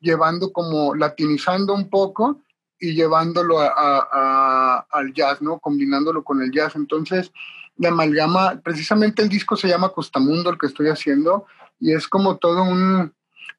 llevando 0.00 0.52
como 0.52 0.94
latinizando 0.94 1.72
un 1.72 1.88
poco 1.88 2.40
y 2.78 2.94
llevándolo 2.94 3.60
a- 3.60 3.68
a- 3.68 4.08
a- 4.12 4.86
al 4.90 5.14
jazz, 5.14 5.40
¿no? 5.40 5.58
Combinándolo 5.60 6.22
con 6.24 6.42
el 6.42 6.50
jazz. 6.50 6.76
Entonces, 6.76 7.32
la 7.76 7.88
amalgama, 7.88 8.60
precisamente 8.62 9.22
el 9.22 9.28
disco 9.28 9.56
se 9.56 9.68
llama 9.68 9.90
Costamundo, 9.90 10.50
el 10.50 10.58
que 10.58 10.66
estoy 10.66 10.88
haciendo, 10.88 11.46
y 11.80 11.92
es 11.92 12.08
como 12.08 12.38
todo 12.38 12.62
un, 12.62 13.12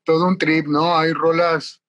todo 0.03 0.27
un 0.27 0.37
trip, 0.37 0.67
¿no? 0.67 0.97
Hay 0.97 1.13
rolas 1.13 1.81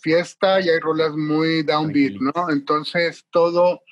fiesta 0.00 0.60
y 0.60 0.68
hay 0.68 0.78
rolas 0.78 1.16
muy 1.16 1.62
downbeat, 1.62 2.14
¿no? 2.20 2.50
Entonces 2.50 3.26
todo, 3.30 3.82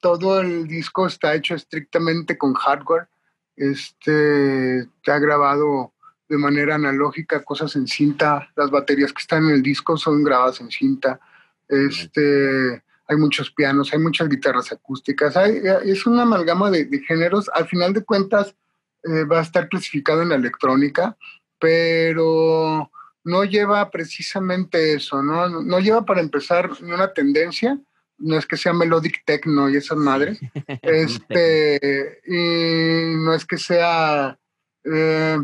todo 0.00 0.40
el 0.40 0.66
disco 0.66 1.06
está 1.06 1.34
hecho 1.34 1.54
estrictamente 1.54 2.36
con 2.38 2.54
hardware. 2.54 3.08
Este, 3.56 4.86
se 5.04 5.10
ha 5.10 5.18
grabado 5.18 5.92
de 6.28 6.36
manera 6.36 6.74
analógica 6.74 7.42
cosas 7.42 7.76
en 7.76 7.86
cinta. 7.86 8.50
Las 8.56 8.70
baterías 8.70 9.12
que 9.12 9.22
están 9.22 9.44
en 9.44 9.56
el 9.56 9.62
disco 9.62 9.96
son 9.96 10.22
grabadas 10.22 10.60
en 10.60 10.70
cinta. 10.70 11.20
Este, 11.68 12.82
hay 13.08 13.16
muchos 13.16 13.50
pianos, 13.50 13.92
hay 13.92 13.98
muchas 14.00 14.28
guitarras 14.28 14.72
acústicas. 14.72 15.36
Hay- 15.36 15.60
es 15.84 16.06
una 16.06 16.22
amalgama 16.22 16.70
de, 16.70 16.84
de 16.86 17.00
géneros. 17.00 17.48
Al 17.54 17.66
final 17.68 17.92
de 17.92 18.04
cuentas 18.04 18.54
eh, 19.04 19.24
va 19.24 19.38
a 19.38 19.42
estar 19.42 19.68
clasificado 19.68 20.22
en 20.22 20.30
la 20.30 20.34
electrónica, 20.36 21.16
pero 21.58 22.90
no 23.24 23.44
lleva 23.44 23.90
precisamente 23.90 24.94
eso, 24.94 25.22
¿no? 25.22 25.48
No- 25.48 25.62
No 25.62 25.78
lleva 25.80 26.04
para 26.04 26.20
empezar 26.20 26.70
ni 26.82 26.92
una 26.92 27.12
tendencia, 27.12 27.78
no 28.18 28.38
es 28.38 28.46
que 28.46 28.56
sea 28.56 28.72
melodic 28.72 29.24
techno 29.24 29.68
y 29.68 29.76
esas 29.76 29.98
madres, 29.98 30.38
este, 30.82 32.20
y 32.26 33.16
no 33.24 33.34
es 33.34 33.44
que 33.44 33.58
sea, 33.58 34.38
eh, 34.84 35.38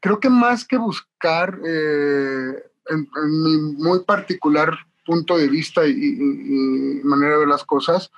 creo 0.00 0.20
que 0.20 0.30
más 0.30 0.64
que 0.64 0.76
buscar, 0.76 1.58
eh, 1.66 2.62
en, 2.90 2.98
en 3.22 3.42
mi 3.42 3.56
muy 3.82 4.04
particular 4.04 4.76
punto 5.04 5.36
de 5.36 5.48
vista 5.48 5.86
y, 5.86 5.90
y- 5.92 7.00
y 7.00 7.04
manera 7.04 7.32
de 7.34 7.38
ver 7.40 7.48
las 7.48 7.64
cosas, 7.64 8.10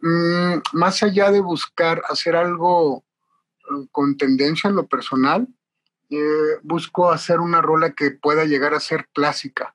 mm, 0.00 0.54
más 0.72 1.02
allá 1.02 1.30
de 1.30 1.40
buscar 1.40 2.02
hacer 2.08 2.36
algo 2.36 3.04
eh, 3.70 3.86
con 3.90 4.16
tendencia 4.16 4.68
en 4.68 4.76
lo 4.76 4.86
personal, 4.86 5.48
eh, 6.10 6.58
busco 6.62 7.10
hacer 7.10 7.40
una 7.40 7.60
rola 7.62 7.92
que 7.92 8.10
pueda 8.10 8.44
llegar 8.44 8.74
a 8.74 8.80
ser 8.80 9.08
clásica, 9.14 9.74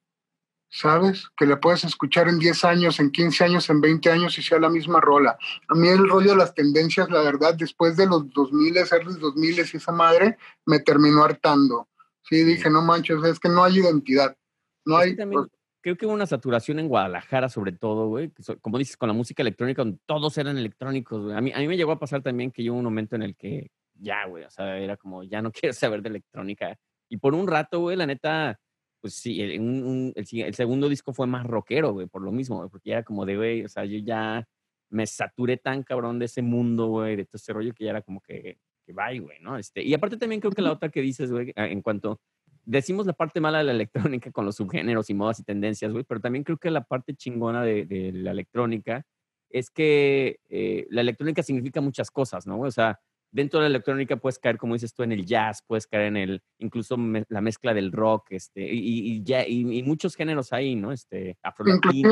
¿sabes? 0.70 1.28
Que 1.36 1.48
la 1.48 1.60
puedas 1.60 1.84
escuchar 1.84 2.28
en 2.30 2.38
10 2.38 2.64
años, 2.64 3.00
en 3.00 3.10
15 3.12 3.44
años, 3.46 3.70
en 3.70 3.82
20 3.82 4.12
años 4.12 4.38
y 4.38 4.44
sea 4.44 4.60
la 4.60 4.70
misma 4.70 5.02
rola. 5.02 5.38
A 5.68 5.74
mí 5.74 5.88
el 5.90 6.08
rollo 6.08 6.32
de 6.32 6.38
las 6.38 6.54
tendencias, 6.54 7.10
la 7.10 7.22
verdad, 7.24 7.56
después 7.56 7.98
de 7.98 8.06
los 8.06 8.30
2000, 8.32 8.78
early 8.78 9.20
2000 9.20 9.58
y 9.58 9.60
esa 9.62 9.92
madre, 9.92 10.38
me 10.68 10.80
terminó 10.80 11.24
hartando. 11.24 11.88
Sí, 12.22 12.44
dije, 12.44 12.70
no 12.70 12.84
manches, 12.84 13.24
es 13.24 13.40
que 13.40 13.50
no 13.50 13.64
hay 13.64 13.80
identidad. 13.80 14.38
No 14.86 14.98
hay... 14.98 15.16
también 15.16 15.48
creo 15.82 15.96
que 15.98 16.06
hubo 16.06 16.14
una 16.14 16.26
saturación 16.28 16.80
en 16.80 16.88
Guadalajara, 16.88 17.50
sobre 17.50 17.72
todo, 17.72 18.08
güey. 18.08 18.32
Como 18.62 18.78
dices, 18.78 18.98
con 18.98 19.08
la 19.08 19.14
música 19.14 19.42
electrónica, 19.44 19.84
todos 20.06 20.38
eran 20.38 20.58
electrónicos, 20.58 21.22
güey. 21.24 21.36
A 21.36 21.42
mí, 21.42 21.52
a 21.54 21.60
mí 21.60 21.68
me 21.68 21.78
llegó 21.78 21.92
a 21.92 22.00
pasar 22.00 22.22
también 22.22 22.52
que 22.52 22.70
hubo 22.70 22.78
un 22.80 22.84
momento 22.86 23.16
en 23.16 23.24
el 23.24 23.36
que 23.36 23.72
ya, 23.96 24.26
güey, 24.28 24.44
o 24.46 24.50
sea, 24.50 24.78
era 24.78 24.98
como, 24.98 25.24
ya 25.24 25.42
no 25.42 25.52
quiero 25.70 25.74
saber 25.74 26.02
de 26.02 26.10
electrónica. 26.10 26.78
Y 27.10 27.18
por 27.18 27.34
un 27.36 27.48
rato, 27.48 27.80
güey, 27.82 27.98
la 27.98 28.06
neta, 28.06 28.60
pues 29.02 29.16
sí, 29.16 29.42
el, 29.42 29.60
un- 29.60 29.84
un- 29.84 30.14
el 30.16 30.26
el 30.42 30.54
segundo 30.56 30.90
disco 30.90 31.14
fue 31.14 31.28
más 31.28 31.46
rockero, 31.46 31.94
güey, 31.94 32.08
por 32.08 32.22
lo 32.22 32.32
mismo, 32.32 32.58
güey, 32.58 32.70
porque 32.70 32.90
ya 32.90 32.96
era 32.98 33.04
como 33.04 33.26
de, 33.26 33.36
güey, 33.38 33.64
o 33.66 33.70
sea, 33.70 33.86
yo 33.86 33.98
ya 34.00 34.46
me 34.92 35.06
saturé 35.08 35.58
tan 35.58 35.84
cabrón 35.84 36.20
de 36.20 36.26
ese 36.26 36.42
mundo, 36.42 36.88
güey, 36.88 37.16
de 37.16 37.26
todo 37.26 37.38
ese 37.38 37.54
rollo 37.54 37.74
que 37.74 37.84
ya 37.86 37.92
era 37.92 38.02
como 38.02 38.22
que, 38.22 38.58
que 38.86 38.94
bye, 38.94 39.20
güey, 39.20 39.40
¿no? 39.40 39.58
Este, 39.58 39.84
y 39.84 39.94
aparte 39.94 40.18
también 40.18 40.42
creo 40.42 40.52
que 40.52 40.62
la 40.64 40.72
otra 40.72 40.90
que 40.90 41.02
dices, 41.02 41.32
güey, 41.32 41.52
en 41.56 41.82
cuanto 41.82 42.20
decimos 42.70 43.06
la 43.08 43.14
parte 43.14 43.42
mala 43.42 43.58
de 43.60 43.64
la 43.64 43.72
electrónica 43.72 44.32
con 44.32 44.46
los 44.46 44.56
subgéneros 44.58 45.10
y 45.10 45.14
modas 45.14 45.40
y 45.40 45.44
tendencias, 45.44 45.92
güey, 45.92 46.04
pero 46.04 46.20
también 46.22 46.44
creo 46.44 46.58
que 46.58 46.70
la 46.70 46.84
parte 46.84 47.16
chingona 47.16 47.64
de, 47.64 47.86
de 47.86 48.12
la 48.14 48.32
electrónica 48.32 49.04
es 49.50 49.72
que 49.72 50.40
eh, 50.50 50.86
la 50.92 51.02
electrónica 51.02 51.42
significa 51.42 51.82
muchas 51.82 52.12
cosas, 52.12 52.46
¿no? 52.46 52.60
O 52.60 52.70
sea, 52.72 53.00
dentro 53.32 53.60
de 53.60 53.64
la 53.64 53.76
electrónica 53.76 54.18
puedes 54.18 54.38
caer, 54.38 54.58
como 54.58 54.74
dices 54.76 54.94
tú, 54.94 55.02
en 55.04 55.12
el 55.12 55.26
jazz, 55.26 55.64
puedes 55.66 55.88
caer 55.88 56.04
en 56.06 56.18
el, 56.18 56.42
incluso 56.60 56.98
me- 56.98 57.26
la 57.30 57.42
mezcla 57.42 57.74
del 57.74 57.92
rock, 57.92 58.28
este, 58.32 58.62
y, 58.72 58.78
y, 59.14 59.24
ya- 59.24 59.48
y- 59.48 59.80
y 59.80 59.84
muchos 59.84 60.16
géneros 60.16 60.54
ahí, 60.54 60.76
¿no? 60.76 60.92
Este, 60.92 61.38
afrolatino. 61.42 62.10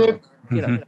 Cualquiera. 0.49 0.73
Ujú. 0.73 0.83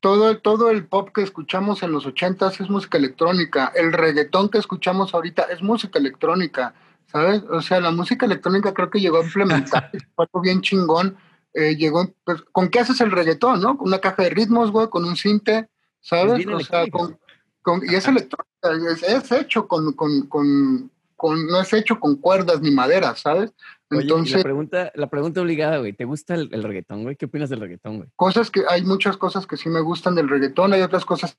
todo, 0.00 0.38
todo 0.38 0.70
el 0.70 0.86
pop 0.86 1.10
que 1.12 1.22
escuchamos 1.22 1.82
en 1.82 1.90
los 1.92 2.06
ochentas 2.06 2.60
es 2.60 2.70
música 2.70 2.96
electrónica. 2.98 3.72
El 3.74 3.92
reggaetón 3.92 4.48
que 4.48 4.58
escuchamos 4.58 5.12
ahorita 5.14 5.42
es 5.52 5.60
música 5.62 5.98
electrónica, 5.98 6.74
¿sabes? 7.10 7.42
O 7.50 7.60
sea, 7.60 7.80
la 7.80 7.90
música 7.90 8.26
electrónica 8.26 8.72
creo 8.74 8.90
que 8.90 9.00
llegó 9.00 9.18
a 9.18 9.24
implementar 9.24 9.90
algo 10.16 10.40
bien 10.40 10.60
chingón. 10.60 11.16
Eh, 11.52 11.74
llegó, 11.76 12.08
pues, 12.24 12.42
¿con 12.52 12.68
qué 12.68 12.78
haces 12.80 13.00
el 13.00 13.10
reggaetón, 13.10 13.60
no? 13.60 13.76
Con 13.76 13.88
una 13.88 13.98
caja 13.98 14.22
de 14.22 14.30
ritmos, 14.30 14.70
güey, 14.70 14.88
con 14.88 15.04
un 15.04 15.16
cinte, 15.16 15.68
¿sabes? 16.00 16.36
bien 16.36 16.52
O 16.52 16.60
sea, 16.60 16.86
con, 16.88 17.18
con- 17.62 17.82
y 17.84 17.94
es 17.96 18.06
electrónica, 18.06 18.92
es, 18.92 19.02
es 19.02 19.32
hecho 19.32 19.66
con, 19.66 19.92
con, 19.94 20.28
con, 20.28 20.90
con- 21.16 21.46
no 21.48 21.60
es 21.60 21.72
hecho 21.72 21.98
con 21.98 22.16
cuerdas 22.16 22.60
ni 22.60 22.70
madera, 22.70 23.16
¿sabes? 23.16 23.50
Oye, 23.90 24.00
y 24.00 24.02
Entonces, 24.02 24.36
la 24.36 24.42
pregunta, 24.44 24.92
la 24.94 25.10
pregunta 25.10 25.40
obligada, 25.40 25.78
güey, 25.78 25.92
¿te 25.92 26.04
gusta 26.04 26.34
el, 26.36 26.48
el 26.52 26.62
reggaetón, 26.62 27.02
güey? 27.02 27.16
¿Qué 27.16 27.26
opinas 27.26 27.50
del 27.50 27.58
reggaetón, 27.60 27.96
güey? 27.96 28.08
cosas 28.14 28.48
que 28.48 28.62
hay 28.68 28.84
muchas 28.84 29.16
cosas 29.16 29.44
que 29.48 29.56
sí 29.56 29.68
me 29.68 29.80
gustan 29.80 30.14
del 30.14 30.28
reggaetón, 30.28 30.72
hay 30.72 30.82
otras 30.82 31.04
cosas 31.04 31.36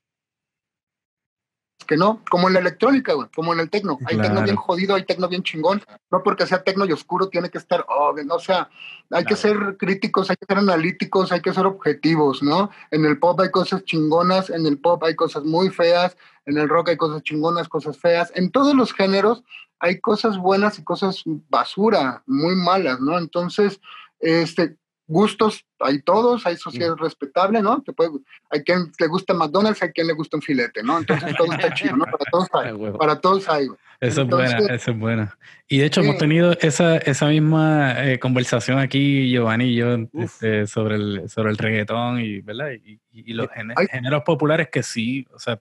que 1.92 1.98
no, 1.98 2.22
como 2.30 2.48
en 2.48 2.54
la 2.54 2.60
electrónica, 2.60 3.12
güey, 3.12 3.28
como 3.34 3.52
en 3.52 3.60
el 3.60 3.68
tecno. 3.68 3.98
Hay 4.06 4.16
tecno 4.16 4.30
Claro. 4.30 4.44
bien 4.44 4.56
jodido, 4.56 4.94
hay 4.94 5.04
tecno 5.04 5.28
bien 5.28 5.42
chingón. 5.42 5.82
No 6.10 6.22
porque 6.22 6.46
sea 6.46 6.64
tecno 6.64 6.86
y 6.86 6.92
oscuro 6.92 7.28
tiene 7.28 7.50
que 7.50 7.58
estar, 7.58 7.84
oh, 7.86 8.14
no, 8.24 8.36
o 8.36 8.40
sea, 8.40 8.70
hay 9.10 9.26
que 9.26 9.36
ser 9.36 9.76
críticos, 9.78 10.30
hay 10.30 10.36
que 10.36 10.46
ser 10.46 10.56
analíticos, 10.56 11.32
hay 11.32 11.42
que 11.42 11.52
ser 11.52 11.66
objetivos, 11.66 12.42
¿no? 12.42 12.70
En 12.90 13.04
el 13.04 13.18
pop 13.18 13.38
hay 13.40 13.50
cosas 13.50 13.84
chingonas, 13.84 14.48
en 14.48 14.64
el 14.64 14.78
pop 14.78 15.04
hay 15.04 15.14
cosas 15.14 15.44
muy 15.44 15.68
feas, 15.68 16.16
en 16.46 16.56
el 16.56 16.66
rock 16.66 16.88
hay 16.88 16.96
cosas 16.96 17.22
chingonas, 17.24 17.68
cosas 17.68 17.98
feas. 17.98 18.32
En 18.34 18.50
todos 18.50 18.74
los 18.74 18.94
géneros 18.94 19.44
hay 19.78 20.00
cosas 20.00 20.38
buenas 20.38 20.78
y 20.78 20.84
cosas 20.84 21.22
basura, 21.26 22.22
muy 22.26 22.56
malas, 22.56 23.00
¿no? 23.00 23.18
Entonces, 23.18 23.82
este, 24.18 24.78
gustos 25.12 25.64
hay 25.78 26.00
todos, 26.02 26.46
hay 26.46 26.56
sociedad 26.56 26.94
respetable, 26.96 27.60
¿no? 27.62 27.82
Te 27.82 27.92
puede, 27.92 28.10
hay 28.50 28.62
quien 28.64 28.90
le 28.98 29.06
gusta 29.06 29.34
McDonald's, 29.34 29.82
hay 29.82 29.90
quien 29.92 30.06
le 30.06 30.12
gusta 30.14 30.36
un 30.36 30.42
filete, 30.42 30.82
¿no? 30.82 30.98
Entonces 30.98 31.36
todo 31.36 31.52
está 31.52 31.72
chido, 31.74 31.96
¿no? 31.96 32.04
Para 32.04 32.24
todos 32.30 32.48
hay, 32.54 32.92
para 32.98 33.20
todos 33.20 33.48
hay. 33.48 33.66
güey. 33.68 33.78
Eso 34.00 34.22
es 34.22 34.28
buena, 34.28 34.58
eso 34.74 34.90
es 34.90 34.98
buena. 34.98 35.38
Y 35.68 35.78
de 35.78 35.84
hecho 35.86 36.00
hemos 36.00 36.14
Sí. 36.16 36.20
tenido 36.20 36.52
esa, 36.60 36.96
esa 36.96 37.28
misma 37.28 37.94
eh, 38.04 38.18
conversación 38.18 38.78
aquí, 38.80 39.30
Giovanni 39.30 39.66
y 39.66 39.76
yo, 39.76 39.96
este, 40.14 40.66
sobre, 40.66 40.96
el, 40.96 41.28
sobre 41.28 41.50
el 41.50 41.56
reggaetón 41.58 42.20
y, 42.20 42.40
¿verdad? 42.40 42.70
y, 42.72 43.00
y- 43.12 43.32
los 43.32 43.48
géneros 43.90 44.22
populares 44.24 44.68
que 44.72 44.82
sí, 44.82 45.24
o 45.32 45.38
sea, 45.38 45.60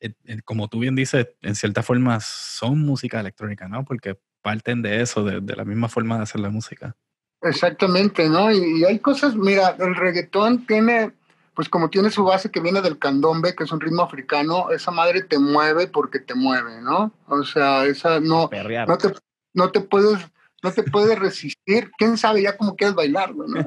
eh, 0.00 0.12
eh, 0.24 0.40
como 0.44 0.66
tú 0.68 0.80
bien 0.80 0.96
dices, 0.96 1.28
en 1.42 1.54
cierta 1.54 1.82
forma 1.84 2.18
son 2.20 2.80
música 2.80 3.20
electrónica, 3.20 3.68
¿no? 3.68 3.84
Porque 3.84 4.18
parten 4.42 4.82
de 4.82 5.00
eso, 5.00 5.22
de, 5.24 5.40
de 5.40 5.54
la 5.56 5.64
misma 5.64 5.88
forma 5.88 6.16
de 6.16 6.22
hacer 6.24 6.40
la 6.40 6.50
música. 6.50 6.96
Exactamente, 7.42 8.28
¿no? 8.28 8.50
Y, 8.50 8.80
y 8.80 8.84
hay 8.84 8.98
cosas, 8.98 9.36
mira, 9.36 9.76
el 9.78 9.94
reggaetón 9.94 10.66
tiene, 10.66 11.12
pues 11.54 11.68
como 11.68 11.88
tiene 11.88 12.10
su 12.10 12.24
base 12.24 12.50
que 12.50 12.60
viene 12.60 12.80
del 12.80 12.98
candombe, 12.98 13.54
que 13.54 13.64
es 13.64 13.72
un 13.72 13.80
ritmo 13.80 14.02
africano, 14.02 14.70
esa 14.70 14.90
madre 14.90 15.22
te 15.22 15.38
mueve 15.38 15.86
porque 15.86 16.18
te 16.18 16.34
mueve, 16.34 16.80
¿no? 16.80 17.12
O 17.26 17.44
sea, 17.44 17.84
esa 17.86 18.20
no, 18.20 18.48
Perrear. 18.50 18.88
no 18.88 18.98
te, 18.98 19.12
no 19.54 19.70
te 19.70 19.80
puedes, 19.80 20.18
no 20.62 20.72
te 20.72 20.82
puedes 20.82 21.18
resistir. 21.18 21.90
Quién 21.96 22.18
sabe 22.18 22.42
ya 22.42 22.56
cómo 22.56 22.74
quieres 22.74 22.96
bailar, 22.96 23.32
güey, 23.32 23.48
¿no? 23.50 23.60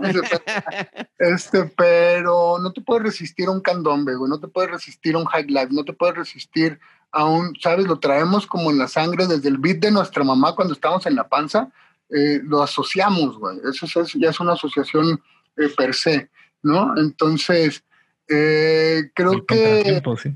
Este, 1.18 1.64
pero 1.78 2.58
no 2.60 2.74
te 2.74 2.82
puedes 2.82 3.04
resistir 3.04 3.48
a 3.48 3.52
un 3.52 3.62
candombe, 3.62 4.16
güey, 4.16 4.30
no 4.30 4.40
te 4.40 4.48
puedes 4.48 4.72
resistir 4.72 5.16
a 5.16 5.20
un 5.20 5.26
high 5.26 5.48
life, 5.48 5.70
no 5.72 5.86
te 5.86 5.94
puedes 5.94 6.16
resistir 6.16 6.80
a 7.12 7.26
un, 7.26 7.56
¿sabes? 7.62 7.88
Lo 7.88 8.00
traemos 8.00 8.48
como 8.48 8.72
en 8.72 8.78
la 8.78 8.88
sangre 8.88 9.28
desde 9.28 9.50
el 9.50 9.58
beat 9.58 9.78
de 9.78 9.92
nuestra 9.92 10.24
mamá 10.24 10.56
cuando 10.56 10.74
estábamos 10.74 11.06
en 11.06 11.16
la 11.16 11.28
panza, 11.28 11.70
eh, 12.16 12.40
lo 12.44 12.62
asociamos, 12.62 13.38
güey. 13.38 13.58
Eso 13.70 13.86
es- 13.86 13.96
es- 13.96 14.14
ya 14.14 14.30
es 14.30 14.40
una 14.40 14.54
asociación 14.54 15.22
eh, 15.58 15.70
per 15.76 15.94
se, 15.94 16.30
¿no? 16.64 16.94
Entonces, 16.98 17.84
eh, 18.28 19.12
creo 19.14 19.34
El 19.34 19.46
que... 19.46 20.02
sí. 20.22 20.34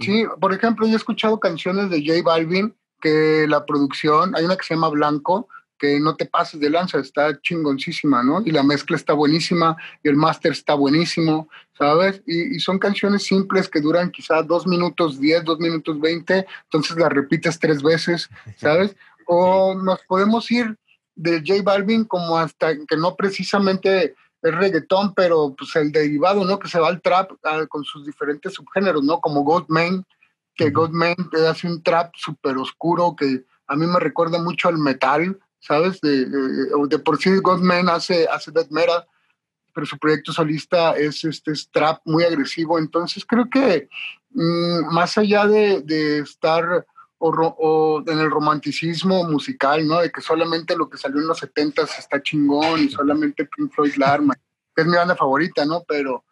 Sí, 0.00 0.24
por 0.40 0.54
ejemplo, 0.54 0.86
yo 0.86 0.92
he 0.92 0.96
escuchado 0.96 1.40
canciones 1.40 1.90
de 1.90 2.04
J 2.06 2.22
Balvin 2.22 2.72
que 3.00 3.46
la 3.48 3.66
producción, 3.66 4.34
hay 4.36 4.44
una 4.44 4.56
que 4.56 4.64
se 4.64 4.74
llama 4.74 4.88
Blanco, 4.90 5.48
que 5.76 5.98
no 6.00 6.14
te 6.16 6.26
pases 6.26 6.60
de 6.60 6.70
lanza, 6.70 6.98
está 6.98 7.40
chingoncísima, 7.40 8.22
¿no? 8.22 8.40
Y 8.44 8.50
la 8.52 8.62
mezcla 8.62 8.96
está 8.96 9.12
buenísima, 9.12 9.76
y 10.02 10.08
el 10.08 10.16
máster 10.16 10.52
está 10.52 10.74
buenísimo, 10.74 11.48
¿sabes? 11.76 12.22
Y, 12.26 12.56
y 12.56 12.60
son 12.60 12.78
canciones 12.78 13.24
simples 13.24 13.68
que 13.68 13.80
duran 13.80 14.10
quizá 14.10 14.42
dos 14.42 14.66
minutos 14.66 15.20
diez, 15.20 15.44
dos 15.44 15.58
minutos 15.60 16.00
veinte, 16.00 16.46
entonces 16.64 16.96
las 16.96 17.12
repites 17.12 17.58
tres 17.58 17.82
veces, 17.82 18.28
¿sabes? 18.56 18.96
O 19.30 19.74
nos 19.74 20.00
podemos 20.08 20.50
ir 20.50 20.74
de 21.18 21.42
J 21.44 21.62
Balvin 21.62 22.04
como 22.04 22.38
hasta 22.38 22.74
que 22.86 22.96
no 22.96 23.16
precisamente 23.16 24.14
es 24.40 24.54
reggaetón, 24.54 25.14
pero 25.14 25.54
pues 25.58 25.74
el 25.74 25.90
derivado, 25.90 26.44
¿no? 26.44 26.58
Que 26.60 26.68
se 26.68 26.78
va 26.78 26.88
al 26.88 27.02
trap 27.02 27.32
con 27.68 27.84
sus 27.84 28.06
diferentes 28.06 28.54
subgéneros, 28.54 29.02
¿no? 29.02 29.20
Como 29.20 29.42
Goldman, 29.42 30.06
que 30.54 30.66
Ujú. 30.66 30.74
Goldman 30.74 31.16
te 31.30 31.46
hace 31.46 31.66
un 31.66 31.82
trap 31.82 32.14
súper 32.16 32.56
oscuro 32.56 33.16
que 33.16 33.44
a 33.66 33.74
mí 33.74 33.86
me 33.86 33.98
recuerda 33.98 34.40
mucho 34.40 34.68
al 34.68 34.78
metal, 34.78 35.38
¿sabes? 35.58 36.00
De, 36.00 36.26
de, 36.26 36.86
de 36.88 36.98
por 37.00 37.18
sí 37.18 37.36
Goldman 37.38 37.88
hace, 37.88 38.28
hace 38.28 38.52
death 38.52 38.70
metal, 38.70 39.04
pero 39.74 39.86
su 39.86 39.98
proyecto 39.98 40.32
solista 40.32 40.92
es 40.96 41.24
este 41.24 41.50
es 41.50 41.68
trap 41.68 42.00
muy 42.04 42.22
agresivo. 42.22 42.78
Entonces 42.78 43.24
creo 43.26 43.50
que 43.50 43.88
mm, 44.30 44.94
más 44.94 45.18
allá 45.18 45.46
de, 45.46 45.82
de 45.82 46.20
estar 46.20 46.86
o, 47.18 47.30
o 47.30 48.10
en 48.10 48.18
el 48.18 48.30
romanticismo 48.30 49.24
musical, 49.24 49.86
¿no? 49.86 50.00
De 50.00 50.10
que 50.10 50.20
solamente 50.20 50.76
lo 50.76 50.88
que 50.88 50.98
salió 50.98 51.20
en 51.20 51.28
los 51.28 51.38
70 51.38 51.82
está 51.82 52.22
chingón 52.22 52.80
y 52.80 52.88
solamente 52.88 53.44
Pink 53.44 53.72
Floyd 53.72 53.94
la 53.96 54.12
arma, 54.12 54.34
es 54.76 54.86
mi 54.86 54.96
banda 54.96 55.16
favorita, 55.16 55.64
¿no? 55.64 55.84
Pero 55.86 56.24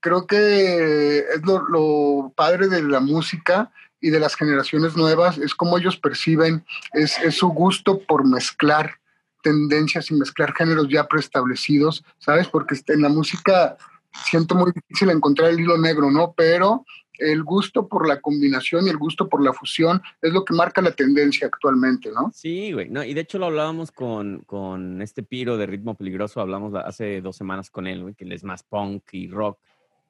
creo 0.00 0.26
que 0.26 1.18
es 1.18 1.42
lo, 1.44 1.62
lo 1.68 2.32
padre 2.34 2.68
de 2.68 2.82
la 2.82 3.00
música 3.00 3.72
y 4.00 4.10
de 4.10 4.18
las 4.18 4.34
generaciones 4.34 4.96
nuevas, 4.96 5.38
es 5.38 5.54
cómo 5.54 5.78
ellos 5.78 5.96
perciben, 5.96 6.66
es, 6.92 7.18
es 7.20 7.36
su 7.36 7.48
gusto 7.48 8.00
por 8.00 8.26
mezclar 8.26 8.98
tendencias 9.42 10.10
y 10.10 10.14
mezclar 10.14 10.52
géneros 10.54 10.88
ya 10.88 11.06
preestablecidos, 11.06 12.04
¿sabes? 12.18 12.48
Porque 12.48 12.76
en 12.88 13.02
la 13.02 13.08
música 13.08 13.76
siento 14.24 14.54
muy 14.56 14.72
difícil 14.72 15.10
encontrar 15.10 15.50
el 15.50 15.60
hilo 15.60 15.78
negro, 15.78 16.10
¿no? 16.10 16.34
Pero 16.36 16.84
el 17.18 17.42
gusto 17.42 17.88
por 17.88 18.08
la 18.08 18.20
combinación 18.20 18.86
y 18.86 18.90
el 18.90 18.96
gusto 18.96 19.28
por 19.28 19.42
la 19.42 19.52
fusión 19.52 20.00
es 20.20 20.32
lo 20.32 20.44
que 20.44 20.54
marca 20.54 20.80
la 20.82 20.92
tendencia 20.92 21.46
actualmente, 21.46 22.10
¿no? 22.12 22.30
Sí, 22.34 22.72
güey. 22.72 22.88
No, 22.88 23.04
y 23.04 23.14
de 23.14 23.20
hecho 23.20 23.38
lo 23.38 23.46
hablábamos 23.46 23.92
con, 23.92 24.40
con 24.46 25.02
este 25.02 25.22
Piro 25.22 25.56
de 25.56 25.66
Ritmo 25.66 25.94
Peligroso, 25.94 26.40
hablamos 26.40 26.72
la- 26.72 26.80
hace 26.80 27.20
dos 27.20 27.36
semanas 27.36 27.70
con 27.70 27.86
él, 27.86 28.02
güey, 28.02 28.14
que 28.14 28.24
él 28.24 28.32
es 28.32 28.44
más 28.44 28.62
punk 28.62 29.04
y 29.12 29.28
rock, 29.28 29.58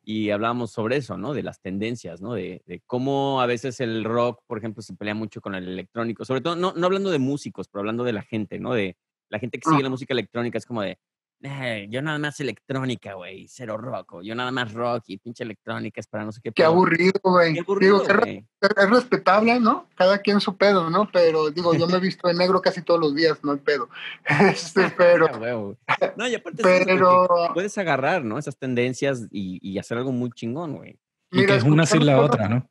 y 0.04 0.30
hablábamos 0.30 0.70
sobre 0.72 0.96
eso, 0.96 1.16
¿no? 1.16 1.32
De 1.32 1.42
las 1.42 1.60
tendencias, 1.60 2.20
¿no? 2.20 2.34
De, 2.34 2.62
de 2.66 2.80
cómo 2.86 3.40
a 3.40 3.46
veces 3.46 3.80
el 3.80 4.04
rock, 4.04 4.40
por 4.46 4.58
ejemplo, 4.58 4.82
se 4.82 4.94
pelea 4.94 5.14
mucho 5.14 5.40
con 5.40 5.54
el 5.54 5.68
electrónico, 5.68 6.24
sobre 6.24 6.40
todo, 6.40 6.56
no, 6.56 6.72
no 6.76 6.86
hablando 6.86 7.10
de 7.10 7.18
músicos, 7.18 7.68
pero 7.68 7.80
hablando 7.80 8.02
de 8.04 8.12
la 8.12 8.22
gente, 8.22 8.58
¿no? 8.58 8.72
De 8.74 8.96
la 9.28 9.38
gente 9.38 9.58
que 9.58 9.68
sigue 9.70 9.82
la 9.82 9.88
música 9.90 10.12
electrónica, 10.12 10.58
es 10.58 10.66
como 10.66 10.82
de, 10.82 10.98
"Eh, 11.44 11.86
yo 11.90 12.00
nada 12.02 12.18
más 12.18 12.38
electrónica, 12.40 13.14
güey, 13.14 13.46
cero 13.48 13.76
rock, 13.76 14.14
o 14.14 14.22
yo 14.22 14.34
nada 14.34 14.50
más 14.52 14.72
rock 14.72 15.04
y 15.08 15.18
pinche 15.18 15.42
electrónica 15.44 16.00
es 16.00 16.06
para 16.06 16.24
no 16.24 16.32
sé 16.32 16.40
qué. 16.40 16.50
Qué 16.50 16.62
pero- 16.62 16.68
aburrido, 16.68 17.20
güey. 17.22 17.54
Qué 17.54 17.60
aburrido, 17.60 18.00
Digo, 18.00 18.06
que 18.06 18.14
güey. 18.18 18.46
es 18.60 18.90
respetable, 18.90 19.58
¿no? 19.60 19.88
Cada 19.96 20.18
quien 20.18 20.40
su 20.40 20.56
pedo, 20.56 20.88
¿no? 20.88 21.10
Pero 21.12 21.50
digo, 21.50 21.74
yo 21.74 21.86
me 21.88 21.96
he 21.96 22.00
visto 22.00 22.28
de 22.28 22.34
negro 22.34 22.60
casi 22.62 22.82
todos 22.82 23.00
los 23.00 23.14
días, 23.14 23.38
no 23.42 23.52
hay 23.52 23.58
pedo. 23.58 23.88
Este, 24.52 24.90
pero, 24.96 25.26
Ah, 25.32 25.38
huevo. 25.38 25.76
No, 26.16 26.28
y 26.28 26.34
aparte 26.36 26.62
pero, 26.62 27.28
puedes 27.54 27.76
agarrar, 27.78 28.24
¿no? 28.24 28.38
Esas 28.38 28.56
tendencias 28.56 29.26
y, 29.30 29.58
y 29.62 29.78
hacer 29.78 29.98
algo 29.98 30.12
muy 30.12 30.30
chingón, 30.30 30.76
güey. 30.76 30.98
Y 31.30 31.36
que 31.38 31.40
mira, 31.42 31.54
es 31.56 31.64
una 31.64 31.86
sin 31.86 32.04
la 32.06 32.20
otra, 32.20 32.48
¿no? 32.48 32.68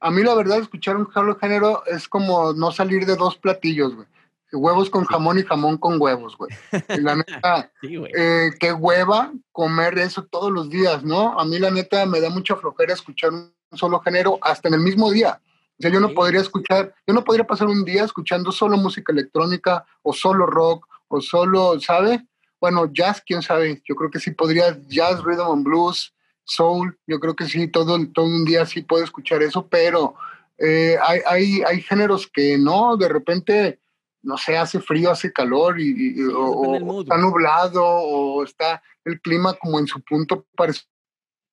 A 0.00 0.10
mí 0.10 0.22
la 0.24 0.34
verdad, 0.34 0.58
escuchar 0.58 0.96
un 0.96 1.06
género 1.38 1.84
es 1.86 2.08
como 2.08 2.52
no 2.52 2.72
salir 2.72 3.06
de 3.06 3.14
dos 3.16 3.36
platillos, 3.38 3.94
güey. 3.94 4.08
Huevos 4.52 4.90
con 4.90 5.04
jamón 5.04 5.38
y 5.38 5.42
jamón 5.44 5.78
con 5.78 6.00
huevos, 6.00 6.36
güey. 6.36 6.50
Y 6.90 7.00
la 7.00 7.16
neta, 7.42 7.72
Sí, 7.80 7.96
güey. 7.96 8.12
eh, 8.16 8.50
qué 8.60 8.72
hueva 8.72 9.32
comer 9.50 9.98
eso 9.98 10.24
todos 10.24 10.50
los 10.52 10.68
días, 10.68 11.02
¿no? 11.04 11.38
A 11.40 11.44
mí 11.44 11.58
la 11.58 11.70
neta 11.70 12.04
me 12.06 12.20
da 12.20 12.30
mucha 12.30 12.56
flojera 12.56 12.92
escuchar 12.94 13.30
un 13.32 13.52
solo 13.72 14.00
género 14.00 14.38
hasta 14.42 14.68
en 14.68 14.74
el 14.74 14.80
mismo 14.80 15.10
día. 15.10 15.40
O 15.78 15.82
sea, 15.82 15.90
yo 15.90 16.00
no 16.00 16.08
Sí. 16.08 16.14
podría 16.14 16.40
escuchar, 16.40 16.94
yo 17.06 17.14
no 17.14 17.24
podría 17.24 17.46
pasar 17.46 17.68
un 17.68 17.84
día 17.84 18.04
escuchando 18.04 18.52
solo 18.52 18.76
música 18.76 19.12
electrónica 19.12 19.84
o 20.02 20.12
solo 20.12 20.46
rock 20.46 20.86
o 21.08 21.20
solo, 21.20 21.80
¿sabe? 21.80 22.26
Bueno, 22.60 22.86
jazz, 22.92 23.22
quién 23.26 23.42
sabe. 23.42 23.82
Yo 23.88 23.96
creo 23.96 24.10
que 24.10 24.20
sí 24.20 24.30
podría 24.30 24.78
jazz, 24.88 25.22
rhythm 25.24 25.50
and 25.50 25.64
blues, 25.64 26.14
soul. 26.44 26.96
Yo 27.06 27.18
creo 27.18 27.34
que 27.34 27.46
sí, 27.46 27.66
todo, 27.68 27.98
todo 28.14 28.26
un 28.26 28.44
día 28.44 28.64
sí 28.66 28.82
puedo 28.82 29.02
escuchar 29.02 29.42
eso, 29.42 29.66
pero 29.66 30.14
eh, 30.58 30.96
hay, 31.02 31.20
hay, 31.26 31.62
hay 31.66 31.80
géneros 31.80 32.28
que 32.32 32.56
no, 32.58 32.96
de 32.96 33.08
repente, 33.08 33.80
no 34.22 34.36
sé, 34.38 34.56
hace 34.56 34.80
frío, 34.80 35.10
hace 35.10 35.32
calor 35.32 35.80
y, 35.80 35.90
y- 35.90 36.14
Sí, 36.14 36.22
o, 36.34 37.00
está 37.02 37.16
nublado 37.18 37.84
o 37.84 38.44
está 38.44 38.82
el 39.04 39.20
clima 39.20 39.54
como 39.54 39.78
en 39.78 39.86
su 39.86 40.00
punto 40.02 40.46
para 40.56 40.72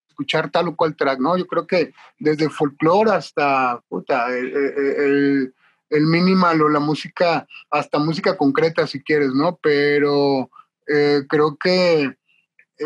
escuchar 0.09 0.51
tal 0.51 0.67
o 0.69 0.75
cual 0.75 0.95
track, 0.95 1.19
¿no? 1.19 1.37
Yo 1.37 1.47
creo 1.47 1.65
que 1.65 1.93
desde 2.19 2.49
folclore 2.49 3.11
hasta 3.11 3.81
puta, 3.87 4.27
el, 4.37 4.55
el, 4.55 5.53
el 5.89 6.05
minimal 6.05 6.61
o 6.61 6.69
la 6.69 6.79
música, 6.79 7.47
hasta 7.71 7.99
música 7.99 8.37
concreta 8.37 8.85
si 8.85 9.01
quieres, 9.01 9.33
¿no? 9.33 9.57
Pero 9.61 10.49
eh, 10.87 11.23
creo 11.27 11.55
que 11.57 12.01
eh, 12.03 12.85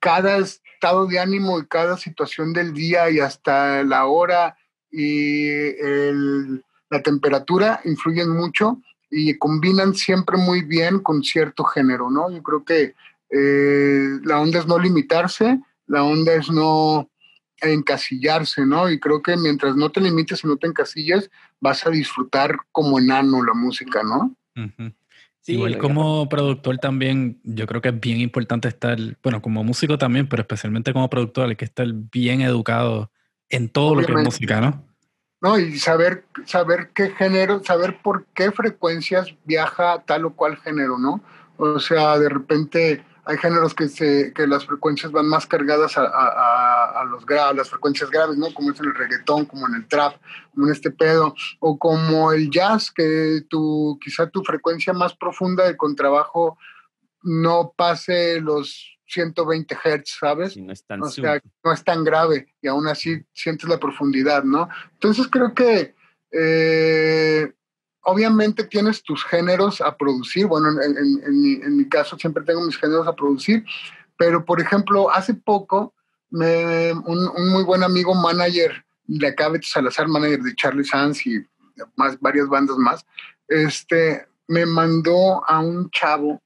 cada 0.00 0.36
estado 0.38 1.06
de 1.06 1.18
ánimo 1.18 1.58
y 1.58 1.66
cada 1.66 1.96
situación 1.96 2.52
del 2.52 2.74
día 2.74 3.08
y 3.10 3.20
hasta 3.20 3.82
la 3.84 4.06
hora 4.06 4.56
y 4.90 5.48
el- 5.48 6.64
la 6.90 7.02
temperatura 7.02 7.80
influyen 7.84 8.28
mucho 8.30 8.80
y 9.10 9.36
combinan 9.38 9.94
siempre 9.94 10.36
muy 10.36 10.62
bien 10.62 10.98
con 10.98 11.22
cierto 11.22 11.64
género, 11.64 12.10
¿no? 12.10 12.30
Yo 12.30 12.42
creo 12.42 12.64
que 12.64 12.94
eh, 13.30 14.18
la 14.24 14.40
onda 14.40 14.60
es 14.60 14.66
no 14.66 14.78
limitarse, 14.78 15.60
la 15.86 16.02
onda 16.02 16.34
es 16.34 16.50
no 16.50 17.10
encasillarse, 17.60 18.66
¿no? 18.66 18.90
Y 18.90 18.98
creo 19.00 19.22
que 19.22 19.36
mientras 19.36 19.76
no 19.76 19.90
te 19.90 20.00
limites 20.00 20.44
y 20.44 20.46
no 20.46 20.56
te 20.56 20.66
encasilles, 20.66 21.30
vas 21.60 21.86
a 21.86 21.90
disfrutar 21.90 22.56
como 22.72 22.98
enano 22.98 23.42
la 23.42 23.54
música, 23.54 24.02
¿no? 24.02 24.34
Sí, 25.40 25.52
Igual 25.54 25.78
como 25.78 26.28
productor 26.28 26.78
también, 26.78 27.40
yo 27.44 27.66
creo 27.66 27.82
que 27.82 27.90
es 27.90 28.00
bien 28.00 28.20
importante 28.20 28.68
estar, 28.68 28.98
bueno, 29.22 29.42
como 29.42 29.62
músico 29.62 29.98
también, 29.98 30.26
pero 30.26 30.42
especialmente 30.42 30.92
como 30.92 31.10
productor, 31.10 31.50
hay 31.50 31.56
que 31.56 31.66
estar 31.66 31.86
bien 31.92 32.40
educado 32.40 33.10
en 33.50 33.68
todo 33.68 33.94
lo 33.94 34.06
que 34.06 34.12
es 34.12 34.24
música, 34.24 34.60
¿no? 34.60 34.86
¿No? 35.44 35.58
Y 35.58 35.78
saber, 35.78 36.24
saber 36.46 36.88
qué 36.94 37.10
género, 37.10 37.62
saber 37.62 38.00
por 38.02 38.24
qué 38.34 38.50
frecuencias 38.50 39.34
viaja 39.44 40.02
tal 40.06 40.24
o 40.24 40.34
cual 40.34 40.56
género, 40.56 40.96
¿no? 40.96 41.22
O 41.58 41.78
sea, 41.78 42.18
de 42.18 42.30
repente 42.30 43.04
hay 43.26 43.36
géneros 43.36 43.74
que, 43.74 43.88
se, 43.88 44.32
que 44.32 44.46
las 44.46 44.64
frecuencias 44.64 45.12
van 45.12 45.28
más 45.28 45.46
cargadas 45.46 45.98
a, 45.98 46.06
a, 46.06 47.02
a 47.02 47.04
los 47.04 47.26
gra 47.26 47.52
las 47.52 47.68
frecuencias 47.68 48.10
graves, 48.10 48.38
¿no? 48.38 48.54
Como 48.54 48.70
es 48.70 48.80
en 48.80 48.86
el 48.86 48.94
reggaetón, 48.94 49.44
como 49.44 49.68
en 49.68 49.74
el 49.74 49.86
trap, 49.86 50.14
como 50.54 50.66
en 50.66 50.72
este 50.72 50.90
pedo, 50.90 51.34
o 51.60 51.78
como 51.78 52.32
el 52.32 52.50
jazz, 52.50 52.90
que 52.90 53.42
tu, 53.46 53.98
quizá 54.02 54.26
tu 54.30 54.42
frecuencia 54.44 54.94
más 54.94 55.14
profunda 55.14 55.66
de 55.66 55.76
contrabajo 55.76 56.56
no 57.22 57.74
pase 57.76 58.40
los 58.40 58.93
120 59.14 59.74
Hz, 59.74 60.18
¿sabes? 60.18 60.56
no, 60.56 60.72
es 60.72 60.84
tan 60.84 61.02
o 61.02 61.08
sea, 61.08 61.40
no 61.64 61.72
es 61.72 61.84
tan 61.84 62.04
grave 62.04 62.54
y 62.60 62.68
aún 62.68 62.86
así 62.88 63.24
sientes 63.32 63.68
la 63.68 63.78
profundidad, 63.78 64.44
¿no? 64.44 64.68
Entonces 64.92 65.28
creo 65.30 65.54
que 65.54 65.94
eh, 66.32 67.52
obviamente 68.02 68.64
tienes 68.64 69.02
tus 69.02 69.24
géneros 69.24 69.80
a 69.80 69.96
producir, 69.96 70.46
bueno, 70.46 70.70
en, 70.70 70.96
en, 70.96 71.22
en, 71.24 71.40
mi, 71.40 71.52
en, 71.54 71.76
mi, 71.76 71.88
caso 71.88 72.18
siempre 72.18 72.44
tengo 72.44 72.60
mis 72.62 72.76
géneros 72.76 73.06
a 73.06 73.14
producir, 73.14 73.64
pero 74.18 74.44
por 74.44 74.60
ejemplo, 74.60 75.10
hace 75.10 75.34
poco 75.34 75.94
me, 76.30 76.92
un, 76.92 77.28
un, 77.28 77.48
muy 77.50 77.62
buen 77.62 77.82
amigo 77.82 78.14
manager 78.14 78.84
de 79.04 79.26
acá, 79.28 79.48
Beto 79.48 79.66
Salazar, 79.66 80.08
manager 80.08 80.40
de 80.40 80.54
Charlie 80.54 80.84
Sands 80.84 81.26
y 81.26 81.44
más, 81.96 82.18
varias 82.20 82.48
bandas 82.48 82.76
más, 82.76 83.06
este, 83.48 84.26
me 84.48 84.66
mandó 84.66 85.44
a 85.48 85.60
un 85.60 85.90
chavo 85.90 86.42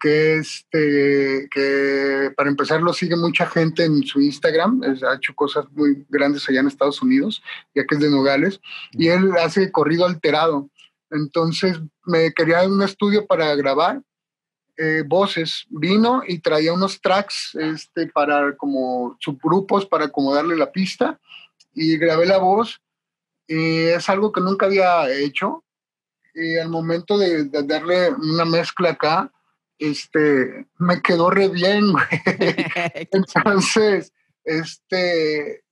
que, 0.00 0.36
este, 0.36 1.48
que 1.50 2.32
para 2.36 2.50
empezar 2.50 2.82
lo 2.82 2.92
sigue 2.92 3.16
mucha 3.16 3.46
gente 3.46 3.84
en 3.84 4.02
su 4.02 4.20
Instagram, 4.20 4.82
es, 4.84 5.02
ha 5.02 5.14
hecho 5.14 5.34
cosas 5.34 5.66
muy 5.72 6.04
grandes 6.08 6.48
allá 6.48 6.60
en 6.60 6.68
Estados 6.68 7.02
Unidos, 7.02 7.42
ya 7.74 7.84
que 7.84 7.94
es 7.94 8.00
de 8.00 8.10
Nogales, 8.10 8.60
y 8.92 9.08
él 9.08 9.32
hace 9.42 9.70
corrido 9.72 10.06
alterado. 10.06 10.70
Entonces 11.10 11.80
me 12.04 12.32
quería 12.32 12.66
un 12.68 12.82
estudio 12.82 13.26
para 13.26 13.54
grabar 13.54 14.02
eh, 14.78 15.04
voces, 15.06 15.64
vino 15.70 16.22
y 16.26 16.40
traía 16.40 16.74
unos 16.74 17.00
tracks 17.00 17.54
este, 17.54 18.08
para 18.08 18.54
como 18.56 19.16
subgrupos 19.20 19.86
para 19.86 20.06
acomodarle 20.06 20.54
la 20.54 20.70
pista 20.70 21.18
y 21.72 21.96
grabé 21.96 22.26
la 22.26 22.36
voz 22.36 22.82
y 23.46 23.84
es 23.84 24.06
algo 24.10 24.32
que 24.32 24.42
nunca 24.42 24.66
había 24.66 25.10
hecho 25.10 25.64
y 26.34 26.58
al 26.58 26.68
momento 26.68 27.16
de, 27.16 27.44
de 27.44 27.62
darle 27.62 28.10
una 28.10 28.44
mezcla 28.44 28.90
acá, 28.90 29.32
este, 29.78 30.66
me 30.78 31.02
quedó 31.02 31.30
re 31.30 31.48
bien, 31.48 31.92
güey. 31.92 32.04
Entonces, 33.12 34.12
este, 34.44 35.64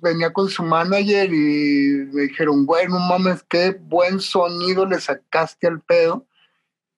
venía 0.00 0.32
con 0.32 0.48
su 0.48 0.62
manager 0.62 1.32
y 1.32 2.08
me 2.12 2.22
dijeron, 2.22 2.66
güey, 2.66 2.88
no 2.88 2.98
mames, 2.98 3.44
qué 3.48 3.76
buen 3.80 4.20
sonido 4.20 4.86
le 4.86 5.00
sacaste 5.00 5.66
al 5.66 5.80
pedo. 5.80 6.26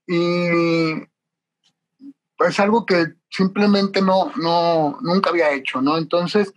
Y 0.07 0.49
es 2.47 2.59
algo 2.59 2.87
que 2.87 3.15
simplemente 3.31 4.03
no, 4.03 4.33
no, 4.37 4.99
nunca 5.03 5.31
había 5.31 5.53
hecho, 5.53 5.81
¿no? 5.81 5.97
Entonces, 5.97 6.53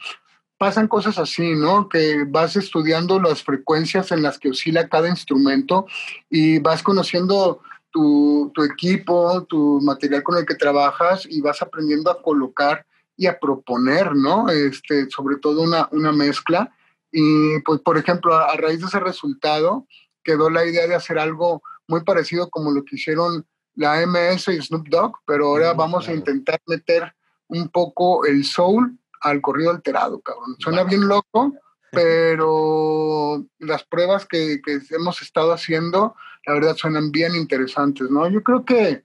pasan 0.57 0.87
cosas 0.87 1.17
así, 1.19 1.55
¿no? 1.55 1.89
Que 1.89 2.23
vas 2.25 2.55
estudiando 2.55 3.19
las 3.19 3.43
frecuencias 3.43 4.11
en 4.11 4.21
las 4.21 4.39
que 4.39 4.49
oscila 4.49 4.87
cada 4.87 5.09
instrumento 5.09 5.85
y 6.29 6.59
vas 6.59 6.81
conociendo 6.81 7.61
tu, 7.93 8.51
tu, 8.53 8.63
equipo, 8.63 9.43
tu 9.43 9.79
material 9.81 10.23
con 10.23 10.37
el 10.37 10.45
que 10.45 10.55
trabajas 10.55 11.25
y 11.29 11.39
vas 11.39 11.61
aprendiendo 11.61 12.11
a 12.11 12.21
colocar 12.21 12.85
y 13.15 13.27
a 13.27 13.39
proponer, 13.39 14.15
¿no? 14.15 14.49
Este, 14.49 15.09
sobre 15.09 15.37
todo 15.37 15.61
una, 15.61 15.87
una 15.91 16.11
mezcla. 16.11 16.75
Y 17.11 17.59
pues, 17.59 17.79
por 17.81 17.97
ejemplo, 17.97 18.35
a, 18.35 18.51
a, 18.51 18.57
raíz 18.57 18.79
de 18.79 18.87
ese 18.87 18.99
resultado, 18.99 19.87
quedó 20.23 20.49
la 20.49 20.65
idea 20.65 20.87
de 20.87 20.95
hacer 20.95 21.19
algo 21.19 21.61
muy 21.87 22.03
parecido 22.03 22.49
como 22.49 22.71
lo 22.71 22.83
que 22.83 22.95
hicieron 22.95 23.45
la 23.75 24.05
MS 24.05 24.47
y 24.49 24.61
Snoop 24.61 24.87
Dogg, 24.87 25.13
pero 25.25 25.47
ahora 25.47 25.73
mm, 25.73 25.77
vamos 25.77 26.05
claro. 26.05 26.15
a 26.15 26.19
intentar 26.19 26.61
meter 26.67 27.13
un 27.47 27.69
poco 27.69 28.25
el 28.25 28.43
soul 28.43 28.97
al 29.21 29.41
corrido 29.41 29.71
alterado, 29.71 30.19
cabrón. 30.21 30.55
Suena 30.59 30.81
wow. 30.81 30.89
bien 30.89 31.07
loco, 31.07 31.53
pero 31.93 33.45
las 33.59 33.83
pruebas 33.83 34.25
que, 34.25 34.61
que, 34.65 34.79
hemos 34.89 35.21
estado 35.21 35.53
haciendo, 35.53 36.15
la 36.45 36.53
verdad, 36.53 36.75
suenan 36.75 37.11
bien 37.11 37.35
interesantes, 37.35 38.09
¿no? 38.09 38.27
Yo 38.29 38.41
creo 38.41 38.65
que 38.65 39.03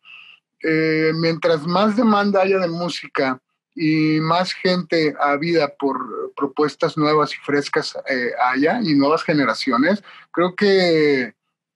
eh, 0.62 1.12
mientras 1.14 1.66
más 1.66 1.96
demanda 1.96 2.42
haya 2.42 2.58
de 2.58 2.68
música 2.68 3.40
y 3.74 4.18
más 4.20 4.52
gente 4.54 5.14
vida 5.38 5.72
por 5.78 6.32
propuestas 6.34 6.96
nuevas 6.96 7.32
y 7.32 7.36
frescas 7.36 7.96
eh, 8.08 8.32
haya 8.52 8.80
y 8.82 8.94
nuevas 8.94 9.22
generaciones, 9.22 10.02
creo 10.32 10.56
que 10.56 11.22
eh, 11.22 11.34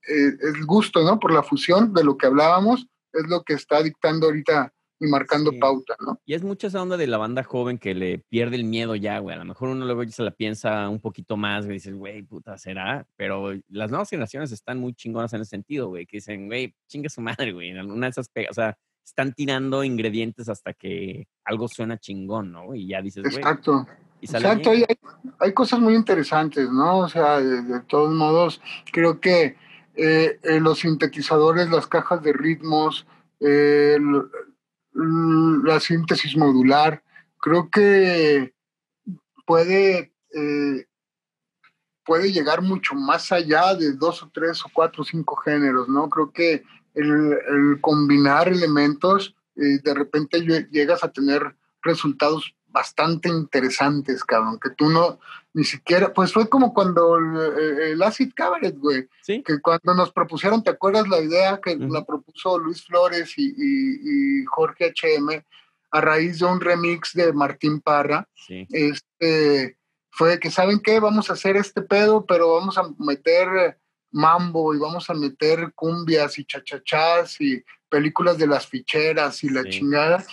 el 0.08 0.66
gusto, 0.66 1.02
¿no? 1.02 1.20
Por 1.20 1.32
la 1.32 1.44
fusión 1.44 1.94
de 1.94 2.02
lo 2.02 2.16
que 2.16 2.26
hablábamos 2.26 2.86
es 3.12 3.28
lo 3.28 3.42
que 3.44 3.52
está 3.52 3.82
dictando 3.82 4.26
ahorita 4.26 4.72
marcando 5.08 5.50
sí. 5.50 5.58
pauta, 5.58 5.94
¿no? 6.00 6.20
Y 6.24 6.34
es 6.34 6.42
mucha 6.42 6.66
esa 6.66 6.82
onda 6.82 6.96
de 6.96 7.06
la 7.06 7.18
banda 7.18 7.42
joven 7.42 7.78
que 7.78 7.94
le 7.94 8.18
pierde 8.18 8.56
el 8.56 8.64
miedo 8.64 8.94
ya, 8.96 9.18
güey. 9.18 9.36
A 9.36 9.38
lo 9.38 9.44
mejor 9.44 9.70
uno 9.70 9.84
luego 9.84 10.04
se 10.08 10.22
la 10.22 10.30
piensa 10.30 10.88
un 10.88 11.00
poquito 11.00 11.36
más, 11.36 11.64
güey, 11.64 11.76
dices, 11.76 11.94
güey, 11.94 12.22
puta, 12.22 12.58
¿será? 12.58 13.06
Pero 13.16 13.52
las 13.68 13.90
nuevas 13.90 14.10
generaciones 14.10 14.52
están 14.52 14.78
muy 14.78 14.94
chingonas 14.94 15.32
en 15.32 15.42
ese 15.42 15.50
sentido, 15.50 15.88
güey, 15.88 16.06
que 16.06 16.18
dicen, 16.18 16.46
güey, 16.46 16.74
chingue 16.88 17.08
su 17.08 17.20
madre, 17.20 17.52
güey. 17.52 17.72
Una 17.72 18.06
de 18.06 18.10
esas, 18.10 18.30
o 18.50 18.54
sea, 18.54 18.76
están 19.04 19.32
tirando 19.32 19.84
ingredientes 19.84 20.48
hasta 20.48 20.72
que 20.72 21.26
algo 21.44 21.68
suena 21.68 21.98
chingón, 21.98 22.52
¿no? 22.52 22.74
Y 22.74 22.88
ya 22.88 23.02
dices, 23.02 23.22
güey. 23.22 23.36
Exacto. 23.36 23.86
Exacto, 24.24 24.70
hay, 24.70 24.84
hay, 25.40 25.52
cosas 25.52 25.80
muy 25.80 25.96
interesantes, 25.96 26.70
¿no? 26.70 26.98
O 26.98 27.08
sea, 27.08 27.40
de, 27.40 27.62
de 27.62 27.80
todos 27.80 28.14
modos, 28.14 28.62
creo 28.92 29.18
que 29.18 29.56
eh, 29.94 30.38
eh, 30.42 30.60
los 30.60 30.78
sintetizadores, 30.80 31.68
las 31.70 31.86
cajas 31.86 32.22
de 32.22 32.32
ritmos, 32.32 33.06
eh, 33.40 33.98
la 34.94 35.80
síntesis 35.80 36.36
modular, 36.36 37.02
creo 37.38 37.70
que 37.70 38.54
puede, 39.46 40.12
eh, 40.34 40.86
puede 42.04 42.32
llegar 42.32 42.62
mucho 42.62 42.94
más 42.94 43.32
allá 43.32 43.74
de 43.74 43.92
dos 43.92 44.22
o 44.22 44.30
tres 44.32 44.64
o 44.64 44.70
cuatro 44.72 45.02
o 45.02 45.04
cinco 45.04 45.36
géneros, 45.36 45.88
¿no? 45.88 46.08
Creo 46.08 46.32
que 46.32 46.62
el, 46.94 47.38
el 47.48 47.80
combinar 47.80 48.48
elementos, 48.48 49.34
eh, 49.56 49.78
de 49.82 49.94
repente 49.94 50.40
llegas 50.70 51.02
a 51.04 51.12
tener 51.12 51.56
resultados 51.82 52.54
bastante 52.72 53.28
interesantes, 53.28 54.24
cabrón, 54.24 54.58
que 54.60 54.70
tú 54.70 54.88
no, 54.88 55.20
ni 55.54 55.64
siquiera, 55.64 56.12
pues 56.12 56.32
fue 56.32 56.48
como 56.48 56.72
cuando 56.72 57.16
el, 57.16 57.82
el 57.82 58.02
Acid 58.02 58.32
Cabaret, 58.34 58.76
güey, 58.78 59.08
¿Sí? 59.22 59.42
que 59.42 59.60
cuando 59.60 59.94
nos 59.94 60.12
propusieron, 60.12 60.62
¿te 60.62 60.70
acuerdas 60.70 61.08
la 61.08 61.20
idea 61.20 61.60
que 61.62 61.76
la 61.76 62.04
propuso 62.04 62.58
Luis 62.58 62.84
Flores 62.84 63.34
y, 63.36 63.48
y, 63.56 64.40
y, 64.40 64.44
Jorge 64.46 64.92
HM 64.92 65.42
a 65.90 66.00
raíz 66.00 66.38
de 66.38 66.46
un 66.46 66.60
remix 66.60 67.12
de 67.12 67.32
Martín 67.32 67.80
Parra? 67.80 68.26
Sí. 68.34 68.66
Este, 68.70 69.76
fue 70.10 70.40
que, 70.40 70.50
¿saben 70.50 70.80
qué? 70.80 71.00
Vamos 71.00 71.28
a 71.28 71.34
hacer 71.34 71.56
este 71.56 71.82
pedo, 71.82 72.24
pero 72.26 72.54
vamos 72.54 72.78
a 72.78 72.84
meter 72.98 73.78
mambo 74.10 74.74
y 74.74 74.78
vamos 74.78 75.08
a 75.08 75.14
meter 75.14 75.72
cumbias 75.74 76.38
y 76.38 76.44
chachachás 76.44 77.40
y 77.40 77.62
películas 77.88 78.38
de 78.38 78.46
las 78.46 78.66
ficheras 78.66 79.42
y 79.44 79.50
la 79.50 79.62
sí. 79.62 79.70
chingada. 79.70 80.24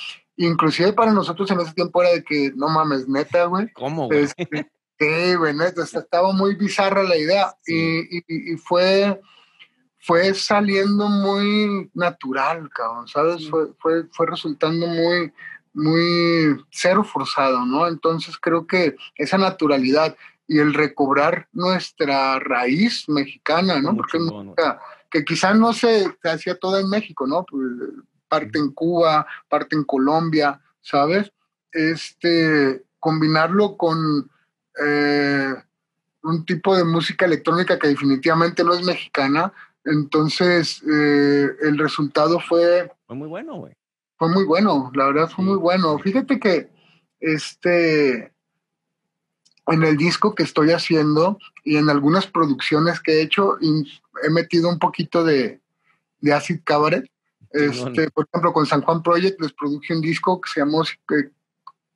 Inclusive 0.42 0.94
para 0.94 1.12
nosotros 1.12 1.52
en 1.52 1.60
ese 1.60 1.74
tiempo 1.74 2.02
era 2.02 2.12
de 2.12 2.24
que, 2.24 2.54
no 2.56 2.70
mames, 2.70 3.10
neta, 3.10 3.44
güey. 3.44 3.70
¿Cómo, 3.74 4.08
güey? 4.08 4.24
Este, 4.24 4.72
sí, 4.98 5.36
güey, 5.36 5.54
neta, 5.54 5.84
estaba 5.84 6.32
muy 6.32 6.56
bizarra 6.56 7.04
la 7.04 7.18
idea. 7.18 7.54
Sí. 7.62 8.08
Y, 8.10 8.18
y, 8.20 8.54
y, 8.54 8.58
fue, 8.58 9.20
fue 10.00 10.34
saliendo 10.34 11.10
muy 11.10 11.92
natural, 11.94 12.70
cabrón, 12.70 13.06
¿sabes? 13.10 13.42
Sí. 13.42 13.50
Fue, 13.50 13.68
fue, 13.80 14.06
fue 14.14 14.28
resultando 14.28 14.88
muy, 14.88 15.34
muy 15.74 16.64
cero 16.72 17.04
forzado, 17.04 17.66
¿no? 17.66 17.86
Entonces 17.90 18.38
creo 18.38 18.66
que 18.66 18.96
esa 19.16 19.38
naturalidad 19.38 20.16
y 20.48 20.60
el 20.60 20.74
recobrar 20.74 21.50
nuestra 21.52 22.40
raíz 22.40 23.10
mexicana, 23.10 23.82
¿no? 23.82 23.94
Porque 23.94 24.20
que 25.12 25.26
quizás 25.26 25.58
no 25.58 25.74
se, 25.74 26.06
se 26.22 26.30
hacía 26.30 26.58
toda 26.58 26.80
en 26.80 26.90
México, 26.90 27.28
¿no? 27.28 27.44
Pues, 27.44 27.66
parte 28.30 28.60
en 28.60 28.72
Cuba, 28.72 29.28
parte 29.50 29.76
en 29.76 29.84
Colombia, 29.84 30.62
¿sabes? 30.82 31.32
Este, 31.72 32.84
combinarlo 33.00 33.76
con 33.76 34.30
eh, 34.86 35.54
un 36.24 36.46
tipo 36.46 36.76
de 36.78 36.84
música 36.84 37.26
electrónica 37.26 37.78
que 37.78 37.90
definitivamente 37.90 38.64
no 38.64 38.74
es 38.74 38.84
mexicana, 38.86 39.52
entonces 39.84 40.82
eh, 40.84 41.48
el 41.62 41.78
resultado 41.78 42.40
fue... 42.40 42.92
Fue 43.08 43.16
muy 43.16 43.28
bueno, 43.28 43.56
güey. 43.56 43.74
Fue 44.18 44.30
muy 44.30 44.46
bueno, 44.46 44.92
la 44.94 45.06
verdad 45.06 45.30
fue 45.30 45.46
muy 45.46 45.58
bueno. 45.58 45.98
Fíjate 46.00 46.40
que 46.40 46.70
este, 47.22 48.34
en 49.68 49.84
el 49.84 49.98
disco 49.98 50.36
que 50.36 50.44
estoy 50.44 50.72
haciendo 50.72 51.40
y 51.64 51.78
en 51.78 51.90
algunas 51.90 52.28
producciones 52.28 53.00
que 53.00 53.14
he 53.14 53.22
hecho, 53.22 53.58
he 53.62 54.30
metido 54.30 54.70
un 54.70 54.78
poquito 54.78 55.24
de, 55.24 55.62
de 56.20 56.34
Acid 56.34 56.60
Cabaret 56.64 57.10
este, 57.52 58.10
por 58.12 58.28
ejemplo, 58.28 58.54
con 58.54 58.66
San 58.66 58.82
Juan 58.82 59.02
Project 59.02 59.42
les 59.42 59.54
produje 59.54 59.94
un 59.94 60.02
disco 60.02 60.40
que 60.40 60.50
se 60.50 60.60
llamó, 60.60 60.84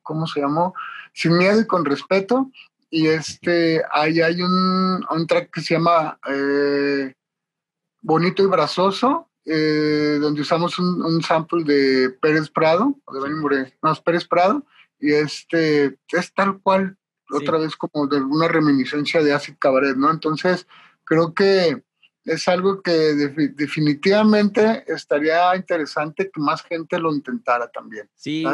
¿cómo 0.02 0.26
se 0.26 0.40
llamó? 0.40 0.74
Sin 1.12 1.36
miedo 1.36 1.60
y 1.60 1.66
con 1.66 1.84
respeto. 1.84 2.50
y 2.90 3.08
este, 3.08 3.82
ahí 3.90 4.20
hay 4.20 4.40
un, 4.40 5.04
un 5.08 5.26
track 5.26 5.50
que 5.50 5.60
se 5.60 5.74
llama 5.74 6.18
eh, 6.28 7.12
Bonito 8.02 8.42
y 8.42 8.46
Brazoso, 8.46 9.28
eh, 9.44 10.18
donde 10.20 10.42
usamos 10.42 10.78
un, 10.78 11.02
un, 11.02 11.22
sample 11.22 11.64
de 11.64 12.10
Pérez 12.10 12.50
Prado, 12.50 12.94
de 13.12 13.20
Benny 13.20 13.40
Moré, 13.40 13.76
no, 13.82 13.92
es 13.92 14.00
Pérez 14.00 14.26
Prado, 14.26 14.64
y 15.00 15.12
este 15.12 15.98
es 16.08 16.34
tal 16.34 16.60
cual, 16.60 16.96
otra 17.30 17.58
vez 17.58 17.76
como 17.76 18.06
de 18.06 18.20
una 18.20 18.48
reminiscencia 18.48 19.22
de 19.22 19.32
Acid 19.32 19.56
Cabaret, 19.58 19.96
¿no? 19.96 20.10
Entonces, 20.10 20.66
creo 21.04 21.34
que 21.34 21.82
es 22.24 22.48
algo 22.48 22.82
que 22.82 22.92
definitivamente 22.92 24.84
estaría 24.86 25.54
interesante 25.56 26.30
que 26.30 26.40
más 26.40 26.62
gente 26.62 26.98
lo 26.98 27.14
intentara 27.14 27.68
también. 27.68 28.08
Sí, 28.14 28.44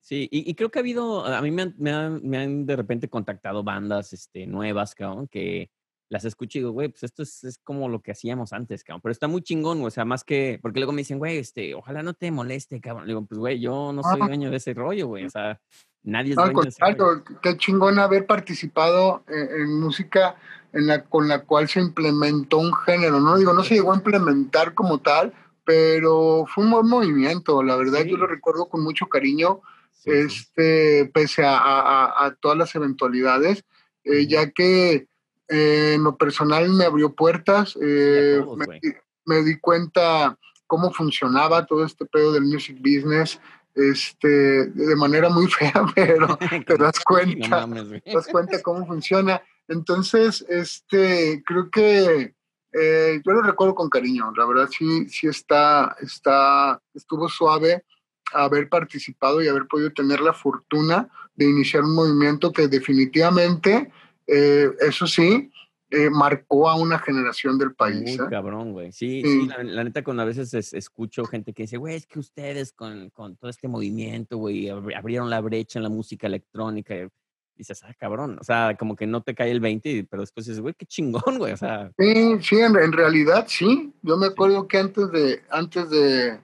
sí, 0.00 0.28
y, 0.30 0.54
creo 0.54 0.70
que 0.70 0.78
ha 0.78 0.82
habido, 0.82 1.24
a 1.26 1.40
mí 1.42 1.50
me 1.50 1.62
han, 1.62 1.74
me 1.78 1.92
han, 1.92 2.20
me 2.22 2.38
han 2.38 2.66
de 2.66 2.76
repente 2.76 3.08
contactado 3.08 3.62
bandas 3.62 4.12
este, 4.12 4.46
nuevas, 4.46 4.94
cabrón, 4.94 5.28
que 5.28 5.70
las 6.10 6.24
escucho 6.24 6.58
y 6.58 6.60
digo, 6.62 6.72
güey, 6.72 6.88
pues 6.88 7.04
esto 7.04 7.22
es, 7.22 7.44
es, 7.44 7.58
como 7.58 7.88
lo 7.88 8.02
que 8.02 8.10
hacíamos 8.10 8.52
antes, 8.52 8.82
cabrón. 8.82 9.00
Pero 9.02 9.12
está 9.12 9.28
muy 9.28 9.42
chingón, 9.42 9.82
o 9.84 9.90
sea, 9.90 10.04
más 10.04 10.24
que, 10.24 10.58
porque 10.60 10.80
luego 10.80 10.92
me 10.92 11.02
dicen, 11.02 11.18
güey, 11.18 11.38
este, 11.38 11.72
ojalá 11.74 12.02
no 12.02 12.14
te 12.14 12.32
moleste, 12.32 12.80
cabrón. 12.80 13.06
Le 13.06 13.12
digo, 13.12 13.24
pues, 13.26 13.38
güey, 13.38 13.60
yo 13.60 13.92
no 13.92 14.02
soy 14.02 14.18
dueño 14.18 14.50
de 14.50 14.56
ese 14.56 14.74
rollo, 14.74 15.06
güey. 15.06 15.26
O 15.26 15.30
sea, 15.30 15.60
nadie 16.02 16.32
es 16.32 16.36
de 16.36 16.68
ese 16.68 16.94
rollo. 16.94 17.24
Qué 17.42 17.56
chingón 17.56 17.98
haber 17.98 18.26
participado 18.26 19.22
en, 19.28 19.62
en, 19.62 19.80
música 19.80 20.36
en 20.72 20.86
la, 20.86 21.04
con 21.04 21.28
la 21.28 21.42
cual 21.42 21.68
se 21.68 21.80
implementó 21.80 22.58
un 22.58 22.74
género, 22.74 23.20
¿no? 23.20 23.36
Digo, 23.36 23.52
no 23.52 23.64
se 23.64 23.74
llegó 23.74 23.92
a 23.92 23.96
implementar 23.96 24.74
como 24.74 24.98
tal, 24.98 25.32
pero 25.64 26.46
fue 26.52 26.64
un 26.64 26.70
buen 26.70 26.86
movimiento, 26.86 27.62
la 27.62 27.76
verdad, 27.76 28.02
sí. 28.02 28.10
yo 28.10 28.16
lo 28.16 28.26
recuerdo 28.26 28.68
con 28.68 28.82
mucho 28.82 29.06
cariño, 29.06 29.60
sí, 29.92 30.10
este, 30.10 31.10
pese 31.12 31.44
a, 31.44 31.58
a, 31.58 32.26
a, 32.26 32.34
todas 32.34 32.56
las 32.56 32.74
eventualidades, 32.74 33.64
eh, 34.04 34.26
ya 34.26 34.50
que 34.50 35.06
eh, 35.48 35.92
en 35.94 36.04
lo 36.04 36.16
personal 36.16 36.68
me 36.70 36.84
abrió 36.84 37.14
puertas, 37.14 37.76
eh, 37.80 38.40
todos, 38.42 38.56
me, 38.56 38.80
me, 39.26 39.42
di 39.42 39.58
cuenta 39.58 40.38
cómo 40.66 40.92
funcionaba 40.92 41.66
todo 41.66 41.84
este 41.84 42.06
pedo 42.06 42.32
del 42.32 42.44
music 42.44 42.78
business, 42.78 43.40
este, 43.74 44.28
de 44.28 44.96
manera 44.96 45.28
muy 45.28 45.46
fea, 45.50 45.84
pero 45.94 46.38
te 46.66 46.76
das 46.76 47.00
cuenta, 47.00 47.48
no 47.48 47.66
mames, 47.66 48.02
te 48.02 48.12
das 48.12 48.26
cuenta 48.28 48.62
cómo 48.62 48.86
funciona. 48.86 49.42
Entonces, 49.68 50.44
este, 50.48 51.42
creo 51.46 51.70
que 51.70 52.34
eh, 52.72 53.20
yo 53.24 53.32
lo 53.32 53.42
recuerdo 53.42 53.74
con 53.74 53.88
cariño, 53.88 54.32
la 54.36 54.46
verdad 54.46 54.68
sí, 54.70 55.08
sí 55.08 55.26
está, 55.26 55.96
está, 56.00 56.80
estuvo 56.94 57.28
suave 57.28 57.84
haber 58.32 58.68
participado 58.68 59.42
y 59.42 59.48
haber 59.48 59.66
podido 59.66 59.92
tener 59.92 60.20
la 60.20 60.32
fortuna 60.32 61.08
de 61.34 61.46
iniciar 61.46 61.82
un 61.82 61.94
movimiento 61.94 62.52
que 62.52 62.68
definitivamente 62.68 63.92
eh, 64.26 64.70
eso 64.80 65.06
sí, 65.06 65.50
eh, 65.90 66.08
marcó 66.10 66.68
a 66.68 66.76
una 66.76 66.98
generación 66.98 67.58
del 67.58 67.74
país. 67.74 68.02
Muy 68.02 68.12
¿eh? 68.12 68.30
cabrón, 68.30 68.72
güey. 68.72 68.92
Sí, 68.92 69.22
sí. 69.24 69.42
sí 69.42 69.46
la, 69.48 69.62
la, 69.62 69.84
neta, 69.84 70.04
cuando 70.04 70.22
a 70.22 70.26
veces 70.26 70.54
es, 70.54 70.72
escucho 70.72 71.24
gente 71.24 71.52
que 71.52 71.64
dice, 71.64 71.78
güey, 71.78 71.96
es 71.96 72.06
que 72.06 72.18
ustedes 72.18 72.72
con, 72.72 73.10
con 73.10 73.36
todo 73.36 73.50
este 73.50 73.66
movimiento, 73.66 74.38
güey, 74.38 74.68
abrieron 74.68 75.30
la 75.30 75.40
brecha 75.40 75.78
en 75.78 75.82
la 75.82 75.88
música 75.88 76.28
electrónica. 76.28 76.94
Y 76.94 77.08
dices, 77.56 77.82
ah, 77.82 77.92
cabrón. 77.98 78.38
O 78.40 78.44
sea, 78.44 78.76
como 78.78 78.94
que 78.94 79.06
no 79.06 79.22
te 79.22 79.34
cae 79.34 79.50
el 79.50 79.60
20, 79.60 80.06
pero 80.08 80.22
después 80.22 80.46
dices, 80.46 80.60
güey, 80.60 80.74
qué 80.74 80.86
chingón, 80.86 81.38
güey. 81.38 81.52
O 81.52 81.56
sea. 81.56 81.90
Sí, 81.98 82.38
sí, 82.40 82.58
en, 82.60 82.76
en 82.76 82.92
realidad 82.92 83.46
sí. 83.48 83.92
Yo 84.02 84.16
me 84.16 84.26
acuerdo 84.26 84.62
sí. 84.62 84.68
que 84.68 84.78
antes 84.78 85.10
de, 85.10 85.42
antes 85.50 85.90
de 85.90 86.38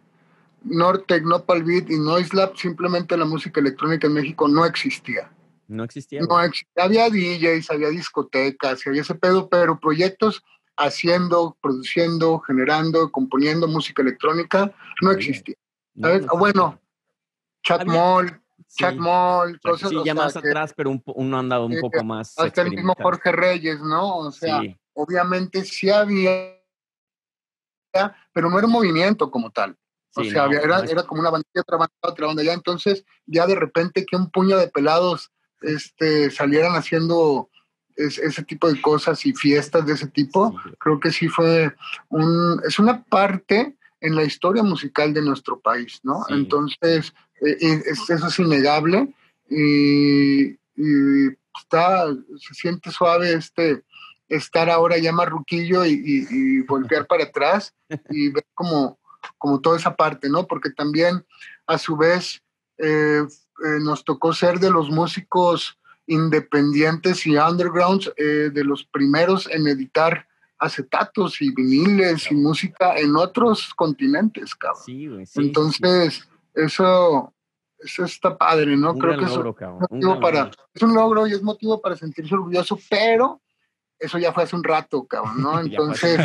Nortec, 0.65 1.23
Nopal 1.23 1.63
Beat 1.63 1.91
y 1.91 1.99
Noise 1.99 2.35
Lab, 2.35 2.57
simplemente 2.57 3.17
la 3.17 3.25
música 3.25 3.61
electrónica 3.61 4.09
en 4.09 4.15
México 4.15 4.49
no 4.49 4.65
existía. 4.67 5.31
No 5.69 5.85
existía. 5.85 6.21
No 6.21 6.41
existía. 6.41 6.85
Había 6.85 7.09
DJs, 7.11 7.71
había 7.71 7.89
discotecas, 7.89 8.87
había 8.87 9.03
ese 9.03 9.15
pedo, 9.15 9.49
pero 9.49 9.79
proyectos 9.79 10.43
haciendo, 10.77 11.57
produciendo, 11.61 12.39
generando, 12.41 13.11
componiendo 13.11 13.67
música 13.67 14.03
electrónica 14.03 14.73
no 15.01 15.11
existía. 15.11 15.57
¿sabes? 16.01 16.23
No, 16.23 16.33
no 16.35 16.39
bueno, 16.39 16.81
Chat 17.63 17.85
Mall, 17.87 18.41
sí. 18.69 18.77
Chat 18.79 18.97
Mall, 18.97 19.59
cosas 19.61 19.91
Sí, 19.91 19.97
ya 20.05 20.15
más 20.15 20.35
que, 20.35 20.39
atrás, 20.39 20.75
pero 20.77 20.91
un, 20.91 21.03
uno 21.07 21.39
andaba 21.39 21.65
un 21.65 21.75
sí, 21.75 21.81
poco 21.81 22.05
más. 22.05 22.39
Hasta 22.39 22.63
el 22.63 22.71
mismo 22.71 22.95
Jorge 23.01 23.33
Reyes, 23.33 23.81
¿no? 23.81 24.19
O 24.19 24.31
sea, 24.31 24.61
sí. 24.61 24.77
obviamente 24.95 25.65
sí 25.65 25.91
había, 25.91 26.57
pero 28.33 28.51
no 28.51 28.59
era 28.59 28.67
un 28.67 28.73
movimiento 28.73 29.31
como 29.31 29.51
tal. 29.51 29.77
O 30.15 30.25
sea, 30.25 30.45
había, 30.45 30.61
era, 30.61 30.81
era, 30.81 31.03
como 31.03 31.21
una 31.21 31.31
bandilla, 31.31 31.61
otra 31.61 31.77
banda, 31.77 31.95
otra 32.01 32.27
banda. 32.27 32.43
Ya 32.43 32.55
entonces, 32.55 33.05
ya 33.27 33.47
de 33.47 33.55
repente 33.55 34.07
que 34.07 34.17
un 34.17 34.31
puño 34.31 34.57
de 34.57 34.69
pelados 34.69 35.31
este, 35.67 36.31
salieran 36.31 36.73
haciendo 36.75 37.51
es, 37.97 38.19
ese 38.19 38.43
tipo 38.43 38.71
de 38.71 38.81
cosas 38.81 39.25
y 39.27 39.33
fiestas 39.33 39.87
de 39.87 39.95
ese 39.95 40.07
tipo, 40.09 40.55
creo 40.79 41.01
que 41.01 41.11
sí 41.11 41.29
fue 41.29 41.75
un, 42.09 42.61
es 42.67 42.79
una 42.79 43.03
parte 43.05 43.77
en 44.01 44.15
la 44.15 44.25
historia 44.25 44.63
musical 44.63 45.13
de 45.15 45.23
nuestro 45.23 45.59
país, 45.59 46.01
¿no? 46.03 46.25
Sí. 46.29 46.35
Entonces, 46.35 47.15
eh, 47.41 47.57
es, 47.61 48.11
eso 48.11 48.27
es 48.27 48.39
innegable 48.39 49.13
y, 49.49 50.51
y, 50.77 51.29
está, 51.59 52.07
se 52.39 52.55
siente 52.55 52.91
suave 52.91 53.33
este 53.33 53.83
estar 54.29 54.69
ahora 54.69 54.99
ya 54.99 55.13
marruquillo 55.13 55.85
y, 55.85 55.93
y, 55.93 56.27
y 56.31 56.61
voltear 56.63 57.07
para 57.07 57.25
atrás 57.25 57.73
y 58.11 58.29
ver 58.29 58.45
como, 58.55 58.99
como 59.39 59.61
toda 59.61 59.79
esa 59.79 59.95
parte, 59.95 60.29
¿no? 60.29 60.47
Porque 60.47 60.71
también, 60.71 61.25
a 61.67 61.79
su 61.79 61.97
vez, 61.97 62.43
eh, 62.79 63.23
eh, 63.65 63.81
nos 63.81 64.05
tocó 64.05 64.33
ser 64.33 64.59
de 64.59 64.71
los 64.71 64.91
músicos 64.91 65.79
independientes 66.07 67.27
y 67.27 67.37
undergrounds, 67.37 68.13
eh, 68.17 68.51
de 68.53 68.65
los 68.65 68.85
primeros 68.85 69.49
en 69.51 69.67
editar 69.67 70.27
acetatos 70.59 71.43
y 71.43 71.53
viniles 71.53 72.23
claro. 72.23 72.37
y 72.37 72.41
música 72.41 72.97
en 72.97 73.17
otros 73.17 73.75
continentes, 73.75 74.55
cabrón. 74.55 74.83
Sí, 74.85 75.09
güey, 75.09 75.27
sí, 75.27 75.41
Entonces, 75.41 76.15
sí. 76.15 76.23
eso 76.55 77.33
eso 77.79 78.05
está 78.05 78.37
padre, 78.37 78.77
¿no? 78.77 78.93
Un 78.93 78.99
Creo 78.99 79.19
que 79.19 79.27
logro, 79.27 79.57
es, 79.59 79.67
un 79.91 80.01
motivo 80.01 80.21
para, 80.21 80.51
es 80.75 80.83
un 80.83 80.95
logro 80.95 81.27
y 81.27 81.33
es 81.33 81.43
motivo 81.43 81.81
para 81.81 81.97
sentirse 81.97 82.35
orgulloso, 82.35 82.79
pero 82.89 83.41
eso 83.99 84.19
ya 84.19 84.33
fue 84.33 84.45
hace 84.45 84.57
un 84.57 84.65
rato, 84.65 85.07
cabrón, 85.07 85.43
¿no? 85.43 85.61
Entonces, 85.61 86.19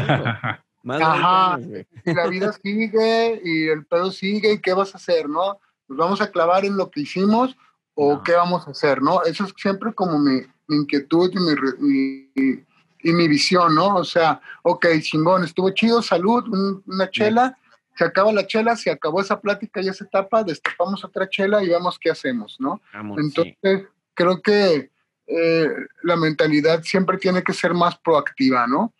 ajá, 0.88 1.59
y 2.05 2.13
la 2.13 2.27
vida 2.27 2.53
sigue 2.53 3.41
y 3.43 3.67
el 3.67 3.86
pedo 3.86 4.11
sigue 4.11 4.53
y 4.53 4.59
qué 4.59 4.73
vas 4.73 4.93
a 4.93 4.97
hacer, 4.97 5.29
¿no? 5.29 5.59
Nos 5.91 5.97
vamos 5.97 6.21
a 6.21 6.31
clavar 6.31 6.65
en 6.65 6.77
lo 6.77 6.89
que 6.89 7.01
hicimos 7.01 7.55
o 7.93 8.13
no. 8.13 8.23
qué 8.23 8.33
vamos 8.33 8.67
a 8.67 8.71
hacer, 8.71 9.01
¿no? 9.01 9.23
Eso 9.23 9.45
es 9.45 9.53
siempre 9.57 9.93
como 9.93 10.17
mi, 10.17 10.41
mi 10.67 10.77
inquietud 10.77 11.31
y 11.33 11.39
mi, 11.39 12.29
mi, 12.33 12.63
y 13.03 13.13
mi, 13.13 13.27
visión, 13.27 13.75
¿no? 13.75 13.95
O 13.95 14.05
sea, 14.05 14.41
ok, 14.63 14.87
chingón, 15.01 15.43
estuvo 15.43 15.69
chido, 15.71 16.01
salud, 16.01 16.47
un, 16.47 16.81
una 16.87 17.09
chela, 17.09 17.57
se 17.97 18.05
acaba 18.05 18.31
la 18.31 18.47
chela, 18.47 18.75
se 18.75 18.89
acabó 18.89 19.21
esa 19.21 19.39
plática 19.41 19.81
y 19.81 19.89
esa 19.89 20.05
etapa, 20.05 20.43
destapamos 20.43 21.03
otra 21.03 21.29
chela 21.29 21.61
y 21.63 21.69
vemos 21.69 21.99
qué 21.99 22.09
hacemos, 22.09 22.55
¿no? 22.59 22.81
Vamos, 22.93 23.19
Entonces, 23.19 23.55
sí. 23.61 23.87
creo 24.13 24.41
que 24.41 24.91
eh, 25.27 25.69
la 26.03 26.15
mentalidad 26.15 26.83
siempre 26.83 27.17
tiene 27.17 27.43
que 27.43 27.53
ser 27.53 27.73
más 27.73 27.97
proactiva, 27.97 28.65
¿no? 28.67 28.93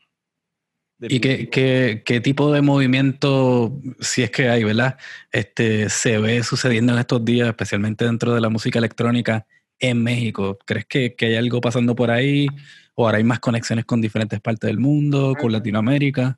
¿Y 1.02 1.20
qué, 1.20 1.50
qué, 1.50 2.04
qué, 2.06 2.22
tipo 2.22 2.52
de 2.52 2.62
movimiento, 2.62 3.80
si 4.00 4.22
es 4.22 4.30
que 4.30 4.50
hay, 4.50 4.64
¿verdad? 4.64 4.98
Este, 5.32 5.90
se 5.90 6.20
ve 6.20 6.44
sucediendo 6.44 6.94
en 6.94 7.00
estos 7.00 7.26
días, 7.26 7.48
especialmente 7.48 8.06
dentro 8.06 8.36
de 8.36 8.42
la 8.42 8.50
música 8.50 8.78
electrónica 8.78 9.48
en 9.80 10.04
México? 10.04 10.60
¿Crees 10.66 10.86
que, 10.86 11.16
que 11.16 11.28
hay 11.28 11.36
algo 11.36 11.60
pasando 11.60 11.96
por 11.96 12.12
ahí? 12.12 12.48
¿O 12.94 13.06
ahora 13.06 13.18
hay 13.18 13.24
más 13.24 13.40
conexiones 13.40 13.86
con 13.86 14.00
diferentes 14.00 14.40
partes 14.42 14.68
del 14.68 14.80
mundo, 14.80 15.34
con 15.40 15.52
Latinoamérica? 15.52 16.38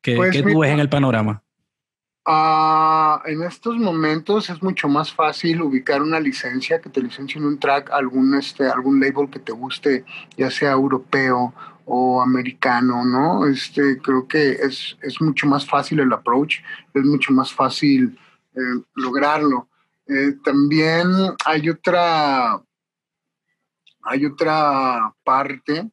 ¿Qué, 0.00 0.14
pues, 0.14 0.30
¿qué 0.30 0.42
tú 0.42 0.60
ves 0.60 0.70
en 0.70 0.80
el 0.80 0.88
panorama? 0.88 1.42
Uh, 2.26 3.20
en 3.26 3.42
estos 3.42 3.76
momentos 3.76 4.48
es 4.48 4.62
mucho 4.62 4.88
más 4.88 5.12
fácil 5.12 5.60
ubicar 5.60 6.00
una 6.00 6.20
licencia, 6.20 6.80
que 6.80 6.88
te 6.88 7.02
licencien 7.02 7.44
un 7.44 7.58
track, 7.58 7.90
algún, 7.90 8.34
este, 8.34 8.66
algún 8.66 9.00
label 9.00 9.28
que 9.28 9.40
te 9.40 9.52
guste, 9.52 10.04
ya 10.36 10.50
sea 10.50 10.70
europeo 10.70 11.52
o 11.86 12.22
americano, 12.22 13.04
¿no? 13.04 13.46
Este, 13.46 13.98
creo 13.98 14.26
que 14.26 14.52
es, 14.52 14.96
es 15.02 15.20
mucho 15.20 15.46
más 15.46 15.66
fácil 15.66 16.00
el 16.00 16.12
approach, 16.12 16.60
es 16.92 17.04
mucho 17.04 17.32
más 17.32 17.52
fácil 17.52 18.18
eh, 18.54 18.82
lograrlo. 18.94 19.68
Eh, 20.06 20.36
también 20.42 21.08
hay 21.44 21.68
otra, 21.68 22.60
hay 24.02 24.26
otra 24.26 25.14
parte 25.22 25.90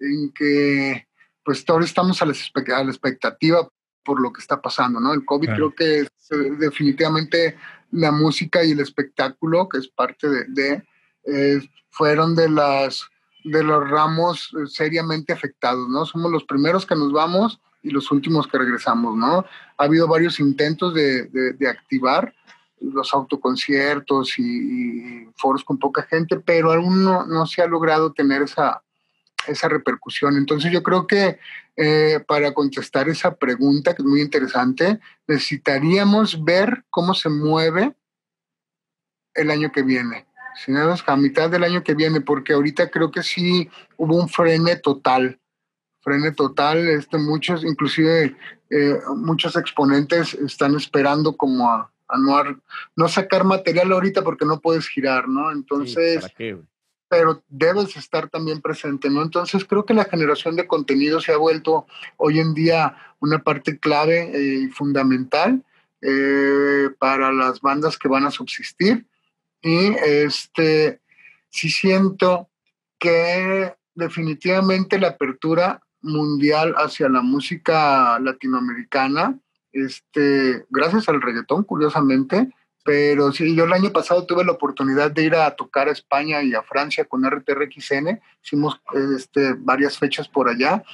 en 0.00 0.32
que 0.32 1.06
pues 1.44 1.64
ahora 1.68 1.84
estamos 1.84 2.20
a 2.22 2.26
la, 2.26 2.32
a 2.32 2.84
la 2.84 2.90
expectativa 2.90 3.68
por 4.02 4.20
lo 4.20 4.32
que 4.32 4.40
está 4.40 4.60
pasando, 4.60 5.00
¿no? 5.00 5.12
El 5.12 5.24
COVID 5.24 5.46
claro. 5.46 5.70
creo 5.70 5.74
que 5.74 5.98
es, 6.00 6.08
eh, 6.30 6.50
definitivamente 6.58 7.56
la 7.90 8.12
música 8.12 8.64
y 8.64 8.72
el 8.72 8.80
espectáculo, 8.80 9.68
que 9.68 9.78
es 9.78 9.88
parte 9.88 10.28
de, 10.28 10.44
de 10.48 10.84
eh, 11.26 11.60
fueron 11.90 12.34
de 12.34 12.50
las 12.50 13.08
de 13.44 13.62
los 13.62 13.88
ramos 13.88 14.50
eh, 14.54 14.66
seriamente 14.66 15.32
afectados, 15.32 15.88
¿no? 15.88 16.04
Somos 16.04 16.32
los 16.32 16.44
primeros 16.44 16.86
que 16.86 16.96
nos 16.96 17.12
vamos 17.12 17.60
y 17.82 17.90
los 17.90 18.10
últimos 18.10 18.46
que 18.48 18.58
regresamos, 18.58 19.16
¿no? 19.16 19.44
Ha 19.76 19.84
habido 19.84 20.08
varios 20.08 20.40
intentos 20.40 20.94
de, 20.94 21.26
de, 21.26 21.68
activar 21.68 22.34
los 22.80 23.12
autoconciertos 23.12 24.38
y, 24.38 24.42
y, 24.42 25.28
foros 25.36 25.62
con 25.64 25.78
poca 25.78 26.02
gente, 26.02 26.40
pero 26.40 26.72
aún 26.72 27.04
no, 27.04 27.26
no 27.26 27.46
se 27.46 27.62
ha 27.62 27.66
logrado 27.66 28.12
tener 28.12 28.42
esa, 28.42 28.82
esa 29.46 29.68
repercusión. 29.68 30.36
Entonces 30.36 30.72
yo 30.72 30.82
creo 30.82 31.06
que 31.06 31.38
eh, 31.76 32.20
para 32.26 32.54
contestar 32.54 33.08
esa 33.08 33.34
pregunta, 33.34 33.94
que 33.94 34.02
es 34.02 34.06
muy 34.06 34.20
interesante, 34.20 35.00
necesitaríamos 35.26 36.44
ver 36.44 36.84
cómo 36.90 37.14
se 37.14 37.28
mueve 37.28 37.94
el 39.34 39.50
año 39.50 39.72
que 39.72 39.82
viene. 39.82 40.26
¿Sí? 40.56 40.72
A 41.06 41.16
mitad 41.16 41.50
del 41.50 41.64
año 41.64 41.82
que 41.82 41.94
viene, 41.94 42.20
porque 42.20 42.52
ahorita 42.52 42.90
creo 42.90 43.10
que 43.10 43.22
sí 43.22 43.68
hubo 43.96 44.16
un 44.16 44.28
frene 44.28 44.76
total. 44.76 45.38
Frene 46.00 46.32
total, 46.32 46.86
este, 46.88 47.18
muchos, 47.18 47.64
inclusive 47.64 48.36
eh, 48.70 48.98
muchos 49.16 49.56
exponentes 49.56 50.34
están 50.34 50.74
esperando 50.74 51.36
como 51.36 51.70
a, 51.70 51.90
a 52.08 52.18
no, 52.18 52.60
no, 52.94 53.08
sacar 53.08 53.44
material 53.44 53.90
ahorita 53.90 54.22
porque 54.22 54.44
no 54.44 54.60
puedes 54.60 54.86
girar, 54.88 55.28
¿no? 55.28 55.50
Entonces, 55.50 56.14
sí, 56.14 56.20
¿para 56.20 56.34
qué, 56.34 56.58
pero 57.14 57.42
debes 57.48 57.96
estar 57.96 58.28
también 58.28 58.60
presente, 58.60 59.08
¿no? 59.08 59.22
Entonces 59.22 59.64
creo 59.64 59.84
que 59.84 59.94
la 59.94 60.04
generación 60.04 60.56
de 60.56 60.66
contenido 60.66 61.20
se 61.20 61.32
ha 61.32 61.36
vuelto 61.36 61.86
hoy 62.16 62.40
en 62.40 62.54
día 62.54 62.96
una 63.20 63.38
parte 63.38 63.78
clave 63.78 64.32
y 64.36 64.66
fundamental 64.68 65.62
eh, 66.02 66.90
para 66.98 67.32
las 67.32 67.60
bandas 67.60 67.96
que 67.98 68.08
van 68.08 68.26
a 68.26 68.30
subsistir. 68.30 69.06
Y 69.64 69.96
este, 70.04 71.00
sí 71.48 71.70
siento 71.70 72.50
que 72.98 73.74
definitivamente 73.94 74.98
la 75.00 75.08
apertura 75.08 75.80
mundial 76.02 76.74
hacia 76.76 77.08
la 77.08 77.22
música 77.22 78.18
latinoamericana, 78.20 79.38
este, 79.72 80.66
gracias 80.68 81.08
al 81.08 81.20
reggaetón, 81.20 81.64
curiosamente, 81.64 82.50
pero 82.84 83.32
sí, 83.32 83.56
yo 83.56 83.64
el 83.64 83.72
año 83.72 83.90
pasado 83.90 84.26
tuve 84.26 84.44
la 84.44 84.52
oportunidad 84.52 85.10
de 85.10 85.24
ir 85.24 85.34
a 85.34 85.50
tocar 85.56 85.88
a 85.88 85.92
España 85.92 86.42
y 86.42 86.52
a 86.52 86.62
Francia 86.62 87.06
con 87.06 87.24
RTRXN. 87.24 88.20
Hicimos 88.44 88.78
este, 89.16 89.54
varias 89.54 89.98
fechas 89.98 90.28
por 90.28 90.50
allá. 90.50 90.84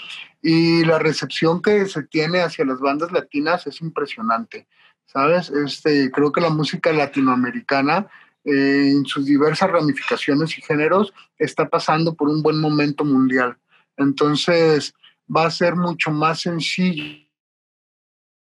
Y 0.40 0.84
la 0.84 1.00
recepción 1.00 1.60
que 1.60 1.86
se 1.86 2.04
tiene 2.04 2.42
hacia 2.42 2.64
las 2.64 2.78
bandas 2.78 3.10
latinas 3.10 3.66
es 3.66 3.80
impresionante. 3.80 4.68
¿Sabes? 5.04 5.50
Este, 5.50 6.12
creo 6.12 6.30
que 6.30 6.40
la 6.40 6.50
música 6.50 6.92
latinoamericana, 6.92 8.06
en 8.44 9.04
sus 9.04 9.26
diversas 9.26 9.70
ramificaciones 9.70 10.56
y 10.58 10.62
géneros, 10.62 11.12
está 11.38 11.68
pasando 11.68 12.14
por 12.14 12.28
un 12.28 12.42
buen 12.42 12.58
momento 12.60 13.04
mundial. 13.04 13.58
Entonces, 13.96 14.94
va 15.34 15.46
a 15.46 15.50
ser 15.50 15.76
mucho 15.76 16.10
más 16.10 16.40
sencillo 16.40 17.26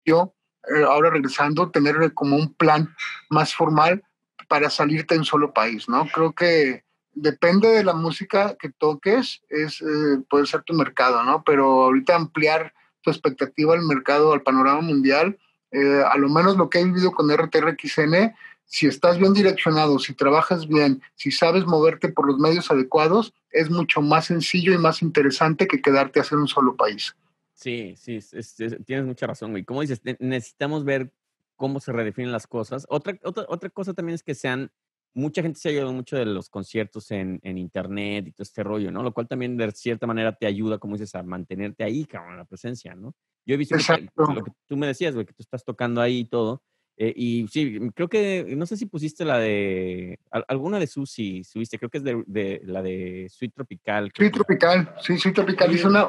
eh, 0.06 0.84
ahora 0.86 1.10
regresando, 1.10 1.70
tener 1.70 2.12
como 2.14 2.36
un 2.36 2.54
plan 2.54 2.94
más 3.30 3.54
formal 3.54 4.02
para 4.48 4.70
salirte 4.70 5.14
en 5.14 5.24
solo 5.24 5.52
país, 5.52 5.88
¿no? 5.88 6.06
Creo 6.12 6.32
que 6.32 6.84
depende 7.12 7.68
de 7.68 7.84
la 7.84 7.94
música 7.94 8.56
que 8.58 8.70
toques, 8.70 9.42
es, 9.48 9.80
eh, 9.82 10.22
puede 10.28 10.46
ser 10.46 10.62
tu 10.62 10.74
mercado, 10.74 11.22
¿no? 11.24 11.42
Pero 11.44 11.84
ahorita 11.84 12.16
ampliar 12.16 12.72
tu 13.02 13.10
expectativa 13.10 13.74
al 13.74 13.82
mercado, 13.82 14.32
al 14.32 14.42
panorama 14.42 14.80
mundial, 14.80 15.38
eh, 15.70 16.02
a 16.06 16.16
lo 16.16 16.28
menos 16.28 16.56
lo 16.56 16.70
que 16.70 16.80
he 16.80 16.84
vivido 16.84 17.12
con 17.12 17.30
RTRXN, 17.30 18.34
si 18.68 18.86
estás 18.86 19.18
bien 19.18 19.32
direccionado, 19.32 19.98
si 19.98 20.14
trabajas 20.14 20.68
bien, 20.68 21.02
si 21.14 21.30
sabes 21.30 21.64
moverte 21.64 22.10
por 22.10 22.26
los 22.26 22.38
medios 22.38 22.70
adecuados, 22.70 23.32
es 23.50 23.70
mucho 23.70 24.02
más 24.02 24.26
sencillo 24.26 24.74
y 24.74 24.78
más 24.78 25.00
interesante 25.02 25.66
que 25.66 25.80
quedarte 25.80 26.18
a 26.18 26.22
hacer 26.22 26.36
un 26.36 26.48
solo 26.48 26.76
país. 26.76 27.16
Sí, 27.54 27.94
sí, 27.96 28.16
es, 28.16 28.34
es, 28.34 28.56
tienes 28.84 29.06
mucha 29.06 29.26
razón, 29.26 29.50
güey. 29.50 29.64
Como 29.64 29.80
dices, 29.80 30.02
necesitamos 30.20 30.84
ver 30.84 31.10
cómo 31.56 31.80
se 31.80 31.92
redefinen 31.92 32.30
las 32.30 32.46
cosas. 32.46 32.86
Otra, 32.90 33.18
otra, 33.24 33.46
otra 33.48 33.70
cosa 33.70 33.94
también 33.94 34.14
es 34.14 34.22
que 34.22 34.34
sean, 34.34 34.70
mucha 35.14 35.40
gente 35.40 35.58
se 35.58 35.68
ha 35.68 35.72
ayudado 35.72 35.92
mucho 35.94 36.16
de 36.16 36.26
los 36.26 36.50
conciertos 36.50 37.10
en, 37.10 37.40
en, 37.42 37.56
internet 37.56 38.28
y 38.28 38.32
todo 38.32 38.42
este 38.42 38.62
rollo, 38.62 38.92
¿no? 38.92 39.02
Lo 39.02 39.14
cual 39.14 39.26
también 39.26 39.56
de 39.56 39.72
cierta 39.72 40.06
manera 40.06 40.36
te 40.36 40.46
ayuda, 40.46 40.78
como 40.78 40.94
dices, 40.94 41.14
a 41.14 41.22
mantenerte 41.22 41.84
ahí, 41.84 42.04
cabrón, 42.04 42.36
la 42.36 42.44
presencia, 42.44 42.94
¿no? 42.94 43.14
Yo 43.46 43.54
he 43.54 43.56
visto 43.56 43.76
que, 43.76 44.08
lo 44.14 44.44
que 44.44 44.52
tú 44.66 44.76
me 44.76 44.86
decías, 44.86 45.14
güey, 45.14 45.24
que 45.24 45.32
tú 45.32 45.42
estás 45.42 45.64
tocando 45.64 46.02
ahí 46.02 46.18
y 46.18 46.24
todo. 46.26 46.62
Eh, 47.00 47.12
y 47.14 47.46
sí, 47.46 47.78
creo 47.94 48.08
que, 48.08 48.44
no 48.56 48.66
sé 48.66 48.76
si 48.76 48.86
pusiste 48.86 49.24
la 49.24 49.38
de, 49.38 50.18
alguna 50.48 50.80
de 50.80 50.88
Susi, 50.88 51.44
subiste, 51.44 51.78
creo 51.78 51.90
que 51.90 51.98
es 51.98 52.04
de, 52.04 52.24
de 52.26 52.60
la 52.64 52.82
de 52.82 53.28
Sweet 53.30 53.54
Tropical. 53.54 54.10
Sweet 54.16 54.32
Tropical, 54.32 54.96
sí, 55.00 55.16
Sweet 55.16 55.36
Tropical. 55.36 55.72
Hizo 55.72 55.86
una, 55.86 56.08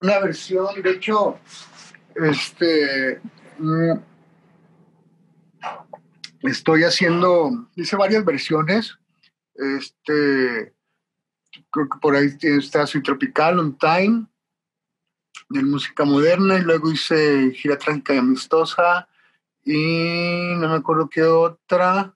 una 0.00 0.20
versión, 0.20 0.80
de 0.80 0.90
hecho, 0.92 1.40
este, 2.14 3.20
mm, 3.58 3.98
estoy 6.42 6.84
haciendo, 6.84 7.50
hice 7.74 7.96
varias 7.96 8.24
versiones, 8.24 8.96
este, 9.56 10.72
creo 11.72 11.88
que 11.88 11.98
por 12.00 12.14
ahí 12.14 12.28
está 12.40 12.86
Soy 12.86 13.02
Tropical, 13.02 13.58
On 13.58 13.76
Time, 13.76 14.24
de 15.48 15.62
música 15.64 16.04
moderna, 16.04 16.58
y 16.58 16.62
luego 16.62 16.92
hice 16.92 17.50
Gira 17.56 17.76
Trágica 17.76 18.14
y 18.14 18.18
Amistosa, 18.18 19.07
y 19.70 20.54
no 20.56 20.66
me 20.66 20.76
acuerdo 20.76 21.10
qué 21.10 21.24
otra, 21.24 22.14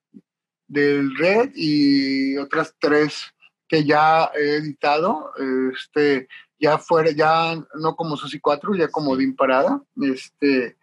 del 0.66 1.14
Red, 1.18 1.50
y 1.54 2.38
otras 2.38 2.74
tres 2.78 3.34
que 3.68 3.84
ya 3.84 4.30
he 4.34 4.56
editado, 4.56 5.32
este, 5.74 6.28
ya 6.58 6.78
fuera, 6.78 7.10
ya 7.10 7.62
no 7.74 7.94
como 7.94 8.16
Susi 8.16 8.40
4, 8.40 8.74
ya 8.74 8.88
como 8.88 9.10
Odín 9.10 9.36
Parada, 9.36 9.82
este, 10.00 10.78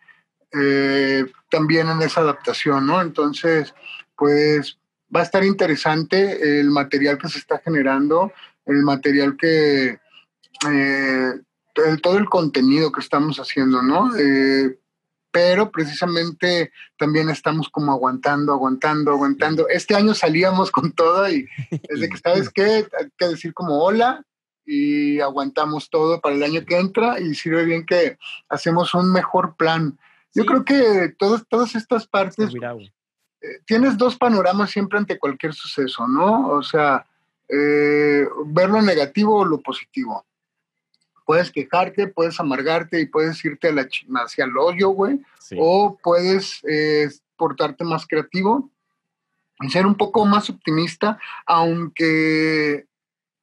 eh, 0.53 1.25
también 1.49 1.89
en 1.89 2.03
esa 2.03 2.21
adaptación, 2.21 2.85
¿no? 2.85 3.01
Entonces, 3.01 3.73
pues 4.15 4.77
va 5.13 5.21
a 5.21 5.23
estar 5.23 5.43
interesante 5.43 6.59
el 6.59 6.69
material 6.69 7.17
que 7.17 7.29
se 7.29 7.39
está 7.39 7.57
generando, 7.57 8.31
el 8.67 8.83
material 8.83 9.35
que, 9.37 9.99
eh, 10.69 11.31
todo 12.03 12.19
el 12.19 12.29
contenido 12.29 12.91
que 12.91 12.99
estamos 13.01 13.39
haciendo, 13.39 13.81
¿no? 13.81 14.15
Eh, 14.17 14.78
pero 15.31 15.71
precisamente 15.71 16.71
también 16.97 17.29
estamos 17.29 17.69
como 17.69 17.91
aguantando, 17.91 18.53
aguantando, 18.53 19.11
aguantando. 19.11 19.67
Este 19.69 19.95
año 19.95 20.13
salíamos 20.13 20.71
con 20.71 20.91
todo 20.91 21.29
y 21.29 21.47
desde 21.89 22.09
que, 22.09 22.17
¿sabes 22.17 22.49
qué? 22.49 22.87
Hay 22.99 23.09
que 23.17 23.27
decir 23.27 23.53
como 23.53 23.83
hola, 23.83 24.23
y 24.69 25.19
aguantamos 25.19 25.89
todo 25.89 26.21
para 26.21 26.35
el 26.35 26.43
año 26.43 26.63
que 26.63 26.77
entra 26.77 27.19
y 27.19 27.33
sirve 27.33 27.65
bien 27.65 27.87
que 27.87 28.19
hacemos 28.49 28.93
un 28.93 29.11
mejor 29.11 29.55
plan. 29.55 29.97
Yo 30.35 30.45
creo 30.45 30.63
que 30.63 31.15
todas, 31.17 31.43
todas 31.49 31.73
estas 31.73 32.05
partes, 32.05 32.53
eh, 32.53 33.47
tienes 33.65 33.97
dos 33.97 34.15
panoramas 34.15 34.69
siempre 34.69 34.99
ante 34.99 35.17
cualquier 35.17 35.53
suceso, 35.53 36.07
¿no? 36.07 36.49
O 36.49 36.61
sea, 36.61 37.03
eh, 37.47 38.27
ver 38.45 38.69
lo 38.69 38.79
negativo 38.83 39.37
o 39.37 39.45
lo 39.45 39.59
positivo. 39.59 40.23
Puedes 41.29 41.51
quejarte, 41.51 42.07
puedes 42.07 42.39
amargarte 42.39 42.99
y 42.99 43.05
puedes 43.05 43.45
irte 43.45 43.67
a 43.67 43.71
la, 43.71 43.87
hacia 44.15 44.45
el 44.45 44.57
hoyo, 44.57 44.89
güey. 44.89 45.19
O 45.59 45.95
puedes 46.01 46.59
eh, 46.67 47.07
portarte 47.37 47.83
más 47.83 48.07
creativo 48.07 48.71
y 49.61 49.69
ser 49.69 49.85
un 49.85 49.93
poco 49.93 50.25
más 50.25 50.49
optimista, 50.49 51.19
aunque 51.45 52.87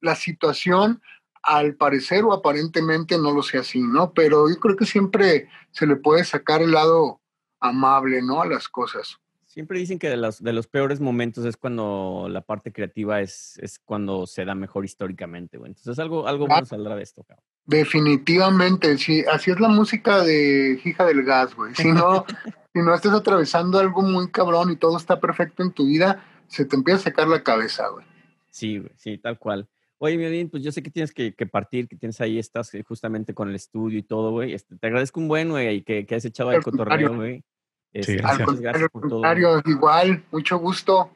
la 0.01 0.15
situación 0.15 1.01
al 1.41 1.75
parecer 1.75 2.25
o 2.25 2.33
aparentemente 2.33 3.17
no 3.17 3.31
lo 3.31 3.41
sea 3.41 3.61
así, 3.61 3.79
¿no? 3.79 4.11
Pero 4.11 4.49
yo 4.49 4.59
creo 4.59 4.75
que 4.75 4.85
siempre 4.85 5.47
se 5.71 5.87
le 5.87 5.95
puede 5.95 6.25
sacar 6.25 6.61
el 6.61 6.73
lado 6.73 7.21
amable, 7.61 8.21
¿no? 8.21 8.41
A 8.41 8.47
las 8.47 8.67
cosas. 8.67 9.17
Siempre 9.45 9.79
dicen 9.79 9.97
que 9.97 10.09
de 10.09 10.17
los, 10.17 10.43
de 10.43 10.51
los 10.51 10.67
peores 10.67 10.99
momentos 10.99 11.45
es 11.45 11.55
cuando 11.55 12.27
la 12.29 12.41
parte 12.41 12.73
creativa 12.73 13.21
es, 13.21 13.57
es 13.59 13.79
cuando 13.79 14.27
se 14.27 14.43
da 14.43 14.55
mejor 14.55 14.83
históricamente, 14.83 15.57
güey. 15.57 15.69
Entonces 15.69 15.97
algo, 15.99 16.27
algo 16.27 16.47
bueno 16.47 16.65
saldrá 16.65 16.93
de 16.93 17.03
esto, 17.03 17.23
cabrón. 17.23 17.45
Definitivamente, 17.67 18.97
sí. 18.97 19.23
Así 19.29 19.51
es 19.51 19.59
la 19.59 19.67
música 19.67 20.23
de 20.23 20.79
Hija 20.83 21.05
del 21.05 21.23
Gas, 21.23 21.53
güey. 21.53 21.75
Si 21.75 21.91
no, 21.91 22.25
si 22.73 22.79
no 22.81 22.95
estás 22.95 23.13
atravesando 23.13 23.77
algo 23.77 24.01
muy 24.01 24.31
cabrón 24.31 24.71
y 24.71 24.77
todo 24.77 24.97
está 24.97 25.19
perfecto 25.19 25.63
en 25.63 25.71
tu 25.71 25.85
vida, 25.85 26.23
se 26.47 26.63
te 26.63 26.77
empieza 26.77 27.01
a 27.01 27.03
sacar 27.03 27.27
la 27.27 27.43
cabeza, 27.43 27.89
güey. 27.89 28.05
Sí, 28.49 28.79
güey, 28.79 28.91
sí, 28.95 29.17
tal 29.17 29.37
cual. 29.37 29.67
Oye, 29.99 30.17
Miodín, 30.17 30.49
pues 30.49 30.63
yo 30.63 30.71
sé 30.71 30.81
que 30.81 30.91
tienes 30.91 31.11
que, 31.11 31.33
que, 31.33 31.45
partir, 31.45 31.89
que 31.89 31.97
tienes 31.97 32.21
ahí, 32.21 32.39
estás 32.39 32.73
eh, 32.73 32.83
justamente 32.87 33.33
con 33.33 33.49
el 33.49 33.55
estudio 33.55 33.99
y 33.99 34.03
todo, 34.03 34.31
güey. 34.31 34.53
Este, 34.53 34.77
te 34.77 34.87
agradezco 34.87 35.19
un 35.19 35.27
buen, 35.27 35.49
güey, 35.49 35.83
que, 35.83 36.05
que 36.05 36.15
has 36.15 36.23
echado 36.23 36.51
el 36.53 36.63
cotorreo, 36.63 37.15
güey. 37.15 37.43
Este, 37.91 38.13
sí, 38.13 38.17
gracias. 38.19 38.39
Al 38.39 38.45
contrario, 38.45 38.89
por 38.91 39.09
todo, 39.09 39.61
igual, 39.65 40.23
mucho 40.31 40.57
gusto. 40.57 41.11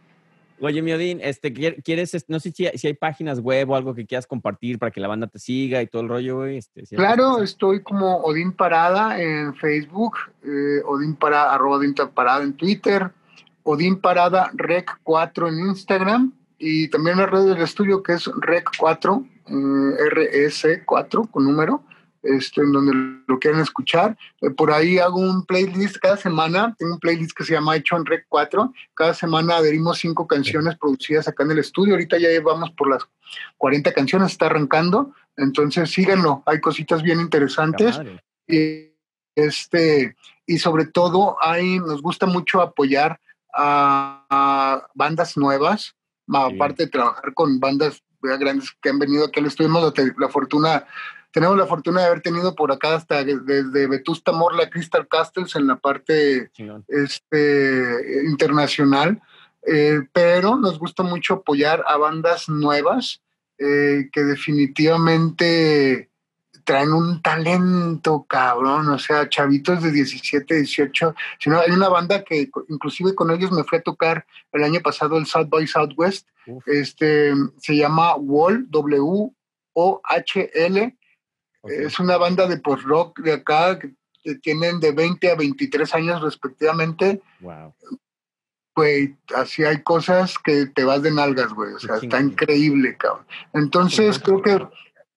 Oye, 0.64 0.84
Miodín, 0.84 1.20
este, 1.24 1.52
¿quieres, 1.54 2.26
no 2.28 2.40
sé 2.40 2.52
si, 2.52 2.68
si, 2.76 2.88
hay 2.88 2.94
páginas 2.94 3.40
web 3.40 3.72
o 3.72 3.76
algo 3.76 3.96
que 3.96 4.06
quieras 4.06 4.28
compartir 4.28 4.78
para 4.78 4.92
que 4.92 5.02
la 5.02 5.08
banda 5.08 5.26
te 5.26 5.40
siga 5.40 5.82
y 5.82 5.88
todo 5.88 6.04
el 6.04 6.10
rollo, 6.10 6.38
güey? 6.38 6.58
Este, 6.58 6.86
si 6.86 6.96
claro, 6.96 7.42
estoy 7.42 7.82
como 7.82 8.18
Odín 8.18 8.52
Parada 8.52 9.20
en 9.20 9.56
Facebook, 9.56 10.18
eh, 10.44 10.82
Odín 10.86 11.16
Parada, 11.16 11.56
arroba 11.56 11.78
Odín 11.78 11.96
Parada 12.14 12.44
en 12.44 12.54
Twitter, 12.54 13.10
Odín 13.64 14.00
Parada 14.00 14.52
Rec 14.54 15.00
4 15.02 15.48
en 15.48 15.60
Instagram 15.68 16.34
y 16.60 16.90
también 16.90 17.18
la 17.18 17.26
red 17.26 17.46
del 17.46 17.62
estudio 17.62 18.04
que 18.04 18.14
es 18.14 18.28
REC4, 18.28 19.26
eh, 19.48 19.54
RS4 20.12 21.32
con 21.32 21.44
número, 21.44 21.84
este, 22.24 22.62
en 22.62 22.72
donde 22.72 23.24
lo 23.28 23.40
quieran 23.40 23.62
escuchar. 23.62 24.18
Eh, 24.42 24.52
por 24.52 24.72
ahí 24.72 25.00
hago 25.00 25.20
un 25.20 25.46
playlist 25.46 25.98
cada 25.98 26.18
semana, 26.18 26.76
tengo 26.78 26.94
un 26.94 27.00
playlist 27.00 27.36
que 27.36 27.44
se 27.44 27.54
llama 27.54 27.76
Hecho 27.76 27.98
en 27.98 28.06
Rec 28.06 28.26
4. 28.30 28.72
Cada 28.94 29.14
semana 29.14 29.58
adherimos 29.58 30.00
cinco 30.00 30.28
canciones 30.28 30.78
producidas 30.78 31.28
acá 31.28 31.44
en 31.44 31.52
el 31.52 31.60
estudio. 31.60 31.94
Ahorita 31.94 32.18
ya 32.18 32.30
llevamos 32.30 32.72
por 32.72 32.90
las 32.90 33.08
40 33.58 33.94
canciones, 33.94 34.32
está 34.32 34.48
arrancando. 34.48 35.14
Entonces 35.38 35.90
síganlo, 35.90 36.44
hay 36.46 36.60
cositas 36.62 37.02
bien 37.02 37.20
interesantes. 37.20 38.00
Y, 38.48 38.92
este, 39.36 40.16
y 40.46 40.60
sobre 40.60 40.86
todo, 40.86 41.38
hay, 41.42 41.80
nos 41.80 42.02
gusta 42.02 42.26
mucho 42.26 42.62
apoyar 42.62 43.20
a, 43.54 44.88
bandas 44.94 45.38
nuevas, 45.38 45.96
aparte 46.28 46.84
de 46.84 46.90
trabajar 46.90 47.34
con 47.34 47.60
bandas 47.60 48.04
grandes 48.22 48.72
que 48.82 48.90
han 48.90 49.00
venido 49.00 49.26
aquí. 49.26 49.40
Estuvimos 49.40 49.82
la, 49.82 50.14
la 50.18 50.30
fortuna 50.30 50.86
tenemos 51.32 51.58
la 51.58 51.66
fortuna 51.66 52.02
de 52.02 52.08
haber 52.08 52.22
tenido 52.22 52.56
por 52.56 52.72
acá 52.72 52.96
hasta 52.96 53.24
desde 53.24 53.88
Vetusta 53.88 54.32
Morla, 54.32 54.70
Crystal 54.70 55.08
Castles 55.08 55.56
en 55.56 55.68
la 55.68 55.78
parte 55.78 56.52
este, 56.88 58.24
internacional, 58.26 59.22
eh, 59.66 60.02
pero 60.12 60.58
nos 60.58 60.78
gusta 60.80 61.04
mucho 61.04 61.36
apoyar 61.36 61.84
a 61.88 61.98
bandas 61.98 62.50
nuevas 62.50 63.22
eh, 63.58 64.10
que 64.12 64.24
definitivamente 64.24 66.10
traen 66.64 66.94
un 66.94 67.22
talento 67.22 68.26
cabrón, 68.28 68.90
o 68.90 69.00
sea, 69.00 69.28
chavitos 69.30 69.82
de 69.82 69.92
17, 69.92 70.56
18, 70.56 71.16
sino 71.40 71.60
hay 71.60 71.72
una 71.72 71.90
banda 71.90 72.24
que 72.24 72.50
inclusive 72.70 73.16
con 73.16 73.32
ellos 73.32 73.52
me 73.52 73.64
fui 73.64 73.80
a 73.80 73.82
tocar 73.82 74.26
el 74.52 74.64
año 74.64 74.80
pasado 74.82 75.18
el 75.18 75.26
South 75.26 75.50
by 75.50 75.66
Southwest, 75.66 76.28
este 76.66 77.34
se 77.58 77.76
llama 77.76 78.16
Wall 78.16 78.66
W 78.70 79.32
O 79.74 80.02
H 80.04 80.52
L 80.54 80.98
es 81.64 82.00
una 82.00 82.18
banda 82.18 82.48
de 82.48 82.58
post-rock 82.58 83.20
de 83.20 83.34
acá 83.34 83.80
que, 83.80 83.94
tienen 84.44 84.80
de 84.80 84.92
20 84.92 85.32
a 85.32 85.36
23 85.36 85.96
años 85.96 86.22
respectivamente. 86.22 87.24
Wow. 87.40 87.74
Güey, 88.76 89.18
así 89.36 89.64
hay 89.64 89.82
cosas 89.82 90.36
que 90.38 90.68
te 90.68 90.84
vas 90.84 91.02
de 91.02 91.10
nalgas, 91.10 91.52
güey. 91.54 91.74
O 91.74 91.80
sea, 91.80 91.96
está 91.96 92.22
increíble, 92.22 92.96
cabrón. 92.98 93.26
Entonces, 93.54 94.20
creo 94.20 94.44
que 94.44 94.68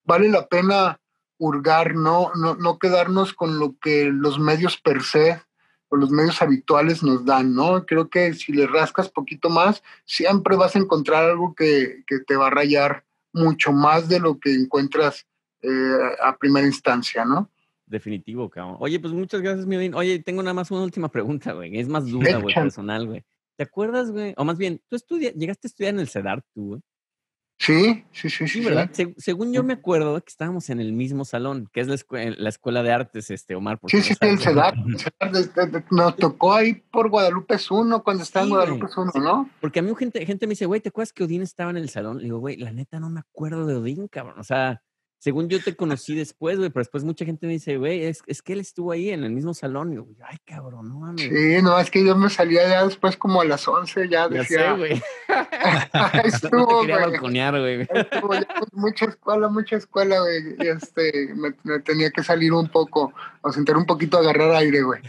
vale 0.04 0.30
la 0.30 0.46
pena 0.46 0.98
hurgar, 1.36 1.94
¿no? 1.94 2.32
No, 2.34 2.54
no 2.54 2.78
quedarnos 2.78 3.34
con 3.34 3.58
lo 3.58 3.74
que 3.78 4.06
los 4.06 4.38
medios 4.38 4.78
per 4.78 5.02
se 5.02 5.42
o 5.88 5.96
los 5.96 6.10
medios 6.10 6.40
habituales 6.40 7.02
nos 7.02 7.26
dan, 7.26 7.54
¿no? 7.54 7.84
Creo 7.84 8.08
que 8.08 8.32
si 8.32 8.52
le 8.52 8.66
rascas 8.66 9.10
poquito 9.10 9.50
más, 9.50 9.82
siempre 10.06 10.56
vas 10.56 10.76
a 10.76 10.78
encontrar 10.78 11.24
algo 11.24 11.54
que, 11.54 12.04
que 12.06 12.20
te 12.20 12.36
va 12.36 12.46
a 12.46 12.50
rayar 12.50 13.04
mucho 13.34 13.70
más 13.72 14.08
de 14.08 14.20
lo 14.20 14.38
que 14.38 14.54
encuentras 14.54 15.26
eh, 15.64 16.16
a 16.22 16.36
primera 16.36 16.66
instancia, 16.66 17.24
¿no? 17.24 17.50
Definitivo, 17.86 18.48
cabrón. 18.48 18.76
Oye, 18.80 18.98
pues 18.98 19.12
muchas 19.12 19.40
gracias, 19.40 19.66
mi 19.66 19.76
Oye, 19.76 20.18
tengo 20.20 20.42
nada 20.42 20.54
más 20.54 20.70
una 20.70 20.82
última 20.82 21.08
pregunta, 21.08 21.52
güey. 21.52 21.78
Es 21.78 21.88
más 21.88 22.06
duda, 22.06 22.38
güey, 22.38 22.54
personal, 22.54 23.06
güey. 23.06 23.24
¿Te 23.56 23.64
acuerdas, 23.64 24.10
güey? 24.10 24.34
O 24.36 24.44
más 24.44 24.58
bien, 24.58 24.80
tú 24.88 24.96
estudias, 24.96 25.34
llegaste 25.34 25.66
a 25.66 25.68
estudiar 25.68 25.94
en 25.94 26.00
el 26.00 26.08
CEDAR, 26.08 26.42
tú, 26.54 26.68
güey. 26.68 26.80
Sí, 27.58 28.04
sí, 28.10 28.28
sí, 28.28 28.48
sí. 28.48 28.60
¿verdad? 28.64 28.90
según 29.16 29.52
yo 29.52 29.62
me 29.62 29.74
acuerdo 29.74 30.20
que 30.20 30.28
estábamos 30.28 30.70
en 30.70 30.80
el 30.80 30.92
mismo 30.92 31.24
salón, 31.24 31.70
que 31.72 31.80
es 31.80 31.86
la, 31.86 31.96
la 32.36 32.48
Escuela 32.48 32.82
de 32.82 32.92
Artes, 32.92 33.30
este, 33.30 33.54
Omar. 33.54 33.78
Sí, 33.86 34.02
sí, 34.02 34.14
sí, 34.14 34.26
el 34.26 34.38
CEDAR. 34.40 34.74
nos 35.90 36.16
tocó 36.16 36.52
ahí 36.52 36.74
por 36.74 37.08
Guadalupe 37.08 37.56
1 37.70 38.02
cuando 38.02 38.24
estaba 38.24 38.44
en 38.44 38.50
Guadalupe 38.50 38.86
1, 38.96 39.12
¿no? 39.16 39.48
Porque 39.60 39.78
a 39.78 39.82
mí 39.82 39.92
gente, 39.96 40.26
gente 40.26 40.46
me 40.46 40.50
dice, 40.50 40.66
güey, 40.66 40.80
¿te 40.80 40.88
acuerdas 40.88 41.12
que 41.12 41.24
Odín 41.24 41.42
estaba 41.42 41.70
en 41.70 41.76
el 41.76 41.88
salón? 41.88 42.18
Le 42.18 42.24
digo, 42.24 42.38
güey, 42.38 42.56
la 42.56 42.72
neta 42.72 42.98
no 42.98 43.08
me 43.08 43.20
acuerdo 43.20 43.66
de 43.66 43.76
Odín, 43.76 44.08
cabrón. 44.08 44.38
O 44.38 44.44
sea, 44.44 44.82
según 45.18 45.48
yo 45.48 45.62
te 45.62 45.74
conocí 45.76 46.14
después, 46.14 46.58
güey, 46.58 46.70
pero 46.70 46.82
después 46.82 47.04
mucha 47.04 47.24
gente 47.24 47.46
me 47.46 47.54
dice, 47.54 47.76
güey, 47.76 48.04
es, 48.04 48.22
es, 48.26 48.42
que 48.42 48.52
él 48.52 48.60
estuvo 48.60 48.92
ahí 48.92 49.10
en 49.10 49.24
el 49.24 49.30
mismo 49.30 49.54
salón. 49.54 49.92
Y 49.92 49.96
yo, 49.96 50.06
ay, 50.26 50.36
cabrón, 50.44 50.88
no 50.88 51.00
mames. 51.00 51.22
Sí, 51.22 51.62
no, 51.62 51.78
es 51.78 51.90
que 51.90 52.04
yo 52.04 52.16
me 52.16 52.30
salía 52.30 52.68
ya 52.68 52.84
después 52.84 53.16
como 53.16 53.40
a 53.40 53.44
las 53.44 53.66
11, 53.66 54.08
ya 54.08 54.28
decía. 54.28 54.58
Ya 54.58 54.72
sé, 54.72 54.78
güey. 54.78 55.02
estuvo, 56.24 56.58
no 56.58 56.66
te 56.66 56.86
quería 56.86 57.06
balconear, 57.06 57.58
güey. 57.58 57.82
Estuvo 57.82 58.34
ya, 58.34 58.46
mucha 58.72 59.06
escuela, 59.06 59.48
mucha 59.48 59.76
escuela, 59.76 60.20
güey. 60.20 60.56
Y 60.58 60.68
este, 60.68 61.34
me, 61.34 61.78
tenía 61.80 62.10
que 62.10 62.22
salir 62.22 62.52
un 62.52 62.68
poco, 62.68 63.12
o 63.40 63.52
sentar 63.52 63.76
un 63.76 63.86
poquito 63.86 64.18
a 64.18 64.20
agarrar 64.20 64.52
aire, 64.56 64.82
güey. 64.82 65.00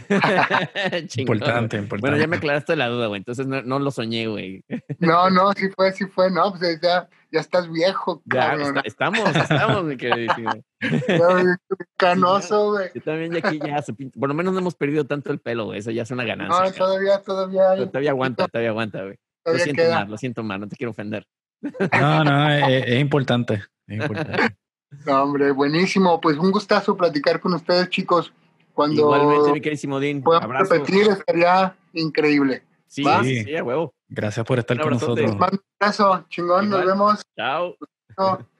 importante, 1.16 1.76
importante. 1.76 2.00
Bueno, 2.00 2.16
ya 2.16 2.26
me 2.26 2.36
aclaraste 2.36 2.76
la 2.76 2.88
duda, 2.88 3.06
güey, 3.08 3.18
entonces 3.18 3.46
no, 3.46 3.62
no 3.62 3.78
lo 3.78 3.90
soñé, 3.90 4.26
güey. 4.28 4.64
no, 4.98 5.30
no, 5.30 5.52
sí 5.52 5.68
fue, 5.74 5.92
sí 5.92 6.06
fue, 6.06 6.30
no, 6.30 6.52
pues 6.52 6.80
ya 6.80 7.08
ya 7.36 7.40
estás 7.40 7.70
viejo, 7.70 8.22
cabrón. 8.28 8.80
estamos, 8.84 9.36
estamos, 9.36 9.84
mi 9.84 9.96
queridísimo. 9.96 10.50
Canoso, 11.96 12.72
güey. 12.72 12.88
Yo 12.94 13.02
también 13.02 13.32
ya 13.32 13.38
aquí 13.38 13.58
ya, 13.58 13.84
por 14.18 14.28
lo 14.28 14.34
menos 14.34 14.54
no 14.54 14.60
hemos 14.60 14.74
perdido 14.74 15.04
tanto 15.04 15.30
el 15.30 15.38
pelo, 15.38 15.66
güey. 15.66 15.80
Eso 15.80 15.90
ya 15.90 16.02
es 16.02 16.10
una 16.10 16.24
ganancia. 16.24 16.64
No, 16.64 16.72
todavía, 16.72 17.22
todavía. 17.22 17.76
todavía 17.86 18.10
aguanta, 18.10 18.48
todavía 18.48 18.70
aguanta, 18.70 19.02
güey. 19.02 19.16
Lo 19.44 19.58
siento 19.58 19.82
más, 19.90 20.08
lo 20.08 20.16
siento 20.16 20.42
más, 20.42 20.60
no 20.60 20.68
te 20.68 20.76
quiero 20.76 20.90
ofender. 20.90 21.26
No, 21.60 22.24
no, 22.24 22.50
es, 22.68 23.00
importante, 23.00 23.62
es 23.86 24.00
importante. 24.00 24.56
No, 25.04 25.22
hombre, 25.22 25.52
buenísimo. 25.52 26.20
Pues 26.20 26.38
un 26.38 26.50
gustazo 26.50 26.96
platicar 26.96 27.40
con 27.40 27.54
ustedes, 27.54 27.90
chicos. 27.90 28.32
Cuando 28.72 29.02
Igualmente, 29.02 29.52
mi 29.52 29.60
queridísimo 29.60 30.00
Dean. 30.00 30.22
Podamos 30.22 30.68
repetir, 30.68 31.08
estaría 31.08 31.76
increíble. 31.92 32.62
Sí, 32.86 33.04
sí, 33.22 33.44
sí, 33.44 33.56
a 33.56 33.62
huevo. 33.62 33.95
Gracias 34.08 34.46
por 34.46 34.58
estar 34.58 34.80
con 34.80 34.92
nosotros. 34.92 35.32
Un 35.32 35.60
abrazo, 35.80 36.24
chingón, 36.28 36.70
nos 36.70 36.84
vemos. 36.84 37.22
Chao. 37.36 37.76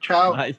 chao. 0.01 0.36
Bye. 0.36 0.59